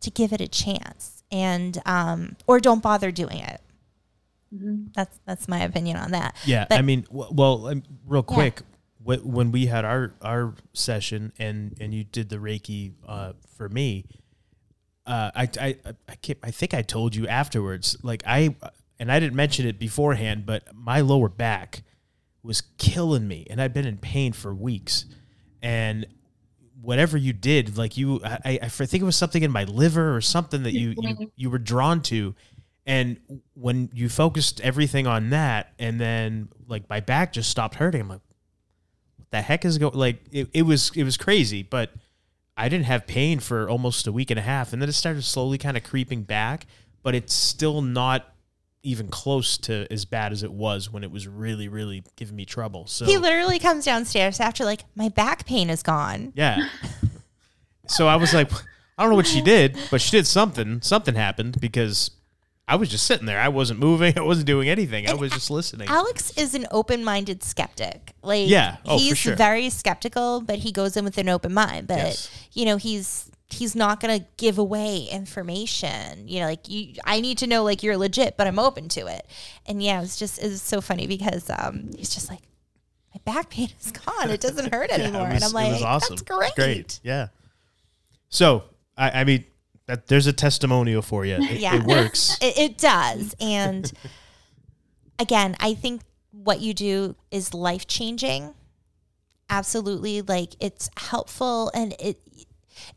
to 0.00 0.10
give 0.10 0.32
it 0.32 0.40
a 0.40 0.48
chance 0.48 1.22
and, 1.32 1.80
um, 1.86 2.36
or 2.46 2.60
don't 2.60 2.82
bother 2.82 3.10
doing 3.10 3.38
it. 3.38 3.60
That's, 4.94 5.18
that's 5.26 5.48
my 5.48 5.60
opinion 5.60 5.96
on 5.96 6.12
that. 6.12 6.36
Yeah, 6.44 6.66
But- 6.68 6.78
I 6.78 6.82
mean, 6.82 7.02
w- 7.10 7.30
well, 7.32 7.66
um, 7.68 7.82
real 8.06 8.22
quick, 8.22 8.62
wh- 9.04 9.24
when 9.26 9.50
we 9.52 9.66
had 9.66 9.84
our 9.84 10.14
our 10.22 10.54
session 10.72 11.32
and 11.38 11.76
and 11.80 11.92
you 11.92 12.04
did 12.04 12.28
the 12.30 12.36
Reiki 12.36 12.92
uh, 13.06 13.32
for 13.56 13.68
me, 13.68 14.06
uh, 15.04 15.30
I 15.34 15.48
I 15.60 15.76
I, 16.08 16.14
can't, 16.16 16.38
I 16.42 16.50
think 16.52 16.72
I 16.74 16.82
told 16.82 17.14
you 17.14 17.26
afterwards, 17.26 17.96
like 18.02 18.22
I 18.26 18.54
and 18.98 19.10
I 19.12 19.20
didn't 19.20 19.36
mention 19.36 19.66
it 19.66 19.78
beforehand, 19.78 20.46
but 20.46 20.74
my 20.74 21.00
lower 21.00 21.28
back 21.28 21.82
was 22.46 22.62
killing 22.78 23.26
me, 23.26 23.46
and 23.50 23.60
I'd 23.60 23.74
been 23.74 23.86
in 23.86 23.98
pain 23.98 24.32
for 24.32 24.54
weeks, 24.54 25.06
and 25.62 26.06
whatever 26.80 27.16
you 27.16 27.32
did, 27.32 27.76
like 27.76 27.96
you, 27.96 28.20
I, 28.24 28.58
I 28.62 28.68
think 28.68 29.02
it 29.02 29.04
was 29.04 29.16
something 29.16 29.42
in 29.42 29.50
my 29.50 29.64
liver 29.64 30.14
or 30.14 30.20
something 30.20 30.62
that 30.62 30.72
you 30.72 30.90
you, 30.90 30.94
mm-hmm. 30.96 31.24
you 31.34 31.50
were 31.50 31.58
drawn 31.58 32.02
to, 32.02 32.34
and 32.86 33.18
when 33.54 33.90
you 33.92 34.08
focused 34.08 34.60
everything 34.60 35.06
on 35.06 35.30
that, 35.30 35.72
and 35.78 36.00
then 36.00 36.48
like 36.68 36.88
my 36.88 37.00
back 37.00 37.32
just 37.32 37.50
stopped 37.50 37.74
hurting, 37.74 38.02
I'm 38.02 38.08
like, 38.08 38.20
what 39.16 39.30
the 39.30 39.42
heck 39.42 39.64
is 39.64 39.78
going? 39.78 39.94
Like 39.94 40.20
it, 40.30 40.48
it 40.54 40.62
was 40.62 40.92
it 40.94 41.02
was 41.02 41.16
crazy, 41.16 41.62
but 41.64 41.90
I 42.56 42.68
didn't 42.68 42.86
have 42.86 43.06
pain 43.06 43.40
for 43.40 43.68
almost 43.68 44.06
a 44.06 44.12
week 44.12 44.30
and 44.30 44.38
a 44.38 44.42
half, 44.42 44.72
and 44.72 44.80
then 44.80 44.88
it 44.88 44.92
started 44.92 45.22
slowly 45.22 45.58
kind 45.58 45.76
of 45.76 45.82
creeping 45.82 46.22
back, 46.22 46.66
but 47.02 47.14
it's 47.14 47.34
still 47.34 47.82
not 47.82 48.35
even 48.82 49.08
close 49.08 49.58
to 49.58 49.86
as 49.90 50.04
bad 50.04 50.32
as 50.32 50.42
it 50.42 50.52
was 50.52 50.90
when 50.92 51.02
it 51.02 51.10
was 51.10 51.26
really 51.26 51.68
really 51.68 52.04
giving 52.16 52.36
me 52.36 52.44
trouble. 52.44 52.86
So 52.86 53.04
He 53.04 53.18
literally 53.18 53.58
comes 53.58 53.84
downstairs 53.84 54.38
after 54.40 54.64
like 54.64 54.84
my 54.94 55.08
back 55.08 55.44
pain 55.46 55.70
is 55.70 55.82
gone. 55.82 56.32
yeah. 56.36 56.68
so 57.88 58.06
I 58.06 58.16
was 58.16 58.32
like, 58.34 58.50
I 58.98 59.02
don't 59.02 59.10
know 59.10 59.16
what 59.16 59.26
she 59.26 59.40
did, 59.40 59.76
but 59.90 60.00
she 60.00 60.10
did 60.10 60.26
something. 60.26 60.80
Something 60.82 61.14
happened 61.14 61.60
because 61.60 62.10
I 62.68 62.76
was 62.76 62.88
just 62.88 63.06
sitting 63.06 63.26
there. 63.26 63.38
I 63.40 63.48
wasn't 63.48 63.78
moving. 63.78 64.18
I 64.18 64.22
wasn't 64.22 64.46
doing 64.46 64.68
anything. 64.68 65.08
I 65.08 65.14
was 65.14 65.30
just 65.32 65.50
listening. 65.50 65.88
Alex 65.88 66.36
is 66.36 66.54
an 66.54 66.66
open-minded 66.70 67.42
skeptic. 67.42 68.12
Like 68.22 68.48
Yeah. 68.48 68.76
Oh, 68.84 68.98
he's 68.98 69.18
sure. 69.18 69.36
very 69.36 69.70
skeptical, 69.70 70.40
but 70.40 70.58
he 70.60 70.72
goes 70.72 70.96
in 70.96 71.04
with 71.04 71.18
an 71.18 71.28
open 71.28 71.52
mind. 71.54 71.86
But 71.86 71.98
Yes. 71.98 72.30
you 72.52 72.64
know, 72.64 72.76
he's 72.76 73.30
he's 73.48 73.76
not 73.76 74.00
going 74.00 74.18
to 74.20 74.26
give 74.36 74.58
away 74.58 75.06
information. 75.10 76.26
You 76.28 76.40
know, 76.40 76.46
like 76.46 76.68
you 76.68 76.94
I 77.04 77.20
need 77.20 77.38
to 77.38 77.46
know 77.46 77.62
like 77.64 77.82
you're 77.82 77.96
legit, 77.96 78.36
but 78.36 78.46
I'm 78.46 78.58
open 78.58 78.88
to 78.90 79.06
it. 79.06 79.26
And 79.66 79.82
yeah, 79.82 80.02
it's 80.02 80.18
just 80.18 80.38
it's 80.42 80.60
so 80.62 80.80
funny 80.80 81.06
because 81.06 81.48
um 81.50 81.90
he's 81.96 82.10
just 82.14 82.28
like 82.30 82.40
my 83.14 83.20
back 83.32 83.50
pain 83.50 83.68
is 83.80 83.92
gone. 83.92 84.30
It 84.30 84.40
doesn't 84.40 84.72
hurt 84.74 84.90
Yeah, 84.96 84.96
anymore. 84.96 85.28
was- 85.28 85.34
and 85.36 85.44
I'm 85.44 85.52
like, 85.52 85.82
awesome. 85.82 86.16
that's 86.16 86.22
It's 86.22 86.54
great. 86.54 87.00
Yeah. 87.02 87.28
So 88.28 88.64
I, 88.96 89.20
I 89.20 89.24
mean, 89.24 89.44
that 89.86 90.08
there's 90.08 90.26
a 90.26 90.32
testimonial 90.32 91.00
for 91.02 91.24
you. 91.24 91.36
It, 91.36 91.60
Yeah. 91.60 91.76
it 91.76 91.84
works. 91.84 92.36
It, 92.42 92.58
it 92.58 92.78
does. 92.78 93.34
And 93.40 93.90
again, 95.18 95.56
I 95.60 95.74
think 95.74 96.02
what 96.32 96.60
you 96.60 96.74
do 96.74 97.14
is 97.30 97.54
life 97.54 97.86
changing. 97.86 98.52
Absolutely. 99.48 100.22
Like 100.22 100.54
it's 100.60 100.90
helpful 100.96 101.70
and 101.74 101.94
it 102.00 102.18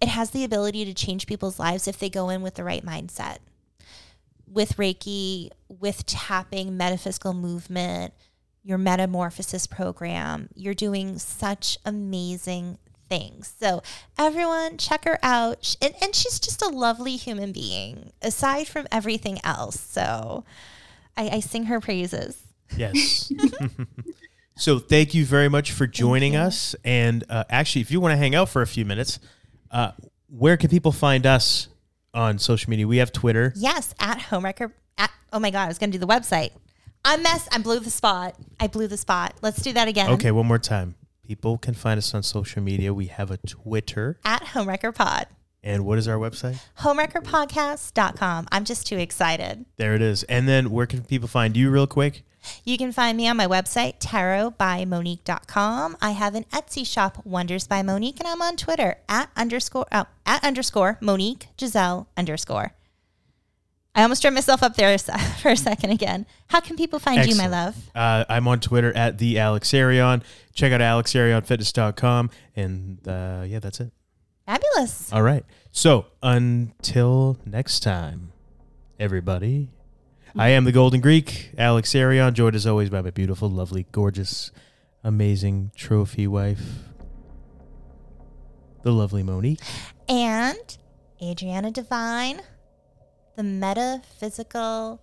it 0.01 0.07
has 0.07 0.31
the 0.31 0.43
ability 0.43 0.85
to 0.85 0.93
change 0.93 1.27
people's 1.27 1.59
lives 1.59 1.87
if 1.87 1.99
they 1.99 2.09
go 2.09 2.29
in 2.29 2.41
with 2.41 2.55
the 2.55 2.63
right 2.63 2.85
mindset. 2.85 3.37
With 4.47 4.77
Reiki, 4.77 5.51
with 5.67 6.05
tapping, 6.05 6.75
metaphysical 6.75 7.33
movement, 7.33 8.13
your 8.63 8.77
metamorphosis 8.77 9.67
program, 9.67 10.49
you're 10.55 10.73
doing 10.73 11.17
such 11.17 11.77
amazing 11.85 12.77
things. 13.07 13.53
So, 13.59 13.81
everyone, 14.17 14.77
check 14.77 15.05
her 15.05 15.19
out. 15.23 15.75
And, 15.81 15.93
and 16.01 16.15
she's 16.15 16.39
just 16.39 16.61
a 16.61 16.69
lovely 16.69 17.15
human 17.15 17.51
being, 17.51 18.11
aside 18.21 18.67
from 18.67 18.87
everything 18.91 19.39
else. 19.43 19.79
So, 19.79 20.45
I, 21.17 21.29
I 21.29 21.39
sing 21.39 21.65
her 21.65 21.81
praises. 21.81 22.41
Yes. 22.77 23.31
so 24.55 24.79
thank 24.79 25.13
you 25.13 25.25
very 25.25 25.49
much 25.49 25.71
for 25.71 25.87
joining 25.87 26.35
us. 26.35 26.75
And 26.85 27.23
uh, 27.29 27.43
actually, 27.49 27.81
if 27.81 27.91
you 27.91 27.99
want 27.99 28.13
to 28.13 28.17
hang 28.17 28.35
out 28.35 28.49
for 28.49 28.61
a 28.61 28.67
few 28.67 28.85
minutes, 28.85 29.19
uh, 29.71 29.91
where 30.27 30.57
can 30.57 30.69
people 30.69 30.91
find 30.91 31.25
us 31.25 31.67
on 32.13 32.39
social 32.39 32.69
media? 32.69 32.87
We 32.87 32.97
have 32.97 33.11
Twitter. 33.11 33.53
Yes, 33.55 33.93
at 33.99 34.19
Homewrecker. 34.19 34.71
At, 34.97 35.11
oh 35.33 35.39
my 35.39 35.51
God, 35.51 35.65
I 35.65 35.67
was 35.67 35.77
going 35.77 35.91
to 35.91 35.97
do 35.97 36.05
the 36.05 36.11
website. 36.11 36.51
I 37.05 37.17
mess. 37.17 37.47
I 37.51 37.59
blew 37.59 37.79
the 37.79 37.89
spot. 37.89 38.35
I 38.59 38.67
blew 38.67 38.87
the 38.87 38.97
spot. 38.97 39.35
Let's 39.41 39.61
do 39.61 39.73
that 39.73 39.87
again. 39.87 40.09
Okay, 40.11 40.31
one 40.31 40.45
more 40.45 40.59
time. 40.59 40.95
People 41.25 41.57
can 41.57 41.73
find 41.73 41.97
us 41.97 42.13
on 42.13 42.23
social 42.23 42.61
media. 42.61 42.93
We 42.93 43.05
have 43.07 43.31
a 43.31 43.37
Twitter. 43.37 44.19
At 44.25 44.43
Homewrecker 44.43 44.93
Pod. 44.93 45.27
And 45.61 45.85
what 45.85 45.97
is 45.97 46.07
our 46.07 46.17
website? 46.17 46.59
Homewreckerpodcast.com. 46.79 48.47
I'm 48.51 48.65
just 48.65 48.87
too 48.87 48.97
excited. 48.97 49.65
There 49.77 49.93
it 49.93 50.01
is. 50.01 50.23
And 50.23 50.47
then 50.47 50.71
where 50.71 50.85
can 50.85 51.03
people 51.03 51.27
find 51.27 51.55
you 51.55 51.69
real 51.69 51.87
quick? 51.87 52.23
You 52.63 52.77
can 52.77 52.91
find 52.91 53.17
me 53.17 53.27
on 53.27 53.37
my 53.37 53.47
website, 53.47 53.99
tarotbymonique.com. 53.99 55.97
I 56.01 56.11
have 56.11 56.35
an 56.35 56.45
Etsy 56.45 56.85
shop, 56.85 57.25
Wonders 57.25 57.67
by 57.67 57.81
Monique, 57.81 58.19
and 58.19 58.27
I'm 58.27 58.41
on 58.41 58.55
Twitter 58.57 58.97
at 59.07 59.29
underscore 59.35 59.87
oh, 59.91 60.05
at 60.25 60.43
underscore 60.43 60.97
Monique 61.01 61.47
Gisele 61.57 62.07
underscore. 62.17 62.73
I 63.95 64.03
almost 64.03 64.21
drew 64.21 64.31
myself 64.31 64.63
up 64.63 64.75
there 64.75 64.97
for 65.41 65.49
a 65.49 65.57
second 65.57 65.89
again. 65.91 66.25
How 66.47 66.59
can 66.59 66.77
people 66.77 66.99
find 66.99 67.25
you, 67.25 67.35
my 67.35 67.47
love? 67.47 67.75
Uh, 67.93 68.23
I'm 68.29 68.47
on 68.47 68.59
Twitter 68.59 68.95
at 68.95 69.17
the 69.17 69.39
Alex 69.39 69.73
Arion. 69.73 70.23
Check 70.53 70.71
out 70.71 70.81
alexarionfitness.com. 70.81 72.29
And 72.55 73.07
uh, 73.07 73.43
yeah, 73.45 73.59
that's 73.59 73.79
it. 73.79 73.91
Fabulous. 74.45 75.11
All 75.11 75.21
right. 75.21 75.43
So 75.71 76.05
until 76.23 77.37
next 77.45 77.81
time, 77.81 78.31
everybody, 78.99 79.69
I 80.37 80.49
am 80.49 80.63
the 80.63 80.71
Golden 80.71 81.01
Greek, 81.01 81.51
Alex 81.57 81.95
Arion, 81.95 82.35
joined 82.35 82.55
as 82.55 82.67
always 82.67 82.89
by 82.89 83.01
my 83.01 83.09
beautiful, 83.09 83.49
lovely, 83.49 83.87
gorgeous, 83.91 84.51
amazing 85.03 85.71
trophy 85.75 86.27
wife, 86.27 86.61
the 88.83 88.91
lovely 88.91 89.23
Monique. 89.23 89.59
And 90.07 90.77
Adrianna 91.21 91.73
Devine, 91.73 92.41
the 93.35 93.43
metaphysical 93.43 95.01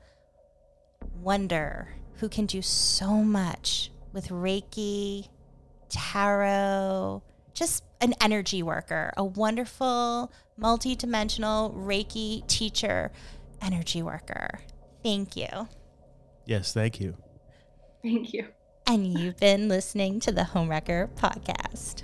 wonder 1.20 1.88
who 2.18 2.28
can 2.28 2.46
do 2.46 2.62
so 2.62 3.22
much 3.22 3.90
with 4.12 4.28
Reiki, 4.28 5.28
tarot, 5.88 7.22
just 7.52 7.82
an 8.00 8.14
energy 8.20 8.62
worker, 8.62 9.12
a 9.16 9.24
wonderful, 9.24 10.32
multi-dimensional 10.56 11.74
Reiki 11.76 12.46
teacher, 12.46 13.10
energy 13.60 14.02
worker. 14.02 14.60
Thank 15.06 15.36
you. 15.36 15.68
Yes, 16.46 16.72
thank 16.72 16.98
you. 16.98 17.14
Thank 18.02 18.34
you. 18.34 18.48
And 18.88 19.06
you've 19.06 19.36
been 19.36 19.68
listening 19.68 20.18
to 20.18 20.32
the 20.32 20.40
Homewrecker 20.40 21.10
Podcast. 21.14 22.02